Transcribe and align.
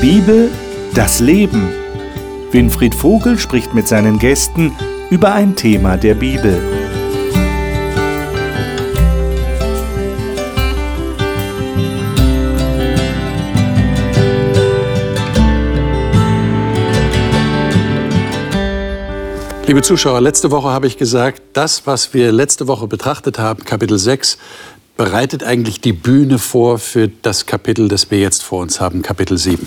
Bibel, 0.00 0.48
das 0.94 1.18
Leben. 1.18 1.70
Winfried 2.52 2.94
Vogel 2.94 3.36
spricht 3.36 3.74
mit 3.74 3.88
seinen 3.88 4.20
Gästen 4.20 4.72
über 5.10 5.32
ein 5.32 5.56
Thema 5.56 5.96
der 5.96 6.14
Bibel. 6.14 6.56
Liebe 19.66 19.82
Zuschauer, 19.82 20.20
letzte 20.20 20.52
Woche 20.52 20.68
habe 20.68 20.86
ich 20.86 20.96
gesagt, 20.96 21.42
das, 21.54 21.88
was 21.88 22.14
wir 22.14 22.30
letzte 22.30 22.68
Woche 22.68 22.86
betrachtet 22.86 23.40
haben, 23.40 23.64
Kapitel 23.64 23.98
6, 23.98 24.38
bereitet 24.96 25.42
eigentlich 25.42 25.80
die 25.80 25.92
Bühne 25.92 26.38
vor 26.38 26.78
für 26.78 27.08
das 27.08 27.46
Kapitel, 27.46 27.88
das 27.88 28.12
wir 28.12 28.20
jetzt 28.20 28.44
vor 28.44 28.62
uns 28.62 28.80
haben, 28.80 29.02
Kapitel 29.02 29.36
7. 29.36 29.66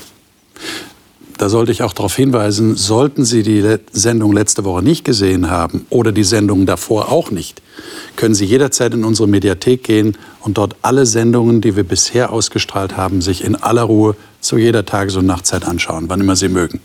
Da 1.41 1.49
sollte 1.49 1.71
ich 1.71 1.81
auch 1.81 1.93
darauf 1.93 2.15
hinweisen, 2.15 2.75
sollten 2.75 3.25
Sie 3.25 3.41
die 3.41 3.77
Sendung 3.91 4.31
letzte 4.31 4.63
Woche 4.63 4.83
nicht 4.83 5.03
gesehen 5.03 5.49
haben 5.49 5.87
oder 5.89 6.11
die 6.11 6.23
Sendung 6.23 6.67
davor 6.67 7.11
auch 7.11 7.31
nicht, 7.31 7.63
können 8.15 8.35
Sie 8.35 8.45
jederzeit 8.45 8.93
in 8.93 9.03
unsere 9.03 9.27
Mediathek 9.27 9.83
gehen 9.83 10.15
und 10.41 10.59
dort 10.59 10.75
alle 10.83 11.07
Sendungen, 11.07 11.59
die 11.59 11.75
wir 11.75 11.83
bisher 11.83 12.31
ausgestrahlt 12.31 12.95
haben, 12.95 13.21
sich 13.21 13.43
in 13.43 13.55
aller 13.55 13.81
Ruhe 13.81 14.15
zu 14.39 14.57
jeder 14.57 14.85
Tages- 14.85 15.15
und 15.15 15.25
Nachtzeit 15.25 15.65
anschauen, 15.65 16.05
wann 16.09 16.21
immer 16.21 16.35
Sie 16.35 16.47
mögen. 16.47 16.79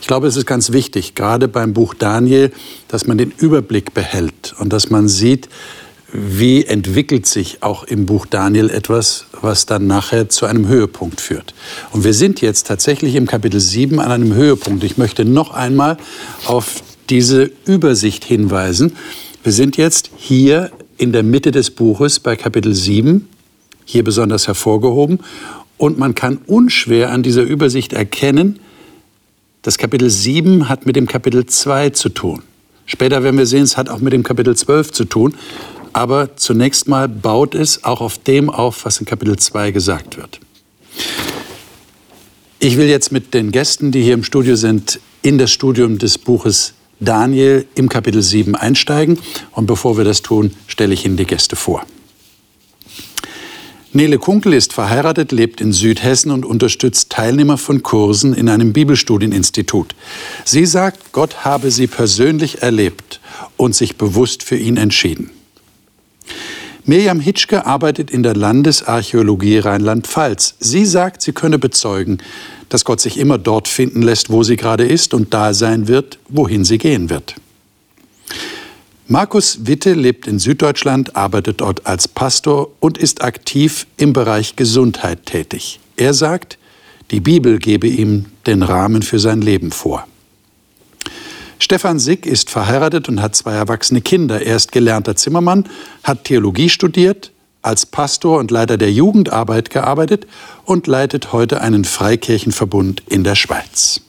Ich 0.00 0.06
glaube, 0.06 0.26
es 0.26 0.36
ist 0.36 0.46
ganz 0.46 0.72
wichtig, 0.72 1.14
gerade 1.14 1.46
beim 1.46 1.74
Buch 1.74 1.92
Daniel, 1.92 2.50
dass 2.88 3.06
man 3.06 3.18
den 3.18 3.32
Überblick 3.36 3.92
behält 3.92 4.54
und 4.58 4.72
dass 4.72 4.88
man 4.88 5.08
sieht, 5.08 5.50
wie 6.12 6.64
entwickelt 6.64 7.26
sich 7.26 7.62
auch 7.62 7.84
im 7.84 8.06
Buch 8.06 8.26
Daniel 8.26 8.70
etwas, 8.70 9.26
was 9.40 9.66
dann 9.66 9.86
nachher 9.86 10.28
zu 10.28 10.46
einem 10.46 10.66
Höhepunkt 10.66 11.20
führt. 11.20 11.54
Und 11.92 12.04
wir 12.04 12.14
sind 12.14 12.40
jetzt 12.40 12.66
tatsächlich 12.66 13.14
im 13.14 13.26
Kapitel 13.26 13.60
7 13.60 14.00
an 14.00 14.10
einem 14.10 14.34
Höhepunkt. 14.34 14.84
Ich 14.84 14.96
möchte 14.96 15.24
noch 15.24 15.50
einmal 15.50 15.98
auf 16.46 16.82
diese 17.10 17.50
Übersicht 17.66 18.24
hinweisen. 18.24 18.96
Wir 19.42 19.52
sind 19.52 19.76
jetzt 19.76 20.10
hier 20.16 20.70
in 20.96 21.12
der 21.12 21.22
Mitte 21.22 21.50
des 21.50 21.70
Buches 21.70 22.20
bei 22.20 22.36
Kapitel 22.36 22.74
7, 22.74 23.28
hier 23.84 24.02
besonders 24.02 24.46
hervorgehoben. 24.46 25.20
Und 25.76 25.98
man 25.98 26.14
kann 26.14 26.38
unschwer 26.46 27.12
an 27.12 27.22
dieser 27.22 27.42
Übersicht 27.42 27.92
erkennen, 27.92 28.58
das 29.62 29.76
Kapitel 29.76 30.08
7 30.08 30.68
hat 30.68 30.86
mit 30.86 30.96
dem 30.96 31.06
Kapitel 31.06 31.44
2 31.44 31.90
zu 31.90 32.08
tun. 32.08 32.42
Später 32.86 33.22
werden 33.22 33.36
wir 33.36 33.44
sehen, 33.44 33.64
es 33.64 33.76
hat 33.76 33.90
auch 33.90 33.98
mit 33.98 34.12
dem 34.12 34.22
Kapitel 34.22 34.56
12 34.56 34.92
zu 34.92 35.04
tun. 35.04 35.34
Aber 35.92 36.36
zunächst 36.36 36.88
mal 36.88 37.08
baut 37.08 37.54
es 37.54 37.84
auch 37.84 38.00
auf 38.00 38.18
dem 38.18 38.50
auf, 38.50 38.84
was 38.84 38.98
in 38.98 39.06
Kapitel 39.06 39.38
2 39.38 39.70
gesagt 39.70 40.16
wird. 40.16 40.40
Ich 42.60 42.76
will 42.76 42.86
jetzt 42.86 43.12
mit 43.12 43.34
den 43.34 43.52
Gästen, 43.52 43.92
die 43.92 44.02
hier 44.02 44.14
im 44.14 44.24
Studio 44.24 44.56
sind, 44.56 45.00
in 45.22 45.38
das 45.38 45.50
Studium 45.50 45.98
des 45.98 46.18
Buches 46.18 46.74
Daniel 47.00 47.66
im 47.74 47.88
Kapitel 47.88 48.22
7 48.22 48.56
einsteigen. 48.56 49.18
Und 49.52 49.66
bevor 49.66 49.96
wir 49.96 50.04
das 50.04 50.22
tun, 50.22 50.52
stelle 50.66 50.94
ich 50.94 51.04
Ihnen 51.04 51.16
die 51.16 51.26
Gäste 51.26 51.56
vor. 51.56 51.84
Nele 53.92 54.18
Kunkel 54.18 54.52
ist 54.52 54.74
verheiratet, 54.74 55.32
lebt 55.32 55.60
in 55.60 55.72
Südhessen 55.72 56.30
und 56.30 56.44
unterstützt 56.44 57.10
Teilnehmer 57.10 57.56
von 57.56 57.82
Kursen 57.82 58.34
in 58.34 58.48
einem 58.48 58.72
Bibelstudieninstitut. 58.72 59.94
Sie 60.44 60.66
sagt, 60.66 61.12
Gott 61.12 61.44
habe 61.44 61.70
sie 61.70 61.86
persönlich 61.86 62.60
erlebt 62.60 63.20
und 63.56 63.74
sich 63.74 63.96
bewusst 63.96 64.42
für 64.42 64.56
ihn 64.56 64.76
entschieden. 64.76 65.30
Mirjam 66.88 67.20
Hitschke 67.20 67.66
arbeitet 67.66 68.10
in 68.10 68.22
der 68.22 68.34
Landesarchäologie 68.34 69.58
Rheinland-Pfalz. 69.58 70.54
Sie 70.58 70.86
sagt, 70.86 71.20
sie 71.20 71.32
könne 71.32 71.58
bezeugen, 71.58 72.16
dass 72.70 72.86
Gott 72.86 72.98
sich 73.02 73.18
immer 73.18 73.36
dort 73.36 73.68
finden 73.68 74.00
lässt, 74.00 74.30
wo 74.30 74.42
sie 74.42 74.56
gerade 74.56 74.86
ist 74.86 75.12
und 75.12 75.34
da 75.34 75.52
sein 75.52 75.86
wird, 75.86 76.18
wohin 76.30 76.64
sie 76.64 76.78
gehen 76.78 77.10
wird. 77.10 77.34
Markus 79.06 79.66
Witte 79.66 79.92
lebt 79.92 80.26
in 80.26 80.38
Süddeutschland, 80.38 81.14
arbeitet 81.14 81.60
dort 81.60 81.86
als 81.86 82.08
Pastor 82.08 82.70
und 82.80 82.96
ist 82.96 83.22
aktiv 83.22 83.86
im 83.98 84.14
Bereich 84.14 84.56
Gesundheit 84.56 85.26
tätig. 85.26 85.80
Er 85.98 86.14
sagt, 86.14 86.56
die 87.10 87.20
Bibel 87.20 87.58
gebe 87.58 87.86
ihm 87.86 88.24
den 88.46 88.62
Rahmen 88.62 89.02
für 89.02 89.18
sein 89.18 89.42
Leben 89.42 89.72
vor. 89.72 90.06
Stefan 91.58 91.98
Sick 91.98 92.24
ist 92.24 92.50
verheiratet 92.50 93.08
und 93.08 93.20
hat 93.20 93.34
zwei 93.34 93.54
erwachsene 93.54 94.00
Kinder. 94.00 94.42
Er 94.42 94.56
ist 94.56 94.72
gelernter 94.72 95.16
Zimmermann, 95.16 95.64
hat 96.04 96.24
Theologie 96.24 96.68
studiert, 96.68 97.32
als 97.62 97.84
Pastor 97.84 98.38
und 98.38 98.50
Leiter 98.50 98.76
der 98.76 98.92
Jugendarbeit 98.92 99.70
gearbeitet 99.70 100.26
und 100.64 100.86
leitet 100.86 101.32
heute 101.32 101.60
einen 101.60 101.84
Freikirchenverbund 101.84 103.02
in 103.08 103.24
der 103.24 103.34
Schweiz. 103.34 104.00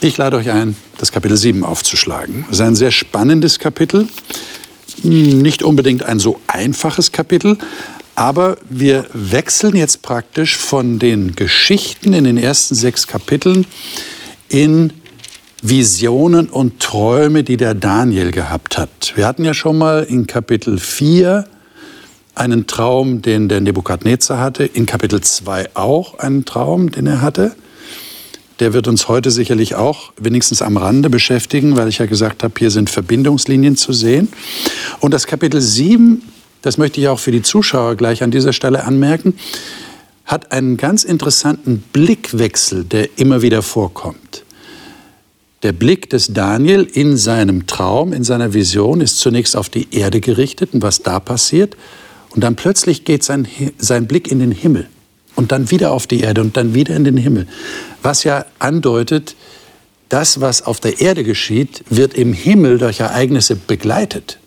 Ich 0.00 0.16
lade 0.16 0.36
euch 0.36 0.50
ein, 0.50 0.76
das 0.98 1.12
Kapitel 1.12 1.36
7 1.36 1.64
aufzuschlagen. 1.64 2.44
Es 2.48 2.56
ist 2.56 2.60
ein 2.60 2.76
sehr 2.76 2.90
spannendes 2.90 3.58
Kapitel, 3.58 4.08
nicht 5.02 5.62
unbedingt 5.62 6.02
ein 6.02 6.18
so 6.18 6.40
einfaches 6.48 7.12
Kapitel, 7.12 7.58
aber 8.14 8.58
wir 8.68 9.06
wechseln 9.12 9.76
jetzt 9.76 10.02
praktisch 10.02 10.56
von 10.56 10.98
den 10.98 11.36
Geschichten 11.36 12.12
in 12.12 12.24
den 12.24 12.36
ersten 12.36 12.74
sechs 12.74 13.06
Kapiteln 13.06 13.64
in 14.48 14.92
Visionen 15.62 16.48
und 16.48 16.80
Träume, 16.80 17.44
die 17.44 17.56
der 17.56 17.74
Daniel 17.74 18.30
gehabt 18.30 18.78
hat. 18.78 19.12
Wir 19.16 19.26
hatten 19.26 19.44
ja 19.44 19.54
schon 19.54 19.78
mal 19.78 20.04
in 20.04 20.26
Kapitel 20.26 20.78
4 20.78 21.44
einen 22.34 22.66
Traum, 22.66 23.22
den 23.22 23.48
der 23.48 23.60
Nebukadnezar 23.60 24.38
hatte, 24.38 24.64
in 24.64 24.86
Kapitel 24.86 25.20
2 25.20 25.70
auch 25.74 26.18
einen 26.18 26.44
Traum, 26.44 26.90
den 26.90 27.06
er 27.06 27.20
hatte 27.20 27.56
der 28.60 28.72
wird 28.72 28.88
uns 28.88 29.08
heute 29.08 29.30
sicherlich 29.30 29.74
auch 29.74 30.12
wenigstens 30.16 30.62
am 30.62 30.76
Rande 30.76 31.10
beschäftigen, 31.10 31.76
weil 31.76 31.88
ich 31.88 31.98
ja 31.98 32.06
gesagt 32.06 32.42
habe, 32.42 32.54
hier 32.58 32.70
sind 32.70 32.90
Verbindungslinien 32.90 33.76
zu 33.76 33.92
sehen. 33.92 34.28
Und 35.00 35.14
das 35.14 35.26
Kapitel 35.26 35.60
7, 35.60 36.22
das 36.62 36.78
möchte 36.78 37.00
ich 37.00 37.08
auch 37.08 37.20
für 37.20 37.30
die 37.30 37.42
Zuschauer 37.42 37.94
gleich 37.96 38.22
an 38.22 38.30
dieser 38.30 38.52
Stelle 38.52 38.84
anmerken, 38.84 39.34
hat 40.24 40.52
einen 40.52 40.76
ganz 40.76 41.04
interessanten 41.04 41.84
Blickwechsel, 41.92 42.84
der 42.84 43.18
immer 43.18 43.42
wieder 43.42 43.62
vorkommt. 43.62 44.44
Der 45.62 45.72
Blick 45.72 46.08
des 46.10 46.32
Daniel 46.32 46.84
in 46.84 47.16
seinem 47.16 47.66
Traum, 47.66 48.12
in 48.12 48.22
seiner 48.22 48.54
Vision 48.54 49.00
ist 49.00 49.18
zunächst 49.18 49.56
auf 49.56 49.68
die 49.68 49.88
Erde 49.90 50.20
gerichtet 50.20 50.70
und 50.72 50.82
was 50.82 51.02
da 51.02 51.18
passiert. 51.18 51.76
Und 52.30 52.44
dann 52.44 52.54
plötzlich 52.54 53.04
geht 53.04 53.24
sein, 53.24 53.48
sein 53.78 54.06
Blick 54.06 54.30
in 54.30 54.38
den 54.38 54.52
Himmel 54.52 54.88
und 55.34 55.50
dann 55.50 55.70
wieder 55.70 55.92
auf 55.92 56.06
die 56.06 56.20
Erde 56.20 56.42
und 56.42 56.56
dann 56.56 56.74
wieder 56.74 56.94
in 56.94 57.04
den 57.04 57.16
Himmel. 57.16 57.48
Was 58.02 58.22
ja 58.24 58.46
andeutet, 58.58 59.34
das, 60.08 60.40
was 60.40 60.62
auf 60.62 60.80
der 60.80 61.00
Erde 61.00 61.24
geschieht, 61.24 61.84
wird 61.90 62.14
im 62.14 62.32
Himmel 62.32 62.78
durch 62.78 63.00
Ereignisse 63.00 63.56
begleitet. 63.56 64.38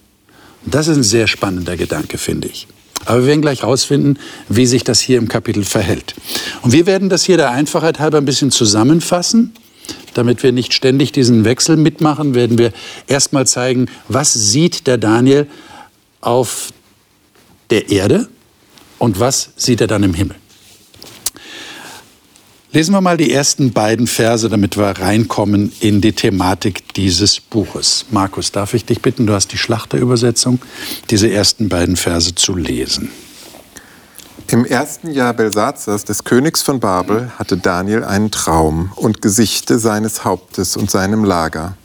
Und 0.66 0.74
das 0.74 0.88
ist 0.88 0.98
ein 0.98 1.04
sehr 1.04 1.28
spannender 1.28 1.76
Gedanke, 1.76 2.18
finde 2.18 2.48
ich. 2.48 2.68
Aber 3.06 3.22
wir 3.22 3.28
werden 3.28 3.42
gleich 3.42 3.62
herausfinden, 3.62 4.18
wie 4.48 4.66
sich 4.66 4.84
das 4.84 5.00
hier 5.00 5.18
im 5.18 5.28
Kapitel 5.28 5.64
verhält. 5.64 6.14
Und 6.62 6.72
wir 6.72 6.86
werden 6.86 7.10
das 7.10 7.24
hier 7.24 7.38
der 7.38 7.52
Einfachheit 7.52 8.00
halber 8.00 8.20
ein 8.20 8.26
bisschen 8.26 8.52
zusammenfassen. 8.52 9.54
Damit 10.14 10.44
wir 10.44 10.52
nicht 10.52 10.74
ständig 10.74 11.12
diesen 11.12 11.46
Wechsel 11.46 11.78
mitmachen, 11.78 12.36
werden 12.36 12.58
wir 12.58 12.74
erstmal 13.08 13.48
zeigen, 13.48 13.88
was 14.08 14.34
sieht 14.34 14.88
der 14.88 14.98
Daniel 14.98 15.48
auf 16.20 16.70
der 17.70 17.90
Erde 17.90 18.28
und 19.00 19.20
was 19.20 19.52
sieht 19.56 19.82
er 19.82 19.88
dann 19.88 20.04
im 20.04 20.14
Himmel. 20.14 20.36
Lesen 22.74 22.94
wir 22.94 23.02
mal 23.02 23.18
die 23.18 23.34
ersten 23.34 23.74
beiden 23.74 24.08
Verse, 24.08 24.48
damit 24.48 24.78
wir 24.78 24.86
reinkommen 24.86 25.74
in 25.82 26.00
die 26.00 26.14
Thematik 26.14 26.94
dieses 26.94 27.42
Buches. 27.42 28.06
Markus, 28.12 28.54
darf 28.54 28.74
ich 28.74 28.86
dich 28.86 29.02
bitten, 29.02 29.28
du 29.28 29.34
hast 29.34 29.52
die 29.52 29.58
Schlachterübersetzung, 29.58 30.62
diese 31.10 31.30
ersten 31.30 31.68
beiden 31.68 31.98
Verse 31.98 32.34
zu 32.34 32.56
lesen. 32.56 33.10
Im 34.52 34.66
ersten 34.66 35.12
Jahr 35.12 35.34
Belsazars, 35.34 36.04
des 36.04 36.26
Königs 36.26 36.62
von 36.62 36.82
Babel, 36.82 37.32
hatte 37.40 37.56
Daniel 37.56 38.04
einen 38.04 38.32
Traum 38.32 38.92
und 38.98 39.22
Gesichte 39.22 39.80
seines 39.80 40.26
Hauptes 40.26 40.76
und 40.76 40.92
seinem 40.92 41.24
Lager. 41.24 41.78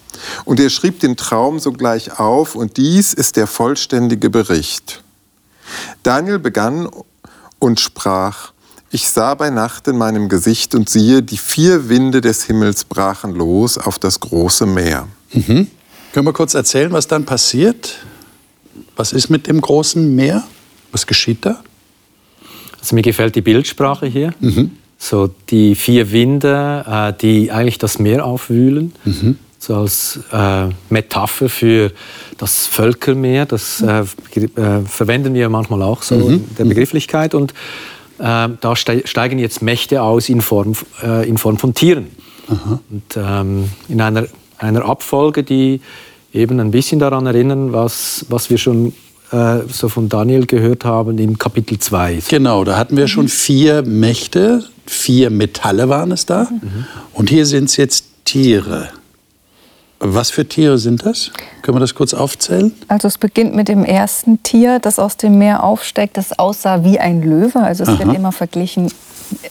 Und 0.45 0.59
er 0.59 0.69
schrieb 0.69 0.99
den 0.99 1.17
Traum 1.17 1.61
sogleich 1.61 2.19
auf, 2.19 2.57
und 2.57 2.77
dies 2.77 3.15
ist 3.15 3.37
der 3.37 3.47
vollständige 3.47 4.31
Bericht. 4.31 5.05
Daniel 6.03 6.41
begann 6.41 6.89
und 7.61 7.79
sprach, 7.79 8.51
ich 8.91 9.09
sah 9.11 9.35
bei 9.35 9.51
Nacht 9.51 9.87
in 9.87 9.97
meinem 9.97 10.29
Gesicht 10.29 10.75
und 10.75 10.91
siehe, 10.91 11.23
die 11.23 11.39
vier 11.39 11.89
Winde 11.89 12.21
des 12.21 12.43
Himmels 12.43 12.85
brachen 12.85 13.33
los 13.33 13.79
auf 13.79 14.01
das 14.01 14.19
große 14.19 14.67
Meer. 14.67 15.07
Mhm. 15.33 15.71
Können 16.13 16.27
wir 16.27 16.33
kurz 16.33 16.55
erzählen, 16.55 16.91
was 16.91 17.07
dann 17.07 17.27
passiert? 17.27 17.99
Was 18.97 19.13
ist 19.13 19.31
mit 19.31 19.47
dem 19.47 19.61
großen 19.61 20.17
Meer? 20.17 20.43
Was 20.91 21.07
geschieht 21.07 21.47
da? 21.47 21.63
Also 22.87 22.95
mir 22.95 23.03
gefällt 23.03 23.35
die 23.35 23.41
Bildsprache 23.41 24.07
hier. 24.07 24.33
Mhm. 24.39 24.71
So 24.97 25.29
die 25.51 25.75
vier 25.75 26.13
Winde, 26.13 26.85
äh, 26.89 27.13
die 27.21 27.51
eigentlich 27.51 27.79
das 27.79 27.99
Meer 27.99 28.25
aufwühlen. 28.25 28.93
Mhm. 29.05 29.39
So 29.59 29.75
als 29.75 30.21
äh, 30.31 30.69
Metapher 30.89 31.49
für 31.49 31.91
das 32.39 32.69
Völkermeer. 32.69 33.45
Das 33.45 33.83
äh, 33.83 34.03
äh 34.03 34.83
verwenden 34.87 35.35
wir 35.35 35.49
manchmal 35.49 35.83
auch 35.83 36.05
so 36.05 36.15
mhm. 36.15 36.35
in 36.35 36.55
der 36.57 36.65
Begrifflichkeit. 36.67 37.35
Und 37.35 37.55
äh, 38.21 38.51
da 38.61 38.77
steigen 38.77 39.41
jetzt 39.41 39.63
Mächte 39.63 40.01
aus 40.01 40.29
in 40.29 40.41
Form, 40.41 40.75
äh, 41.03 41.29
in 41.29 41.39
Form 41.39 41.59
von 41.59 41.75
Tieren. 41.75 42.07
Aha. 42.47 42.79
Und 42.89 43.17
ähm, 43.17 43.69
in 43.89 44.01
einer, 44.01 44.29
einer 44.59 44.85
Abfolge, 44.85 45.43
die 45.43 45.81
eben 46.33 46.61
ein 46.61 46.71
bisschen 46.71 47.01
daran 47.01 47.27
erinnern, 47.27 47.73
was, 47.73 48.27
was 48.29 48.49
wir 48.49 48.59
schon 48.59 48.93
äh, 49.33 49.59
so 49.69 49.89
von 49.89 50.09
Daniel 50.09 50.47
gehört 50.47 50.85
haben 50.85 51.19
in 51.19 51.39
Kapitel 51.39 51.79
2. 51.79 52.23
Genau, 52.29 52.65
da 52.65 52.77
hatten 52.77 52.97
wir 52.97 53.09
schon 53.09 53.29
vier 53.29 53.83
Mächte, 53.83 54.65
vier 54.87 55.31
Metalle 55.31 55.89
waren 55.89 56.13
es 56.13 56.27
da. 56.27 56.49
Mhm. 56.51 56.87
Und 57.13 57.31
hier 57.31 57.47
sind 57.47 57.65
es 57.67 57.77
jetzt 57.77 58.07
Tiere. 58.25 58.91
Was 59.99 60.31
für 60.31 60.47
Tiere 60.47 60.77
sind 60.77 61.07
das? 61.07 61.31
Können 61.63 61.77
wir 61.77 61.81
das 61.81 61.95
kurz 61.95 62.13
aufzählen? 62.13 62.73
Also 62.87 63.09
es 63.09 63.17
beginnt 63.17 63.55
mit 63.55 63.69
dem 63.69 63.83
ersten 63.85 64.43
Tier, 64.43 64.79
das 64.79 64.99
aus 64.99 65.17
dem 65.17 65.39
Meer 65.39 65.65
aufsteigt, 65.65 66.19
das 66.19 66.39
aussah 66.39 66.85
wie 66.85 66.99
ein 66.99 67.23
Löwe. 67.23 67.61
Also 67.61 67.85
es 67.85 67.89
Aha. 67.89 67.99
wird 68.01 68.15
immer 68.15 68.33
verglichen 68.33 68.93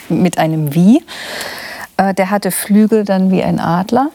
mit 0.07 0.38
einem 0.38 0.75
Wie. 0.75 1.01
Äh, 1.98 2.13
der 2.13 2.30
hatte 2.30 2.51
Flügel 2.51 3.04
dann 3.06 3.31
wie 3.31 3.42
ein 3.42 3.60
Adler. 3.60 4.10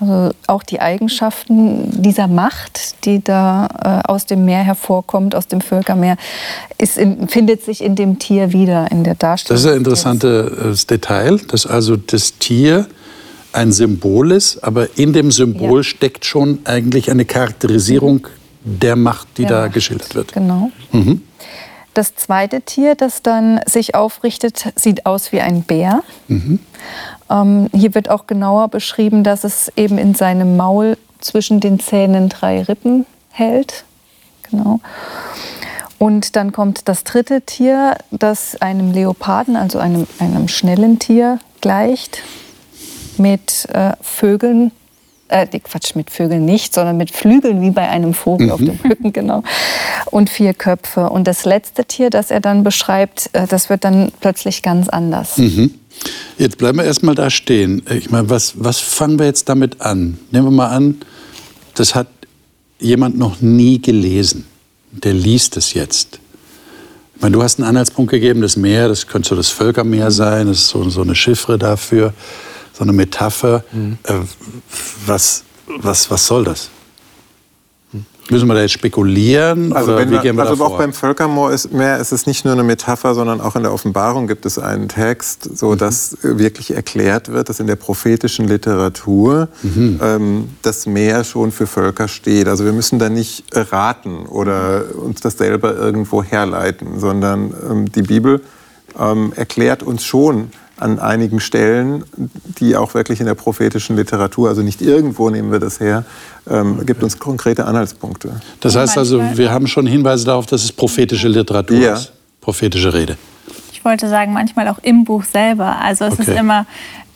Also 0.00 0.34
auch 0.46 0.62
die 0.62 0.80
Eigenschaften 0.80 2.02
dieser 2.02 2.26
Macht, 2.26 3.04
die 3.04 3.22
da 3.22 4.02
äh, 4.04 4.08
aus 4.08 4.26
dem 4.26 4.44
Meer 4.44 4.62
hervorkommt, 4.62 5.34
aus 5.34 5.46
dem 5.46 5.60
Völkermeer, 5.60 6.16
ist 6.78 6.98
in, 6.98 7.28
findet 7.28 7.62
sich 7.62 7.82
in 7.82 7.94
dem 7.94 8.18
Tier 8.18 8.52
wieder, 8.52 8.90
in 8.90 9.04
der 9.04 9.14
Darstellung. 9.14 9.56
Das 9.56 9.64
ist 9.64 9.70
ein 9.70 9.78
interessantes 9.78 10.86
Detail, 10.86 11.38
dass 11.48 11.66
also 11.66 11.96
das 11.96 12.38
Tier 12.38 12.86
ein 13.52 13.72
Symbol 13.72 14.32
ist, 14.32 14.62
aber 14.64 14.98
in 14.98 15.12
dem 15.12 15.30
Symbol 15.30 15.80
ja. 15.80 15.84
steckt 15.84 16.24
schon 16.24 16.58
eigentlich 16.64 17.10
eine 17.10 17.24
Charakterisierung 17.24 18.26
der 18.64 18.96
Macht, 18.96 19.28
die 19.36 19.42
der 19.42 19.50
da 19.50 19.62
Macht. 19.64 19.74
geschildert 19.74 20.14
wird. 20.14 20.32
Genau. 20.32 20.70
Mhm. 20.92 21.22
Das 21.94 22.16
zweite 22.16 22.60
Tier, 22.62 22.96
das 22.96 23.22
dann 23.22 23.60
sich 23.66 23.94
aufrichtet, 23.94 24.72
sieht 24.74 25.06
aus 25.06 25.30
wie 25.30 25.40
ein 25.40 25.62
Bär. 25.62 26.02
Mhm. 26.26 26.58
Ähm, 27.34 27.68
hier 27.74 27.94
wird 27.94 28.08
auch 28.08 28.26
genauer 28.26 28.68
beschrieben, 28.68 29.24
dass 29.24 29.44
es 29.44 29.72
eben 29.76 29.98
in 29.98 30.14
seinem 30.14 30.56
Maul 30.56 30.96
zwischen 31.20 31.60
den 31.60 31.80
Zähnen 31.80 32.28
drei 32.28 32.62
Rippen 32.62 33.06
hält. 33.30 33.84
Genau. 34.50 34.80
Und 35.98 36.36
dann 36.36 36.52
kommt 36.52 36.88
das 36.88 37.04
dritte 37.04 37.42
Tier, 37.42 37.96
das 38.10 38.60
einem 38.60 38.92
Leoparden, 38.92 39.56
also 39.56 39.78
einem, 39.78 40.06
einem 40.18 40.48
schnellen 40.48 40.98
Tier, 40.98 41.38
gleicht 41.60 42.22
mit 43.16 43.66
äh, 43.72 43.92
Vögeln, 44.02 44.70
äh, 45.28 45.46
Quatsch, 45.46 45.94
mit 45.94 46.10
Vögeln 46.10 46.44
nicht, 46.44 46.74
sondern 46.74 46.96
mit 46.96 47.10
Flügeln 47.10 47.62
wie 47.62 47.70
bei 47.70 47.88
einem 47.88 48.12
Vogel 48.12 48.48
mhm. 48.48 48.52
auf 48.52 48.58
dem 48.60 48.78
Rücken, 48.84 49.12
genau. 49.12 49.42
Und 50.10 50.28
vier 50.30 50.52
Köpfe. 50.52 51.08
Und 51.08 51.26
das 51.26 51.44
letzte 51.44 51.84
Tier, 51.86 52.10
das 52.10 52.30
er 52.30 52.40
dann 52.40 52.64
beschreibt, 52.64 53.30
äh, 53.32 53.46
das 53.46 53.70
wird 53.70 53.84
dann 53.84 54.12
plötzlich 54.20 54.62
ganz 54.62 54.88
anders. 54.88 55.38
Mhm. 55.38 55.74
Jetzt 56.38 56.58
bleiben 56.58 56.78
wir 56.78 56.84
erstmal 56.84 57.14
da 57.14 57.30
stehen. 57.30 57.82
Ich 57.90 58.10
meine, 58.10 58.28
was, 58.28 58.54
was 58.56 58.80
fangen 58.80 59.18
wir 59.18 59.26
jetzt 59.26 59.48
damit 59.48 59.80
an? 59.80 60.18
Nehmen 60.30 60.46
wir 60.46 60.50
mal 60.50 60.68
an, 60.68 61.00
das 61.74 61.94
hat 61.94 62.08
jemand 62.78 63.16
noch 63.16 63.40
nie 63.40 63.80
gelesen. 63.80 64.46
Der 64.90 65.14
liest 65.14 65.56
es 65.56 65.74
jetzt. 65.74 66.20
Ich 67.14 67.22
meine, 67.22 67.36
du 67.36 67.42
hast 67.42 67.58
einen 67.58 67.68
Anhaltspunkt 67.68 68.10
gegeben, 68.10 68.40
das 68.40 68.56
Meer, 68.56 68.88
das 68.88 69.06
könnte 69.06 69.28
so 69.28 69.36
das 69.36 69.50
Völkermeer 69.50 70.10
sein, 70.10 70.48
das 70.48 70.58
ist 70.58 70.68
so, 70.68 70.88
so 70.90 71.02
eine 71.02 71.14
Chiffre 71.14 71.58
dafür 71.58 72.12
so 72.74 72.82
eine 72.82 72.92
Metapher. 72.92 73.64
Mhm. 73.72 73.98
Äh, 74.02 74.14
was, 75.06 75.44
was, 75.66 76.10
was 76.10 76.26
soll 76.26 76.44
das? 76.44 76.70
Müssen 78.30 78.48
wir 78.48 78.54
da 78.54 78.62
jetzt 78.62 78.72
spekulieren? 78.72 79.72
Also, 79.72 79.98
wie 79.98 80.10
wir, 80.10 80.38
also 80.38 80.64
auch 80.64 80.78
beim 80.78 80.92
Völkermoor 80.92 81.52
ist, 81.52 81.72
mehr 81.72 81.98
ist 81.98 82.12
es 82.12 82.26
nicht 82.26 82.44
nur 82.44 82.54
eine 82.54 82.62
Metapher, 82.62 83.14
sondern 83.14 83.40
auch 83.40 83.54
in 83.54 83.62
der 83.62 83.72
Offenbarung 83.72 84.26
gibt 84.26 84.46
es 84.46 84.58
einen 84.58 84.88
Text, 84.88 85.56
so 85.56 85.72
mhm. 85.72 85.78
dass 85.78 86.16
wirklich 86.22 86.74
erklärt 86.74 87.30
wird, 87.30 87.48
dass 87.48 87.60
in 87.60 87.66
der 87.66 87.76
prophetischen 87.76 88.48
Literatur 88.48 89.48
mhm. 89.62 90.00
ähm, 90.02 90.48
das 90.62 90.86
Meer 90.86 91.24
schon 91.24 91.52
für 91.52 91.66
Völker 91.66 92.08
steht. 92.08 92.48
Also 92.48 92.64
wir 92.64 92.72
müssen 92.72 92.98
da 92.98 93.10
nicht 93.10 93.44
raten 93.52 94.26
oder 94.26 94.84
uns 94.94 95.20
das 95.20 95.36
selber 95.36 95.76
irgendwo 95.76 96.22
herleiten, 96.22 97.00
sondern 97.00 97.52
ähm, 97.70 97.92
die 97.92 98.02
Bibel 98.02 98.40
ähm, 98.98 99.32
erklärt 99.36 99.82
uns 99.82 100.04
schon, 100.04 100.50
an 100.78 100.98
einigen 100.98 101.40
Stellen, 101.40 102.04
die 102.58 102.76
auch 102.76 102.94
wirklich 102.94 103.20
in 103.20 103.26
der 103.26 103.34
prophetischen 103.34 103.96
Literatur, 103.96 104.48
also 104.48 104.62
nicht 104.62 104.82
irgendwo 104.82 105.30
nehmen 105.30 105.52
wir 105.52 105.60
das 105.60 105.80
her, 105.80 106.04
ähm, 106.50 106.84
gibt 106.84 107.02
uns 107.02 107.18
konkrete 107.18 107.64
Anhaltspunkte. 107.66 108.40
Das 108.60 108.76
heißt 108.76 108.98
also, 108.98 109.22
wir 109.34 109.52
haben 109.52 109.66
schon 109.66 109.86
Hinweise 109.86 110.26
darauf, 110.26 110.46
dass 110.46 110.64
es 110.64 110.72
prophetische 110.72 111.28
Literatur 111.28 111.78
ja. 111.78 111.94
ist, 111.94 112.12
prophetische 112.40 112.92
Rede. 112.92 113.16
Ich 113.72 113.84
wollte 113.84 114.08
sagen, 114.08 114.32
manchmal 114.32 114.68
auch 114.68 114.78
im 114.82 115.04
Buch 115.04 115.24
selber. 115.24 115.76
Also 115.80 116.06
es 116.06 116.14
okay. 116.14 116.22
ist 116.22 116.38
immer 116.38 116.66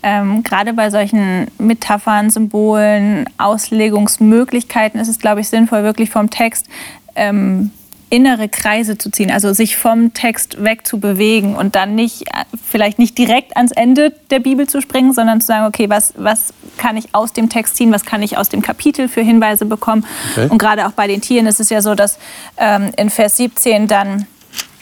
ähm, 0.02 0.42
gerade 0.42 0.72
bei 0.72 0.90
solchen 0.90 1.48
Metaphern, 1.58 2.30
Symbolen, 2.30 3.28
Auslegungsmöglichkeiten 3.38 5.00
ist 5.00 5.08
es, 5.08 5.18
glaube 5.18 5.40
ich, 5.40 5.48
sinnvoll, 5.48 5.82
wirklich 5.82 6.10
vom 6.10 6.30
Text 6.30 6.66
ähm, 7.16 7.72
innere 8.10 8.48
Kreise 8.48 8.96
zu 8.96 9.10
ziehen, 9.10 9.30
also 9.30 9.52
sich 9.52 9.76
vom 9.76 10.14
Text 10.14 10.62
wegzubewegen 10.62 11.54
und 11.54 11.74
dann 11.74 11.94
nicht, 11.94 12.24
vielleicht 12.66 12.98
nicht 12.98 13.18
direkt 13.18 13.56
ans 13.56 13.72
Ende 13.72 14.12
der 14.30 14.40
Bibel 14.40 14.66
zu 14.66 14.80
springen, 14.80 15.12
sondern 15.12 15.40
zu 15.40 15.48
sagen, 15.48 15.66
okay, 15.66 15.90
was, 15.90 16.14
was 16.16 16.52
kann 16.76 16.96
ich 16.96 17.14
aus 17.14 17.32
dem 17.32 17.48
Text 17.48 17.76
ziehen, 17.76 17.92
was 17.92 18.04
kann 18.04 18.22
ich 18.22 18.38
aus 18.38 18.48
dem 18.48 18.62
Kapitel 18.62 19.08
für 19.08 19.20
Hinweise 19.20 19.66
bekommen. 19.66 20.04
Okay. 20.32 20.48
Und 20.48 20.58
gerade 20.58 20.86
auch 20.86 20.92
bei 20.92 21.06
den 21.06 21.20
Tieren 21.20 21.46
ist 21.46 21.60
es 21.60 21.70
ja 21.70 21.82
so, 21.82 21.94
dass 21.94 22.18
ähm, 22.56 22.90
in 22.96 23.10
Vers 23.10 23.36
17 23.36 23.86
dann 23.86 24.26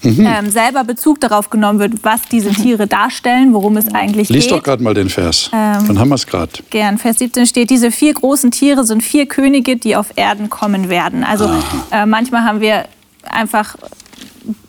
mhm. 0.02 0.26
ähm, 0.26 0.50
selber 0.50 0.84
Bezug 0.84 1.20
darauf 1.20 1.50
genommen 1.50 1.78
wird, 1.78 2.04
was 2.04 2.22
diese 2.30 2.50
Tiere 2.50 2.86
darstellen, 2.86 3.52
worum 3.52 3.76
es 3.76 3.92
eigentlich 3.92 4.28
Lies 4.28 4.44
geht. 4.44 4.50
Lies 4.50 4.58
doch 4.58 4.62
gerade 4.62 4.82
mal 4.82 4.94
den 4.94 5.08
Vers, 5.08 5.50
ähm, 5.52 5.86
dann 5.86 5.98
haben 5.98 6.08
wir 6.10 6.14
es 6.14 6.26
gerade. 6.26 6.52
Gern. 6.70 6.98
Vers 6.98 7.18
17 7.18 7.46
steht, 7.46 7.70
diese 7.70 7.90
vier 7.90 8.14
großen 8.14 8.50
Tiere 8.50 8.84
sind 8.84 9.02
vier 9.02 9.26
Könige, 9.26 9.76
die 9.76 9.96
auf 9.96 10.12
Erden 10.16 10.48
kommen 10.50 10.88
werden. 10.88 11.24
Also 11.24 11.50
äh, 11.90 12.06
manchmal 12.06 12.44
haben 12.44 12.60
wir 12.60 12.84
einfach 13.32 13.76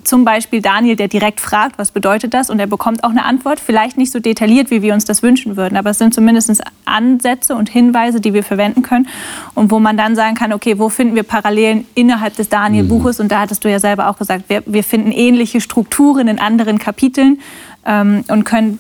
zum 0.03 0.25
Beispiel 0.25 0.61
Daniel, 0.61 0.95
der 0.95 1.07
direkt 1.07 1.39
fragt, 1.39 1.77
was 1.77 1.91
bedeutet 1.91 2.33
das? 2.33 2.49
Und 2.49 2.59
er 2.59 2.67
bekommt 2.67 3.03
auch 3.03 3.09
eine 3.09 3.25
Antwort. 3.25 3.59
Vielleicht 3.59 3.97
nicht 3.97 4.11
so 4.11 4.19
detailliert, 4.19 4.71
wie 4.71 4.81
wir 4.81 4.93
uns 4.93 5.05
das 5.05 5.21
wünschen 5.21 5.57
würden, 5.57 5.77
aber 5.77 5.91
es 5.91 5.97
sind 5.97 6.13
zumindest 6.13 6.63
Ansätze 6.85 7.55
und 7.55 7.69
Hinweise, 7.69 8.21
die 8.21 8.33
wir 8.33 8.43
verwenden 8.43 8.81
können. 8.81 9.07
Und 9.53 9.69
wo 9.69 9.79
man 9.79 9.97
dann 9.97 10.15
sagen 10.15 10.35
kann, 10.35 10.53
okay, 10.53 10.79
wo 10.79 10.89
finden 10.89 11.15
wir 11.15 11.23
Parallelen 11.23 11.85
innerhalb 11.93 12.35
des 12.35 12.49
Daniel-Buches? 12.49 13.19
Mhm. 13.19 13.23
Und 13.23 13.31
da 13.31 13.41
hattest 13.41 13.65
du 13.65 13.69
ja 13.69 13.79
selber 13.79 14.09
auch 14.09 14.17
gesagt, 14.17 14.45
wir, 14.47 14.63
wir 14.65 14.83
finden 14.83 15.11
ähnliche 15.11 15.61
Strukturen 15.61 16.27
in 16.27 16.39
anderen 16.39 16.79
Kapiteln 16.79 17.39
ähm, 17.85 18.23
und 18.29 18.45
können 18.45 18.79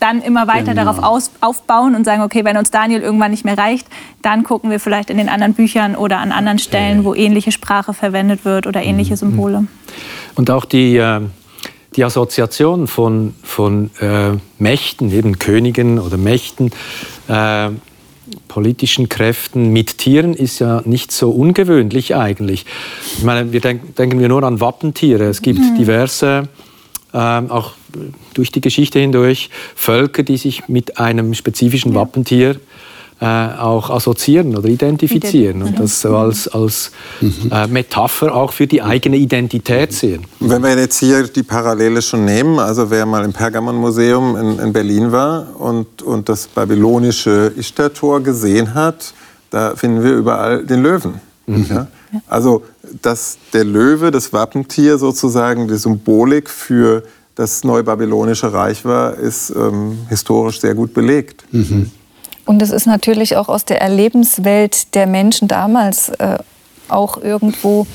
dann 0.00 0.22
immer 0.22 0.48
weiter 0.48 0.74
genau. 0.74 0.84
darauf 0.84 1.02
aus, 1.02 1.30
aufbauen 1.40 1.94
und 1.94 2.04
sagen, 2.04 2.22
okay, 2.22 2.44
wenn 2.44 2.56
uns 2.56 2.70
Daniel 2.70 3.00
irgendwann 3.00 3.30
nicht 3.30 3.44
mehr 3.44 3.58
reicht, 3.58 3.86
dann 4.22 4.42
gucken 4.42 4.70
wir 4.70 4.80
vielleicht 4.80 5.10
in 5.10 5.18
den 5.18 5.28
anderen 5.28 5.54
Büchern 5.54 5.94
oder 5.94 6.18
an 6.18 6.32
anderen 6.32 6.58
Stellen, 6.58 7.04
wo 7.04 7.14
ähnliche 7.14 7.52
Sprache 7.52 7.94
verwendet 7.94 8.44
wird 8.44 8.66
oder 8.66 8.82
ähnliche 8.82 9.12
mhm. 9.12 9.18
Symbole. 9.18 9.66
Und 10.34 10.50
auch 10.50 10.64
die, 10.64 10.96
äh, 10.96 11.20
die 11.96 12.04
Assoziation 12.04 12.86
von, 12.86 13.34
von 13.42 13.90
äh, 14.00 14.32
Mächten, 14.58 15.12
eben 15.12 15.38
Königen 15.38 15.98
oder 15.98 16.16
Mächten, 16.16 16.70
äh, 17.28 17.70
politischen 18.48 19.08
Kräften 19.08 19.72
mit 19.72 19.98
Tieren 19.98 20.34
ist 20.34 20.60
ja 20.60 20.82
nicht 20.84 21.12
so 21.12 21.30
ungewöhnlich 21.30 22.14
eigentlich. 22.16 22.64
Ich 23.16 23.24
meine, 23.24 23.52
wir 23.52 23.60
denk, 23.60 23.96
denken 23.96 24.18
wir 24.18 24.28
nur 24.28 24.42
an 24.44 24.60
Wappentiere. 24.60 25.24
Es 25.24 25.42
gibt 25.42 25.58
mhm. 25.58 25.76
diverse 25.76 26.48
ähm, 27.12 27.50
auch 27.50 27.72
durch 28.34 28.50
die 28.50 28.60
Geschichte 28.60 28.98
hindurch 28.98 29.50
Völker, 29.74 30.22
die 30.22 30.36
sich 30.36 30.68
mit 30.68 30.98
einem 30.98 31.34
spezifischen. 31.34 31.94
Wappentier 31.94 32.56
äh, 33.20 33.26
auch 33.26 33.90
assoziieren 33.90 34.56
oder 34.56 34.68
identifizieren 34.68 35.62
und 35.62 35.78
das 35.78 36.00
so 36.00 36.16
als, 36.16 36.48
als 36.48 36.90
mhm. 37.20 37.50
äh, 37.52 37.66
Metapher 37.66 38.34
auch 38.34 38.52
für 38.52 38.66
die 38.66 38.80
eigene 38.80 39.18
Identität 39.18 39.92
sehen. 39.92 40.24
Wenn 40.40 40.62
wir 40.62 40.78
jetzt 40.78 40.98
hier 40.98 41.24
die 41.24 41.42
Parallele 41.42 42.00
schon 42.00 42.24
nehmen, 42.24 42.58
also 42.58 42.90
wer 42.90 43.04
mal 43.04 43.22
im 43.24 43.34
Pergamon-Museum 43.34 44.36
in, 44.36 44.58
in, 44.58 44.72
Berlin 44.72 45.12
war 45.12 45.60
und, 45.60 46.00
und 46.00 46.30
das 46.30 46.46
babylonische 46.46 47.52
Ishtar-Tor 47.58 48.22
gesehen 48.22 48.72
hat, 48.72 49.12
da 49.50 49.76
finden 49.76 50.02
wir 50.02 50.12
überall 50.12 50.64
den 50.64 50.82
Löwen. 50.82 51.20
Mhm. 51.46 51.66
Ja? 51.68 51.86
Also, 52.26 52.62
dass 53.02 53.36
der 53.52 53.64
Löwe, 53.64 54.10
das 54.10 54.32
Wappentier 54.32 54.96
sozusagen, 54.96 55.68
die 55.68 55.76
Symbolik 55.76 56.48
für 56.48 57.02
das 57.40 57.64
neubabylonische 57.64 58.52
Reich 58.52 58.84
war, 58.84 59.14
ist 59.14 59.48
ähm, 59.50 60.00
historisch 60.10 60.60
sehr 60.60 60.74
gut 60.74 60.92
belegt. 60.92 61.42
Mhm. 61.52 61.90
Und 62.44 62.60
es 62.60 62.70
ist 62.70 62.86
natürlich 62.86 63.36
auch 63.36 63.48
aus 63.48 63.64
der 63.64 63.80
Erlebenswelt 63.80 64.94
der 64.94 65.06
Menschen 65.06 65.48
damals 65.48 66.10
äh, 66.10 66.36
auch 66.88 67.16
irgendwo 67.16 67.86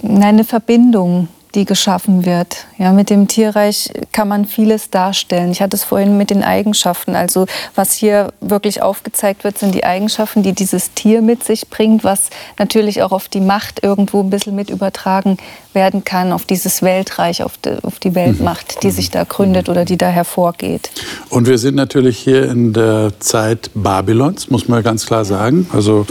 eine 0.00 0.44
Verbindung, 0.44 1.26
die 1.56 1.64
geschaffen 1.64 2.26
wird. 2.26 2.66
Ja, 2.78 2.92
mit 2.92 3.10
dem 3.10 3.26
Tierreich 3.26 3.90
kann 4.12 4.28
man 4.28 4.44
vieles 4.44 4.90
darstellen. 4.90 5.50
Ich 5.50 5.62
hatte 5.62 5.74
es 5.74 5.82
vorhin 5.82 6.16
mit 6.16 6.30
den 6.30 6.44
Eigenschaften. 6.44 7.16
Also 7.16 7.46
was 7.74 7.94
hier 7.94 8.32
wirklich 8.40 8.82
aufgezeigt 8.82 9.42
wird, 9.42 9.58
sind 9.58 9.74
die 9.74 9.84
Eigenschaften, 9.84 10.42
die 10.42 10.52
dieses 10.52 10.92
Tier 10.92 11.22
mit 11.22 11.42
sich 11.42 11.68
bringt, 11.68 12.04
was 12.04 12.30
natürlich 12.58 13.02
auch 13.02 13.12
auf 13.12 13.28
die 13.28 13.40
Macht 13.40 13.82
irgendwo 13.82 14.20
ein 14.20 14.30
bisschen 14.30 14.54
mit 14.54 14.70
übertragen 14.70 15.38
werden 15.72 16.04
kann, 16.04 16.32
auf 16.32 16.44
dieses 16.44 16.82
Weltreich, 16.82 17.42
auf 17.42 17.56
die, 17.58 17.82
auf 17.82 17.98
die 17.98 18.14
Weltmacht, 18.14 18.82
die 18.82 18.90
sich 18.90 19.10
da 19.10 19.24
gründet 19.24 19.68
oder 19.68 19.84
die 19.84 19.96
da 19.96 20.08
hervorgeht. 20.08 20.90
Und 21.30 21.46
wir 21.46 21.58
sind 21.58 21.74
natürlich 21.74 22.18
hier 22.18 22.50
in 22.50 22.72
der 22.72 23.12
Zeit 23.20 23.70
Babylons, 23.74 24.50
muss 24.50 24.68
man 24.68 24.82
ganz 24.82 25.06
klar 25.06 25.24
sagen. 25.24 25.68
Also 25.72 26.06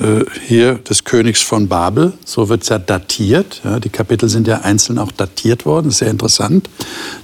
äh, 0.00 0.24
hier 0.46 0.74
des 0.74 1.04
Königs 1.04 1.42
von 1.42 1.68
Babel, 1.68 2.14
so 2.24 2.48
wird 2.48 2.62
es 2.62 2.70
ja 2.70 2.78
datiert. 2.78 3.60
Ja, 3.64 3.78
die 3.78 3.90
Kapitel 3.90 4.28
sind 4.28 4.48
ja 4.48 4.62
einzeln 4.62 4.98
auch 4.98 5.12
datiert 5.12 5.66
worden, 5.66 5.86
das 5.86 5.94
ist 5.94 5.98
sehr 5.98 6.10
interessant. 6.10 6.70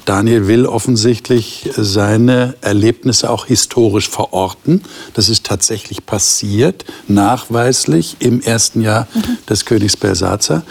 Daniel 0.04 0.46
will 0.46 0.66
offensichtlich 0.66 1.70
seine 1.76 2.54
Erlebnisse 2.60 3.30
auch 3.30 3.46
historisch 3.46 4.10
verorten. 4.10 4.82
Das 5.14 5.28
ist 5.28 5.46
tatsächlich 5.46 6.04
passiert, 6.04 6.84
nachweislich 7.08 8.16
im 8.18 8.42
ersten 8.42 8.82
Jahr 8.82 9.08
mhm. 9.14 9.38
des 9.48 9.64
Königs 9.64 9.96
Belsazar. 9.96 10.62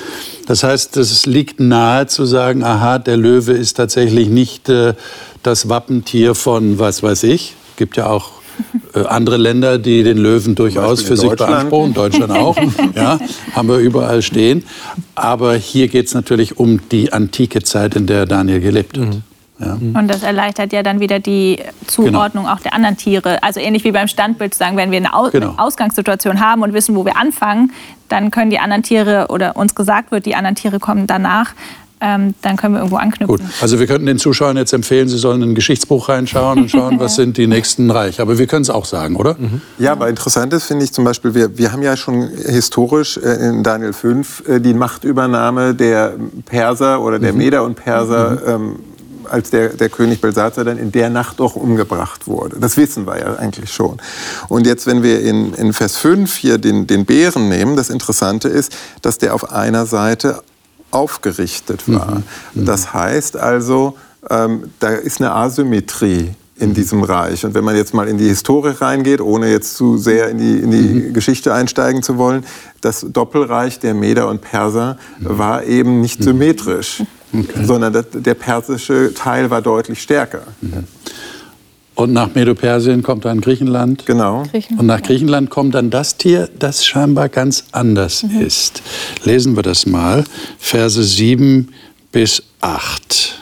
Das 0.46 0.64
heißt, 0.64 0.98
es 0.98 1.26
liegt 1.26 1.60
nahe 1.60 2.06
zu 2.06 2.26
sagen, 2.26 2.64
aha, 2.64 3.00
der 3.00 3.18
Löwe 3.18 3.54
ist 3.54 3.78
tatsächlich 3.78 4.30
nicht 4.30 4.70
äh, 4.70 4.94
das 5.42 5.70
Wappentier 5.70 6.36
von 6.36 6.78
was 6.78 7.02
weiß 7.02 7.24
ich. 7.24 7.56
Gibt 7.78 7.98
ja 7.98 8.08
auch 8.08 8.35
andere 8.94 9.38
Länder, 9.38 9.78
die 9.78 10.04
den 10.04 10.18
Löwen 10.18 10.56
durchaus 10.56 11.02
für 11.02 11.18
sich 11.18 11.30
beanspruchen, 11.32 11.94
Deutschland 11.94 12.32
auch, 12.32 12.58
ja, 12.96 13.20
haben 13.54 13.68
wir 13.68 13.78
überall 13.78 14.22
stehen. 14.22 14.64
Aber 15.16 15.56
hier 15.56 15.88
geht 15.88 16.08
es 16.08 16.14
natürlich 16.14 16.58
um 16.58 16.88
die 16.90 17.12
antike 17.12 17.64
Zeit, 17.64 17.96
in 17.96 18.08
der 18.08 18.26
Daniel 18.26 18.60
gelebt 18.60 18.98
hat. 18.98 19.08
Mhm. 19.08 19.24
Ja. 19.60 19.74
Und 19.74 20.10
das 20.10 20.24
erleichtert 20.24 20.74
ja 20.74 20.84
dann 20.84 21.00
wieder 21.00 21.20
die 21.20 21.60
Zuordnung 21.88 22.44
genau. 22.44 22.56
auch 22.56 22.60
der 22.60 22.74
anderen 22.74 22.98
Tiere. 22.98 23.42
Also 23.42 23.62
ähnlich 23.62 23.86
wie 23.86 23.92
beim 23.94 24.10
Standbild 24.10 24.54
zu 24.54 24.60
sagen, 24.60 24.76
wenn 24.76 24.92
wir 24.92 24.98
eine, 24.98 25.14
Aus 25.14 25.32
genau. 25.32 25.54
Ausgangssituation 25.56 26.42
haben 26.42 26.62
und 26.62 26.74
wissen, 26.74 26.94
wo 26.96 27.06
wir 27.06 27.16
anfangen, 27.16 27.72
dann 28.10 28.32
können 28.32 28.50
die 28.50 28.60
anderen 28.60 28.84
Tiere 28.84 29.28
oder 29.30 29.56
uns 29.56 29.74
gesagt 29.74 30.12
wird, 30.12 30.26
die 30.26 30.36
anderen 30.36 30.56
Tiere 30.56 30.80
kommen 30.80 31.08
danach, 31.08 31.54
ähm, 32.06 32.36
dann 32.44 32.56
können 32.56 32.76
wir 32.76 32.80
irgendwo 32.80 32.98
anknüpfen. 32.98 33.38
Gut, 33.38 33.42
also 33.62 33.80
wir 33.80 33.88
könnten 33.88 34.06
den 34.06 34.20
Zuschauern 34.20 34.58
jetzt 34.58 34.74
empfehlen, 34.74 35.10
sie 35.10 35.18
sollen 35.18 35.42
in 35.42 35.52
ein 35.52 35.56
Geschichtsbuch 35.56 36.08
reinschauen 36.08 36.60
und 36.60 36.70
schauen, 36.70 37.00
was 37.00 37.16
sind 37.16 37.38
die 37.38 37.48
nächsten 37.48 37.90
Reich. 37.90 38.22
Aber 38.22 38.38
wir 38.38 38.46
können 38.46 38.62
es 38.62 38.70
auch 38.70 38.86
sagen, 38.86 39.16
oder? 39.16 39.36
Mhm. 39.40 39.62
Ja, 39.80 39.94
aber 39.94 40.08
interessant 40.08 40.54
ist, 40.54 40.66
finde 40.66 40.86
ich 40.86 40.94
zum 40.94 41.04
Beispiel, 41.04 41.34
wir, 41.34 41.58
wir 41.58 41.72
haben 41.72 41.82
ja 41.82 41.98
schon 41.98 42.30
historisch 42.30 43.18
äh, 43.18 43.50
in 43.50 43.64
Daniel 43.64 43.92
5 43.92 44.48
äh, 44.48 44.60
die 44.60 44.76
Machtübernahme 44.76 45.74
der 45.74 46.14
Perser 46.46 47.02
oder 47.02 47.18
der 47.18 47.34
mhm. 47.34 47.40
Meder 47.40 47.64
und 47.64 47.74
Perser 47.74 48.32
mhm. 48.32 48.40
ähm, 48.48 48.76
als 49.28 49.50
der, 49.50 49.70
der 49.70 49.90
König 49.90 50.22
Belsazar 50.22 50.64
dann 50.64 50.78
in 50.78 50.92
der 50.92 51.10
Nacht 51.10 51.42
auch 51.42 51.56
umgebracht 51.56 52.28
wurde. 52.28 52.58
Das 52.60 52.78
wissen 52.78 53.08
wir 53.08 53.18
ja 53.18 53.36
eigentlich 53.38 53.74
schon. 53.74 53.98
Und 54.48 54.68
jetzt, 54.68 54.86
wenn 54.86 55.02
wir 55.02 55.22
in, 55.22 55.56
in 55.56 55.74
Vers 55.74 55.98
5 55.98 56.36
hier 56.36 56.60
den, 56.60 56.86
den 56.86 57.06
Bären 57.06 57.50
nehmen, 57.50 57.76
das 57.76 57.90
Interessante 57.90 58.48
ist, 58.48 58.78
dass 59.02 59.18
der 59.18 59.34
auf 59.34 59.52
einer 59.52 59.88
Seite 59.88 60.44
aufgerichtet 60.96 61.84
war. 61.88 62.24
Mhm. 62.54 62.66
Das 62.66 62.94
heißt 62.94 63.38
also, 63.38 63.98
ähm, 64.30 64.72
da 64.80 64.90
ist 64.90 65.22
eine 65.22 65.34
Asymmetrie 65.34 66.32
in 66.58 66.74
diesem 66.74 67.04
Reich. 67.04 67.46
Und 67.46 67.54
wenn 67.54 67.66
man 67.66 67.76
jetzt 67.76 67.94
mal 67.94 68.08
in 68.08 68.18
die 68.18 68.28
Historie 68.28 68.74
reingeht, 68.80 69.20
ohne 69.20 69.52
jetzt 69.52 69.76
zu 69.76 69.98
sehr 69.98 70.30
in 70.30 70.38
die, 70.38 70.60
in 70.60 70.72
die 70.72 70.78
mhm. 70.78 71.14
Geschichte 71.14 71.54
einsteigen 71.54 72.02
zu 72.02 72.18
wollen, 72.18 72.46
das 72.82 73.06
Doppelreich 73.10 73.80
der 73.80 73.94
Meder 73.94 74.30
und 74.30 74.42
Perser 74.42 74.98
mhm. 75.20 75.38
war 75.38 75.64
eben 75.66 76.00
nicht 76.00 76.24
symmetrisch, 76.24 77.04
okay. 77.34 77.66
sondern 77.66 78.06
der 78.14 78.34
persische 78.36 79.14
Teil 79.14 79.50
war 79.50 79.62
deutlich 79.62 80.02
stärker. 80.02 80.44
Mhm. 80.62 80.86
Und 81.96 82.12
nach 82.12 82.36
Medo-Persien 82.36 83.04
kommt 83.04 83.24
dann 83.24 83.40
Griechenland. 83.40 84.06
Genau. 84.06 84.44
Griechenland, 84.52 84.80
und 84.80 84.86
nach 84.86 85.02
Griechenland 85.02 85.50
kommt 85.50 85.76
dann 85.76 85.90
das 85.90 86.18
Tier, 86.18 86.50
das 86.60 86.86
scheinbar 86.86 87.30
ganz 87.30 87.66
anders 87.72 88.24
mhm. 88.24 88.42
ist. 88.42 88.84
Lesen 89.24 89.56
wir 89.56 89.64
das 89.64 89.86
mal. 89.86 90.26
Verse 90.60 91.02
7 91.02 91.74
bis 92.12 92.44
8. 92.60 93.42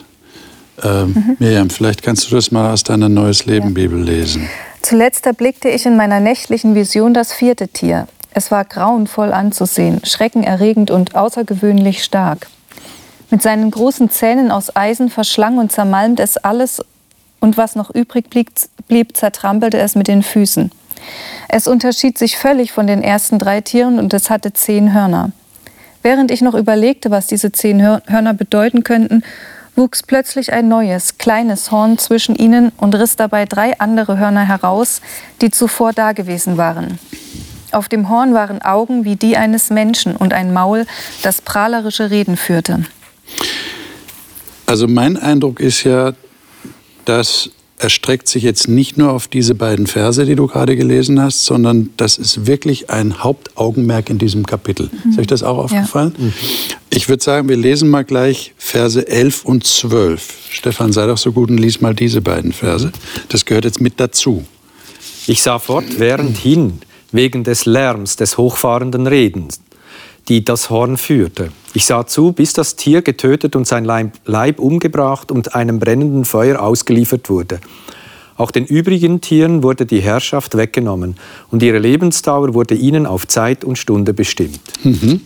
Ähm, 0.83 1.07
mhm. 1.07 1.35
Miriam, 1.39 1.69
vielleicht 1.71 2.03
kannst 2.03 2.29
du 2.29 2.35
das 2.35 2.51
mal 2.51 2.71
aus 2.71 2.83
deiner 2.83 3.09
Neues 3.09 3.45
Leben 3.45 3.69
ja. 3.69 3.73
Bibel 3.73 3.99
lesen. 3.99 4.47
Zuletzt 4.83 5.25
erblickte 5.25 5.69
ich 5.69 5.85
in 5.85 5.95
meiner 5.95 6.19
nächtlichen 6.19 6.75
Vision 6.75 7.13
das 7.13 7.33
vierte 7.33 7.69
Tier. 7.69 8.07
Es 8.35 8.51
war 8.51 8.65
grauenvoll 8.65 9.31
anzusehen, 9.31 10.01
schreckenerregend 10.03 10.91
und 10.91 11.15
außergewöhnlich 11.15 12.03
stark. 12.03 12.47
Mit 13.29 13.41
seinen 13.41 13.71
großen 13.71 14.09
Zähnen 14.09 14.51
aus 14.51 14.75
Eisen 14.75 15.09
verschlang 15.09 15.57
und 15.57 15.71
zermalmt 15.71 16.19
es 16.19 16.37
alles 16.37 16.83
und 17.43 17.57
was 17.57 17.75
noch 17.75 17.93
übrig 17.93 18.29
blieb, 18.29 18.49
blieb, 18.87 19.17
zertrampelte 19.17 19.77
es 19.77 19.95
mit 19.95 20.07
den 20.07 20.23
Füßen. 20.23 20.71
Es 21.49 21.67
unterschied 21.67 22.17
sich 22.17 22.37
völlig 22.37 22.71
von 22.71 22.87
den 22.87 23.03
ersten 23.03 23.37
drei 23.37 23.59
Tieren 23.59 23.99
und 23.99 24.13
es 24.13 24.29
hatte 24.29 24.53
zehn 24.53 24.93
Hörner. 24.93 25.31
Während 26.01 26.31
ich 26.31 26.41
noch 26.41 26.55
überlegte, 26.55 27.11
was 27.11 27.27
diese 27.27 27.51
zehn 27.51 27.81
Hörner 27.81 28.33
bedeuten 28.33 28.85
könnten, 28.85 29.23
wuchs 29.75 30.03
plötzlich 30.03 30.53
ein 30.53 30.69
neues, 30.69 31.17
kleines 31.17 31.69
Horn 31.69 31.97
zwischen 31.97 32.35
ihnen 32.35 32.71
und 32.77 32.95
riss 32.95 33.17
dabei 33.17 33.43
drei 33.45 33.77
andere 33.77 34.17
Hörner 34.17 34.47
heraus, 34.47 35.01
die 35.41 35.51
zuvor 35.51 35.91
dagewesen 35.91 36.57
waren. 36.57 36.97
Auf 37.73 37.89
dem 37.89 38.07
Horn 38.07 38.33
waren 38.33 38.61
Augen 38.61 39.03
wie 39.03 39.17
die 39.17 39.35
eines 39.35 39.69
Menschen 39.69 40.15
und 40.15 40.31
ein 40.31 40.53
Maul, 40.53 40.85
das 41.23 41.41
prahlerische 41.41 42.09
Reden 42.09 42.37
führte. 42.37 42.85
Also 44.65 44.87
mein 44.87 45.17
Eindruck 45.17 45.59
ist 45.59 45.83
ja, 45.83 46.13
das 47.05 47.49
erstreckt 47.77 48.27
sich 48.27 48.43
jetzt 48.43 48.67
nicht 48.67 48.97
nur 48.97 49.11
auf 49.11 49.27
diese 49.27 49.55
beiden 49.55 49.87
Verse, 49.87 50.25
die 50.25 50.35
du 50.35 50.47
gerade 50.47 50.75
gelesen 50.75 51.21
hast, 51.21 51.45
sondern 51.45 51.89
das 51.97 52.17
ist 52.17 52.47
wirklich 52.47 52.89
ein 52.89 53.23
Hauptaugenmerk 53.23 54.09
in 54.09 54.19
diesem 54.19 54.45
Kapitel. 54.45 54.89
Mhm. 55.03 55.11
Ist 55.11 55.19
euch 55.19 55.27
das 55.27 55.43
auch 55.43 55.57
aufgefallen? 55.57 56.13
Ja. 56.17 56.25
Mhm. 56.25 56.33
Ich 56.91 57.09
würde 57.09 57.23
sagen, 57.23 57.49
wir 57.49 57.57
lesen 57.57 57.89
mal 57.89 58.05
gleich 58.05 58.53
Verse 58.57 59.05
11 59.05 59.45
und 59.45 59.65
12. 59.65 60.33
Stefan, 60.49 60.93
sei 60.93 61.07
doch 61.07 61.17
so 61.17 61.31
gut 61.31 61.49
und 61.49 61.57
lies 61.57 61.81
mal 61.81 61.93
diese 61.93 62.21
beiden 62.21 62.53
Verse. 62.53 62.91
Das 63.29 63.45
gehört 63.45 63.65
jetzt 63.65 63.81
mit 63.81 63.99
dazu. 63.99 64.45
Ich 65.27 65.41
sah 65.41 65.59
fortwährend 65.59 66.37
hin 66.37 66.79
wegen 67.11 67.43
des 67.43 67.65
Lärms 67.65 68.15
des 68.15 68.37
hochfahrenden 68.37 69.07
Redens 69.07 69.59
die 70.29 70.45
das 70.45 70.69
Horn 70.69 70.97
führte. 70.97 71.51
Ich 71.73 71.85
sah 71.85 72.05
zu, 72.05 72.31
bis 72.31 72.53
das 72.53 72.75
Tier 72.75 73.01
getötet 73.01 73.55
und 73.55 73.67
sein 73.67 73.85
Leib 73.85 74.59
umgebracht 74.59 75.31
und 75.31 75.55
einem 75.55 75.79
brennenden 75.79 76.25
Feuer 76.25 76.61
ausgeliefert 76.61 77.29
wurde. 77.29 77.59
Auch 78.35 78.51
den 78.51 78.65
übrigen 78.65 79.21
Tieren 79.21 79.63
wurde 79.63 79.85
die 79.85 79.99
Herrschaft 80.01 80.57
weggenommen 80.57 81.15
und 81.51 81.61
ihre 81.61 81.77
Lebensdauer 81.77 82.53
wurde 82.53 82.75
ihnen 82.75 83.05
auf 83.05 83.27
Zeit 83.27 83.63
und 83.63 83.77
Stunde 83.77 84.13
bestimmt. 84.13 84.59
Mhm. 84.83 85.21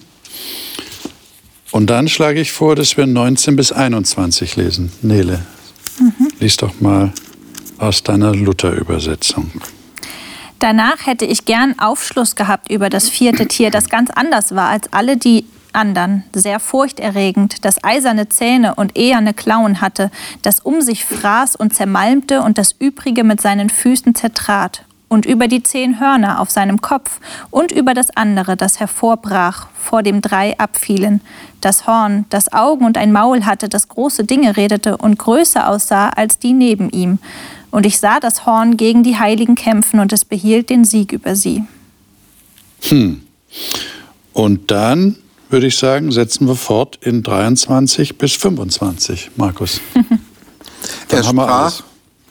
Und 1.72 1.90
dann 1.90 2.08
schlage 2.08 2.40
ich 2.40 2.52
vor, 2.52 2.76
dass 2.76 2.98
wir 2.98 3.06
19 3.06 3.56
bis 3.56 3.72
21 3.72 4.56
lesen. 4.56 4.92
Nele, 5.02 5.46
mhm. 6.00 6.28
lies 6.40 6.58
doch 6.58 6.80
mal 6.80 7.14
aus 7.78 8.04
deiner 8.04 8.34
Luther-Übersetzung. 8.34 9.52
Danach 10.60 11.06
hätte 11.06 11.26
ich 11.26 11.46
gern 11.46 11.78
Aufschluss 11.80 12.36
gehabt 12.36 12.72
über 12.72 12.90
das 12.90 13.10
vierte 13.10 13.48
Tier, 13.48 13.70
das 13.70 13.90
ganz 13.90 14.10
anders 14.10 14.56
war 14.56 14.70
als 14.70 14.92
alle 14.92 15.18
die 15.18 15.46
anderen, 15.74 16.24
sehr 16.34 16.60
furchterregend, 16.60 17.64
das 17.64 17.84
eiserne 17.84 18.30
Zähne 18.30 18.76
und 18.76 18.98
eherne 18.98 19.34
Klauen 19.34 19.82
hatte, 19.82 20.10
das 20.42 20.60
um 20.60 20.82
sich 20.82 21.06
fraß 21.06 21.56
und 21.56 21.76
zermalmte 21.76 22.42
und 22.42 22.58
das 22.58 22.74
übrige 22.80 23.24
mit 23.24 23.40
seinen 23.42 23.70
Füßen 23.70 24.16
zertrat, 24.16 24.84
und 25.10 25.26
über 25.26 25.48
die 25.48 25.64
zehn 25.64 26.00
Hörner 26.00 26.40
auf 26.42 26.50
seinem 26.50 26.82
Kopf 26.82 27.20
und 27.50 27.72
über 27.72 27.94
das 27.94 28.16
andere, 28.16 28.58
das 28.58 28.80
hervorbrach, 28.80 29.68
vor 29.74 30.04
dem 30.04 30.22
drei 30.22 30.58
abfielen, 30.60 31.22
das 31.62 31.88
Horn, 31.88 32.26
das 32.30 32.52
Augen 32.52 32.86
und 32.86 32.98
ein 32.98 33.12
Maul 33.12 33.46
hatte, 33.46 33.70
das 33.70 33.88
große 33.88 34.26
Dinge 34.26 34.58
redete 34.58 34.98
und 34.98 35.18
größer 35.18 35.70
aussah 35.70 36.10
als 36.10 36.40
die 36.40 36.54
neben 36.54 36.90
ihm, 36.90 37.20
und 37.72 37.86
ich 37.86 38.00
sah 38.00 38.20
das 38.20 38.46
Horn 38.46 38.78
gegen 38.78 39.04
die 39.04 39.18
Heiligen 39.18 39.56
kämpfen 39.56 40.00
und 40.00 40.14
es 40.14 40.26
behielt 40.26 40.70
den 40.70 40.86
Sieg 40.86 41.12
über 41.12 41.36
sie. 41.36 41.64
Hm. 42.84 43.22
Und 44.34 44.72
dann 44.72 45.16
würde 45.50 45.68
ich 45.68 45.78
sagen, 45.78 46.12
setzen 46.12 46.48
wir 46.48 46.56
fort 46.56 47.00
in 47.02 47.24
23 47.24 48.18
bis 48.18 48.34
25, 48.34 49.32
Markus. 49.36 49.82
er 51.10 51.24
sprach, 51.24 51.82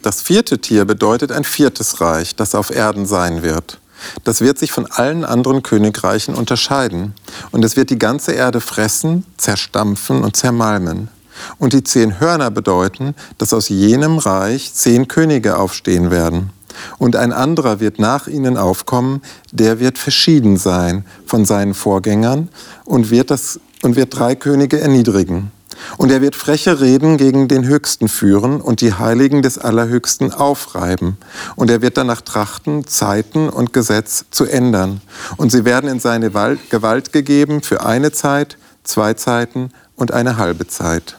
das 0.01 0.21
vierte 0.21 0.59
Tier 0.59 0.85
bedeutet 0.85 1.31
ein 1.31 1.43
viertes 1.43 1.99
Reich, 1.99 2.35
das 2.35 2.55
auf 2.55 2.69
Erden 2.69 3.05
sein 3.05 3.41
wird. 3.41 3.79
Das 4.23 4.41
wird 4.41 4.59
sich 4.59 4.71
von 4.71 4.85
allen 4.85 5.25
anderen 5.25 5.63
Königreichen 5.63 6.35
unterscheiden. 6.35 7.13
Und 7.51 7.65
es 7.65 7.75
wird 7.75 7.89
die 7.89 7.97
ganze 7.97 8.33
Erde 8.33 8.61
fressen, 8.61 9.25
zerstampfen 9.37 10.23
und 10.23 10.37
zermalmen. 10.37 11.09
Und 11.57 11.73
die 11.73 11.83
zehn 11.83 12.19
Hörner 12.19 12.51
bedeuten, 12.51 13.15
dass 13.37 13.53
aus 13.53 13.69
jenem 13.69 14.17
Reich 14.17 14.73
zehn 14.73 15.07
Könige 15.07 15.57
aufstehen 15.57 16.11
werden. 16.11 16.51
Und 16.97 17.15
ein 17.15 17.33
anderer 17.33 17.79
wird 17.79 17.99
nach 17.99 18.27
ihnen 18.27 18.57
aufkommen, 18.57 19.21
der 19.51 19.79
wird 19.79 19.97
verschieden 19.97 20.57
sein 20.57 21.05
von 21.25 21.45
seinen 21.45 21.73
Vorgängern 21.73 22.49
und 22.85 23.09
wird, 23.09 23.31
das, 23.31 23.59
und 23.81 23.95
wird 23.95 24.17
drei 24.17 24.35
Könige 24.35 24.79
erniedrigen. 24.79 25.51
Und 25.97 26.11
er 26.11 26.21
wird 26.21 26.35
freche 26.35 26.81
Reden 26.81 27.17
gegen 27.17 27.47
den 27.47 27.65
Höchsten 27.65 28.07
führen 28.07 28.61
und 28.61 28.81
die 28.81 28.93
Heiligen 28.93 29.41
des 29.41 29.57
Allerhöchsten 29.57 30.33
aufreiben. 30.33 31.17
Und 31.55 31.69
er 31.69 31.81
wird 31.81 31.97
danach 31.97 32.21
trachten, 32.21 32.87
Zeiten 32.87 33.49
und 33.49 33.73
Gesetz 33.73 34.25
zu 34.31 34.45
ändern. 34.45 35.01
Und 35.37 35.51
sie 35.51 35.65
werden 35.65 35.89
in 35.89 35.99
seine 35.99 36.31
Gewalt 36.31 37.13
gegeben 37.13 37.61
für 37.61 37.85
eine 37.85 38.11
Zeit, 38.11 38.57
zwei 38.83 39.13
Zeiten 39.13 39.69
und 39.95 40.11
eine 40.11 40.37
halbe 40.37 40.67
Zeit. 40.67 41.17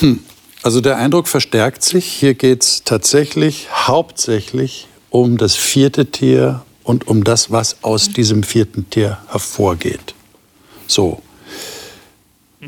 Hm. 0.00 0.20
Also 0.62 0.80
der 0.80 0.96
Eindruck 0.96 1.28
verstärkt 1.28 1.82
sich. 1.82 2.06
Hier 2.06 2.34
geht 2.34 2.62
es 2.62 2.82
tatsächlich 2.84 3.68
hauptsächlich 3.72 4.88
um 5.10 5.38
das 5.38 5.54
vierte 5.54 6.06
Tier 6.06 6.62
und 6.82 7.06
um 7.06 7.24
das, 7.24 7.50
was 7.50 7.82
aus 7.82 8.10
diesem 8.10 8.42
vierten 8.42 8.90
Tier 8.90 9.18
hervorgeht. 9.28 10.14
So, 10.86 11.22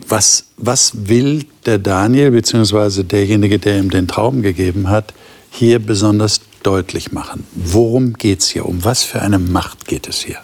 was, 0.07 0.45
was 0.57 0.93
will 1.09 1.47
der 1.67 1.79
Daniel 1.79 2.31
bzw. 2.31 3.03
derjenige, 3.03 3.59
der 3.59 3.79
ihm 3.79 3.91
den 3.91 4.07
Traum 4.07 4.43
gegeben 4.43 4.89
hat, 4.89 5.13
hier 5.51 5.79
besonders 5.81 6.41
deutlich 6.63 7.13
machen? 7.13 7.47
Worum 7.55 8.13
geht 8.15 8.41
es 8.41 8.49
hier? 8.49 8.67
Um 8.67 8.85
was 8.85 9.03
für 9.03 9.21
eine 9.21 9.39
Macht 9.39 9.87
geht 9.87 10.09
es 10.09 10.21
hier? 10.21 10.39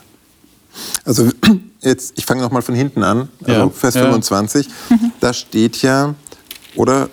Also 1.04 1.30
jetzt, 1.80 2.14
ich 2.16 2.26
fange 2.26 2.42
noch 2.42 2.50
mal 2.50 2.62
von 2.62 2.74
hinten 2.74 3.02
an, 3.02 3.28
also 3.44 3.60
ja. 3.60 3.70
Vers 3.70 3.94
25. 3.94 4.66
Ja. 4.66 4.96
Da 5.20 5.32
steht 5.32 5.82
ja, 5.82 6.14
oder, 6.76 7.08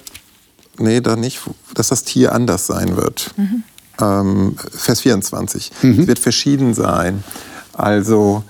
nee, 0.77 1.01
da 1.01 1.15
nicht, 1.15 1.41
dass 1.73 1.89
das 1.89 2.03
Tier 2.03 2.33
anders 2.33 2.67
sein 2.67 2.95
wird. 2.95 3.31
Mhm. 3.37 3.63
Ähm, 4.01 4.55
Vers 4.71 5.01
24. 5.01 5.71
Mhm. 5.81 5.99
Es 6.01 6.07
wird 6.07 6.19
verschieden 6.19 6.73
sein. 6.73 7.23
Also. 7.73 8.43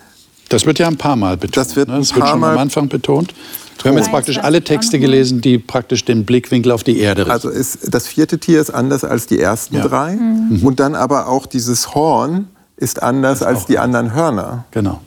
Das 0.50 0.66
wird 0.66 0.80
ja 0.80 0.88
ein 0.88 0.98
paar 0.98 1.16
Mal 1.16 1.38
betont. 1.38 1.58
Das 1.58 1.76
wird, 1.76 1.90
ne? 1.90 1.98
das 1.98 2.16
wird 2.16 2.28
schon 2.28 2.44
am 2.44 2.58
Anfang 2.58 2.90
betont. 2.90 3.34
Wir 3.82 3.92
haben 3.92 3.98
jetzt 3.98 4.12
praktisch 4.12 4.38
alle 4.38 4.64
Texte 4.64 5.00
gelesen, 5.00 5.42
die 5.42 5.58
praktisch 5.58 6.06
den 6.06 6.26
Blickwinkel 6.26 6.72
auf 6.72 6.84
die 6.84 7.00
Erde 7.00 7.22
richten. 7.22 7.32
Also 7.32 7.50
ist, 7.50 7.94
das 7.94 8.08
vierte 8.08 8.38
Tier 8.38 8.62
ist 8.62 8.70
anders 8.70 9.04
als 9.04 9.28
die 9.28 9.40
ersten 9.40 9.76
ja. 9.76 9.88
drei. 9.88 10.16
Mhm. 10.16 10.62
Und 10.64 10.80
dann 10.80 10.96
aber 10.96 11.28
auch 11.28 11.46
dieses 11.46 11.94
Horn 11.94 12.48
ist 12.78 13.02
anders 13.04 13.42
ist 13.42 13.48
als 13.48 13.66
die 13.66 13.80
anderen 13.80 14.14
Hörner. 14.14 14.66
Genau. 14.72 15.02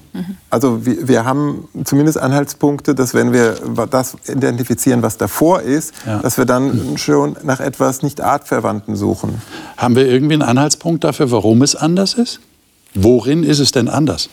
Also 0.50 0.86
wir, 0.86 1.08
wir, 1.08 1.24
haben 1.24 1.68
zumindest 1.84 2.18
Anhaltspunkte, 2.18 2.94
dass 2.94 3.14
wenn 3.14 3.32
wir 3.32 3.56
das 3.90 4.16
identifizieren, 4.28 5.02
was 5.02 5.16
davor 5.16 5.62
ist, 5.62 5.92
ja. 6.06 6.18
dass 6.18 6.38
wir 6.38 6.44
dann 6.44 6.96
schon 6.96 7.36
nach 7.42 7.60
etwas 7.60 8.02
nicht 8.02 8.20
artverwandten 8.20 8.96
suchen. 8.96 9.42
Haben 9.76 9.96
wir 9.96 10.06
irgendwie 10.06 10.34
einen 10.34 10.42
Anhaltspunkt 10.42 11.04
dafür, 11.04 11.30
warum 11.30 11.62
es 11.62 11.76
anders 11.76 12.14
ist? 12.14 12.40
Worin 12.94 13.42
ist 13.42 13.58
es 13.58 13.72
denn 13.72 13.88
anders? 13.88 14.30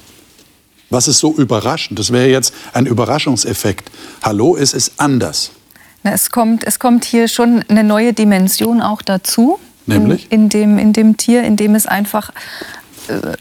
Was 0.90 1.08
ist 1.08 1.20
so 1.20 1.34
überraschend? 1.34 1.98
Das 1.98 2.12
wäre 2.12 2.28
jetzt 2.28 2.54
ein 2.74 2.86
Überraschungseffekt. 2.86 3.90
Hallo, 4.22 4.56
es 4.56 4.74
ist 4.74 4.94
anders. 4.98 5.52
es, 6.04 6.30
kommt, 6.30 6.63
es 6.66 6.80
kommt 6.80 7.04
hier 7.04 7.28
schon 7.28 7.63
eine 7.68 7.84
neue 7.84 8.13
Dimension 8.13 8.82
auch 8.82 9.02
dazu. 9.02 9.60
Nämlich? 9.86 10.28
In, 10.30 10.44
in, 10.44 10.50
dem, 10.50 10.78
in 10.78 10.94
dem 10.94 11.18
Tier, 11.18 11.44
in 11.44 11.58
dem 11.58 11.75
es 11.75 11.88
einfach 11.88 12.32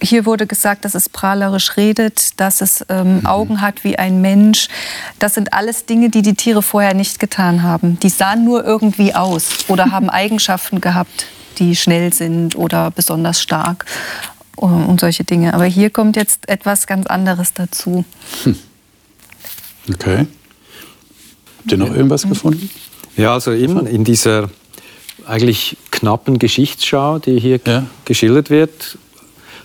hier 0.03 0.27
wurde 0.27 0.47
gesagt, 0.47 0.85
dass 0.85 0.95
es 0.95 1.09
prahlerisch 1.09 1.77
redet, 1.77 2.41
dass 2.41 2.61
es 2.61 2.85
ähm, 2.89 3.19
mhm. 3.19 3.27
Augen 3.27 3.61
hat 3.61 3.85
wie 3.85 3.99
ein 3.99 4.21
Mensch. 4.21 4.69
Das 5.19 5.35
sind 5.35 5.53
alles 5.53 5.87
Dinge, 5.87 6.11
die 6.11 6.23
die 6.23 6.35
Tiere 6.35 6.63
vorher 6.63 6.95
nicht 6.95 7.19
getan 7.19 7.63
haben. 7.63 7.99
Die 8.01 8.09
sahen 8.09 8.45
nur 8.45 8.65
irgendwie 8.65 9.15
aus 9.15 9.51
oder 9.69 9.91
haben 9.91 10.11
Eigenschaften 10.11 10.81
gehabt, 10.81 11.27
die 11.59 11.77
schnell 11.77 12.13
sind 12.13 12.57
oder 12.57 12.91
besonders 12.91 13.41
stark 13.41 13.87
und 14.57 15.01
solche 15.01 15.25
Dinge. 15.25 15.55
Aber 15.55 15.65
hier 15.65 15.91
kommt 15.91 16.17
jetzt 16.17 16.49
etwas 16.49 16.87
ganz 16.87 17.07
anderes 17.07 17.53
dazu. 17.55 18.05
Hm. 18.45 18.57
Okay. 19.93 20.27
Habt 21.59 21.73
ihr 21.73 21.79
noch 21.79 21.95
irgendwas 21.95 22.29
gefunden? 22.29 22.71
Ja, 23.17 23.35
also 23.35 23.53
eben 23.53 23.87
in 23.87 24.05
dieser 24.05 24.51
eigentlich 25.27 25.77
knappen 25.91 26.39
Geschichtsschau, 26.39 27.19
die 27.19 27.39
hier 27.39 27.61
ja. 27.65 27.87
geschildert 28.05 28.51
wird, 28.51 28.99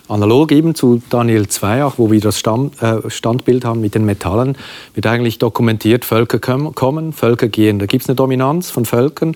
analog 0.07 0.51
eben 0.51 0.75
zu 0.75 1.01
Daniel 1.09 1.47
2, 1.47 1.83
auch 1.83 1.97
wo 1.97 2.11
wir 2.11 2.21
das 2.21 2.39
Stand, 2.39 2.81
äh, 2.81 3.09
Standbild 3.09 3.65
haben 3.65 3.81
mit 3.81 3.95
den 3.95 4.05
Metallen, 4.05 4.57
wird 4.93 5.07
eigentlich 5.07 5.39
dokumentiert, 5.39 6.05
Völker 6.05 6.39
kommen, 6.39 7.13
Völker 7.13 7.47
gehen. 7.47 7.79
Da 7.79 7.85
gibt 7.85 8.03
es 8.03 8.09
eine 8.09 8.15
Dominanz 8.15 8.69
von 8.69 8.85
Völkern 8.85 9.36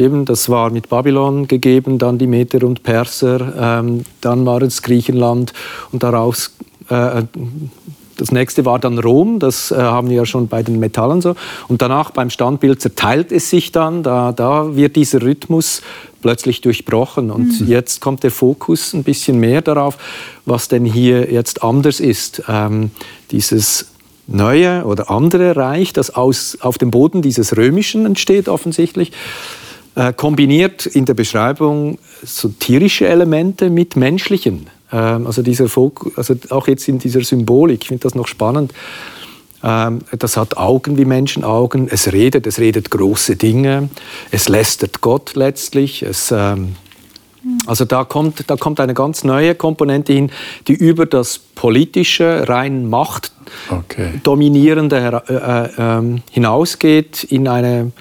Eben, 0.00 0.24
das 0.24 0.48
war 0.48 0.70
mit 0.70 0.88
Babylon 0.88 1.46
gegeben, 1.46 1.98
dann 1.98 2.16
die 2.16 2.26
Meter 2.26 2.66
und 2.66 2.82
Perser, 2.82 3.80
ähm, 3.80 4.04
dann 4.22 4.46
war 4.46 4.62
es 4.62 4.80
Griechenland 4.80 5.52
und 5.92 6.02
daraus 6.02 6.56
äh, 6.88 7.24
das 8.20 8.32
nächste 8.32 8.66
war 8.66 8.78
dann 8.78 8.98
Rom, 8.98 9.38
das 9.38 9.70
äh, 9.70 9.76
haben 9.76 10.10
wir 10.10 10.16
ja 10.16 10.26
schon 10.26 10.46
bei 10.46 10.62
den 10.62 10.78
Metallen 10.78 11.22
so. 11.22 11.36
Und 11.68 11.80
danach 11.80 12.10
beim 12.10 12.28
Standbild 12.28 12.80
zerteilt 12.80 13.32
es 13.32 13.48
sich 13.48 13.72
dann, 13.72 14.02
da, 14.02 14.32
da 14.32 14.76
wird 14.76 14.96
dieser 14.96 15.22
Rhythmus 15.22 15.80
plötzlich 16.20 16.60
durchbrochen. 16.60 17.30
Und 17.30 17.60
mhm. 17.60 17.66
jetzt 17.66 18.00
kommt 18.00 18.22
der 18.22 18.30
Fokus 18.30 18.92
ein 18.92 19.04
bisschen 19.04 19.40
mehr 19.40 19.62
darauf, 19.62 19.96
was 20.44 20.68
denn 20.68 20.84
hier 20.84 21.32
jetzt 21.32 21.62
anders 21.62 21.98
ist. 21.98 22.42
Ähm, 22.46 22.90
dieses 23.30 23.86
neue 24.26 24.84
oder 24.84 25.10
andere 25.10 25.56
Reich, 25.56 25.94
das 25.94 26.14
aus, 26.14 26.58
auf 26.60 26.76
dem 26.76 26.90
Boden 26.90 27.22
dieses 27.22 27.56
Römischen 27.56 28.04
entsteht 28.04 28.48
offensichtlich, 28.48 29.12
äh, 29.94 30.12
kombiniert 30.12 30.84
in 30.84 31.06
der 31.06 31.14
Beschreibung 31.14 31.98
so 32.22 32.48
tierische 32.48 33.08
Elemente 33.08 33.70
mit 33.70 33.96
menschlichen. 33.96 34.66
Ähm, 34.92 35.26
also 35.26 35.42
dieser 35.42 35.68
Fokus, 35.68 36.12
also 36.16 36.34
auch 36.50 36.68
jetzt 36.68 36.88
in 36.88 36.98
dieser 36.98 37.22
Symbolik, 37.22 37.82
ich 37.82 37.88
finde 37.88 38.02
das 38.02 38.14
noch 38.14 38.26
spannend. 38.26 38.72
Ähm, 39.62 40.00
das 40.18 40.36
hat 40.36 40.56
Augen 40.56 40.96
wie 40.96 41.04
Menschenaugen, 41.04 41.88
es 41.90 42.12
redet, 42.12 42.46
es 42.46 42.58
redet 42.58 42.90
große 42.90 43.36
Dinge, 43.36 43.90
es 44.30 44.48
lästert 44.48 45.00
Gott 45.00 45.34
letztlich. 45.34 46.02
Es, 46.02 46.32
ähm, 46.32 46.76
also 47.66 47.84
da 47.84 48.04
kommt, 48.04 48.44
da 48.50 48.56
kommt 48.56 48.80
eine 48.80 48.94
ganz 48.94 49.24
neue 49.24 49.54
Komponente 49.54 50.12
hin, 50.12 50.30
die 50.66 50.74
über 50.74 51.06
das 51.06 51.38
politische, 51.38 52.48
rein 52.48 52.88
Macht 52.88 53.32
okay. 53.70 54.20
dominierende 54.22 55.22
äh, 55.28 55.98
äh, 55.98 56.20
hinausgeht 56.30 57.24
in 57.24 57.48
eine 57.48 57.92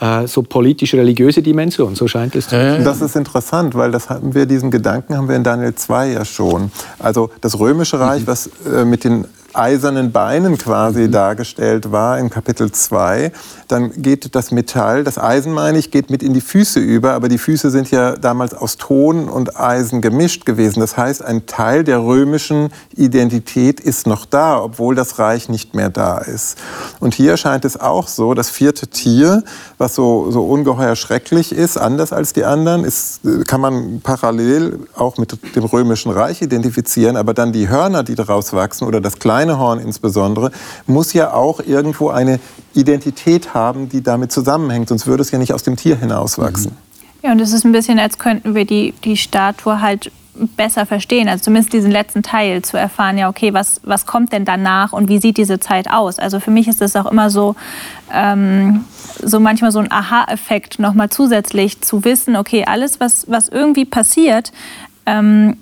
äh, 0.00 0.26
so 0.26 0.42
politisch-religiöse 0.42 1.42
Dimension, 1.42 1.94
so 1.94 2.08
scheint 2.08 2.34
es 2.34 2.48
zu 2.48 2.56
sein. 2.56 2.84
Das 2.84 3.00
ist 3.00 3.16
interessant, 3.16 3.74
weil 3.74 3.90
das 3.90 4.08
haben 4.10 4.34
wir, 4.34 4.46
diesen 4.46 4.70
Gedanken 4.70 5.16
haben 5.16 5.28
wir 5.28 5.36
in 5.36 5.44
Daniel 5.44 5.74
2 5.74 6.12
ja 6.12 6.24
schon. 6.24 6.72
Also 6.98 7.30
das 7.40 7.58
Römische 7.58 8.00
Reich, 8.00 8.22
mhm. 8.22 8.26
was 8.26 8.50
äh, 8.72 8.84
mit 8.84 9.04
den 9.04 9.26
eisernen 9.54 10.12
Beinen 10.12 10.58
quasi 10.58 11.02
mhm. 11.02 11.12
dargestellt 11.12 11.92
war 11.92 12.18
in 12.18 12.30
Kapitel 12.30 12.70
2, 12.72 13.32
dann 13.68 13.92
geht 14.02 14.34
das 14.34 14.50
Metall, 14.50 15.04
das 15.04 15.18
Eisen 15.18 15.52
meine 15.52 15.78
ich, 15.78 15.90
geht 15.90 16.10
mit 16.10 16.22
in 16.22 16.34
die 16.34 16.40
Füße 16.40 16.80
über, 16.80 17.12
aber 17.12 17.28
die 17.28 17.38
Füße 17.38 17.70
sind 17.70 17.90
ja 17.90 18.16
damals 18.16 18.54
aus 18.54 18.76
Ton 18.76 19.28
und 19.28 19.58
Eisen 19.58 20.00
gemischt 20.00 20.44
gewesen. 20.44 20.80
Das 20.80 20.96
heißt, 20.96 21.24
ein 21.24 21.46
Teil 21.46 21.84
der 21.84 22.02
römischen 22.02 22.70
Identität 22.96 23.80
ist 23.80 24.06
noch 24.06 24.26
da, 24.26 24.60
obwohl 24.60 24.94
das 24.94 25.18
Reich 25.18 25.48
nicht 25.48 25.74
mehr 25.74 25.90
da 25.90 26.18
ist. 26.18 26.58
Und 26.98 27.14
hier 27.14 27.36
scheint 27.36 27.64
es 27.64 27.78
auch 27.78 28.08
so, 28.08 28.34
das 28.34 28.50
vierte 28.50 28.88
Tier, 28.88 29.44
was 29.78 29.94
so, 29.94 30.30
so 30.30 30.44
ungeheuer 30.46 30.96
schrecklich 30.96 31.52
ist, 31.52 31.76
anders 31.76 32.12
als 32.12 32.32
die 32.32 32.44
anderen, 32.44 32.84
ist, 32.84 33.20
kann 33.46 33.60
man 33.60 34.00
parallel 34.02 34.80
auch 34.96 35.16
mit 35.16 35.36
dem 35.54 35.64
römischen 35.64 36.10
Reich 36.10 36.42
identifizieren, 36.42 37.16
aber 37.16 37.34
dann 37.34 37.52
die 37.52 37.68
Hörner, 37.68 38.02
die 38.02 38.14
daraus 38.14 38.52
wachsen 38.52 38.86
oder 38.86 39.00
das 39.00 39.18
kleine 39.18 39.39
Horn 39.48 39.80
insbesondere, 39.80 40.50
muss 40.86 41.12
ja 41.12 41.32
auch 41.32 41.60
irgendwo 41.60 42.10
eine 42.10 42.40
Identität 42.74 43.54
haben, 43.54 43.88
die 43.88 44.02
damit 44.02 44.32
zusammenhängt, 44.32 44.88
sonst 44.88 45.06
würde 45.06 45.22
es 45.22 45.30
ja 45.30 45.38
nicht 45.38 45.54
aus 45.54 45.62
dem 45.62 45.76
Tier 45.76 45.96
hinauswachsen. 45.96 46.72
Ja, 47.22 47.32
und 47.32 47.40
es 47.40 47.52
ist 47.52 47.64
ein 47.64 47.72
bisschen, 47.72 47.98
als 47.98 48.18
könnten 48.18 48.54
wir 48.54 48.64
die, 48.64 48.94
die 49.04 49.16
Statue 49.16 49.80
halt 49.80 50.10
besser 50.56 50.86
verstehen, 50.86 51.28
also 51.28 51.44
zumindest 51.44 51.72
diesen 51.72 51.90
letzten 51.90 52.22
Teil 52.22 52.62
zu 52.62 52.76
erfahren, 52.76 53.18
ja, 53.18 53.28
okay, 53.28 53.52
was, 53.52 53.80
was 53.84 54.06
kommt 54.06 54.32
denn 54.32 54.44
danach 54.44 54.92
und 54.92 55.08
wie 55.08 55.18
sieht 55.18 55.36
diese 55.36 55.60
Zeit 55.60 55.90
aus? 55.90 56.18
Also 56.18 56.40
für 56.40 56.50
mich 56.50 56.68
ist 56.68 56.80
es 56.80 56.96
auch 56.96 57.06
immer 57.06 57.30
so, 57.30 57.56
ähm, 58.12 58.84
so 59.22 59.40
manchmal 59.40 59.72
so 59.72 59.80
ein 59.80 59.90
Aha-Effekt, 59.90 60.78
nochmal 60.78 61.10
zusätzlich 61.10 61.80
zu 61.80 62.04
wissen, 62.04 62.36
okay, 62.36 62.64
alles, 62.66 63.00
was, 63.00 63.28
was 63.28 63.48
irgendwie 63.48 63.84
passiert, 63.84 64.52
ähm, 65.04 65.56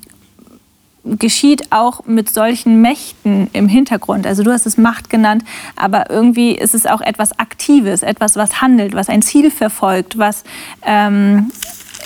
geschieht 1.04 1.72
auch 1.72 2.04
mit 2.04 2.30
solchen 2.30 2.82
Mächten 2.82 3.48
im 3.52 3.68
Hintergrund. 3.68 4.26
Also 4.26 4.42
du 4.42 4.52
hast 4.52 4.66
es 4.66 4.76
Macht 4.76 5.11
genannt, 5.11 5.44
aber 5.76 6.11
irgendwie 6.11 6.52
ist 6.52 6.74
es 6.74 6.87
auch 6.87 7.00
etwas 7.00 7.38
Aktives, 7.38 8.02
etwas, 8.02 8.37
was 8.37 8.61
handelt, 8.61 8.94
was 8.94 9.08
ein 9.08 9.22
Ziel 9.22 9.50
verfolgt, 9.50 10.18
was 10.18 10.44
ähm, 10.82 11.50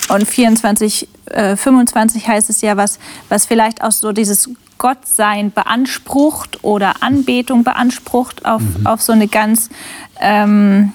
und 0.09 0.27
24, 0.27 1.09
äh, 1.27 1.57
25 1.57 2.27
heißt 2.27 2.51
es 2.51 2.61
ja, 2.61 2.77
was, 2.77 2.99
was 3.29 3.47
vielleicht 3.47 3.83
auch 3.83 3.93
so 3.93 4.13
dieses 4.13 4.51
Gottsein 4.79 5.53
beansprucht 5.53 6.65
oder 6.65 7.03
Anbetung 7.03 7.63
beansprucht 7.63 8.45
auf, 8.45 8.63
mhm. 8.63 8.87
auf 8.87 9.01
so 9.01 9.13
eine 9.13 9.29
ganz 9.29 9.69
ähm, 10.21 10.93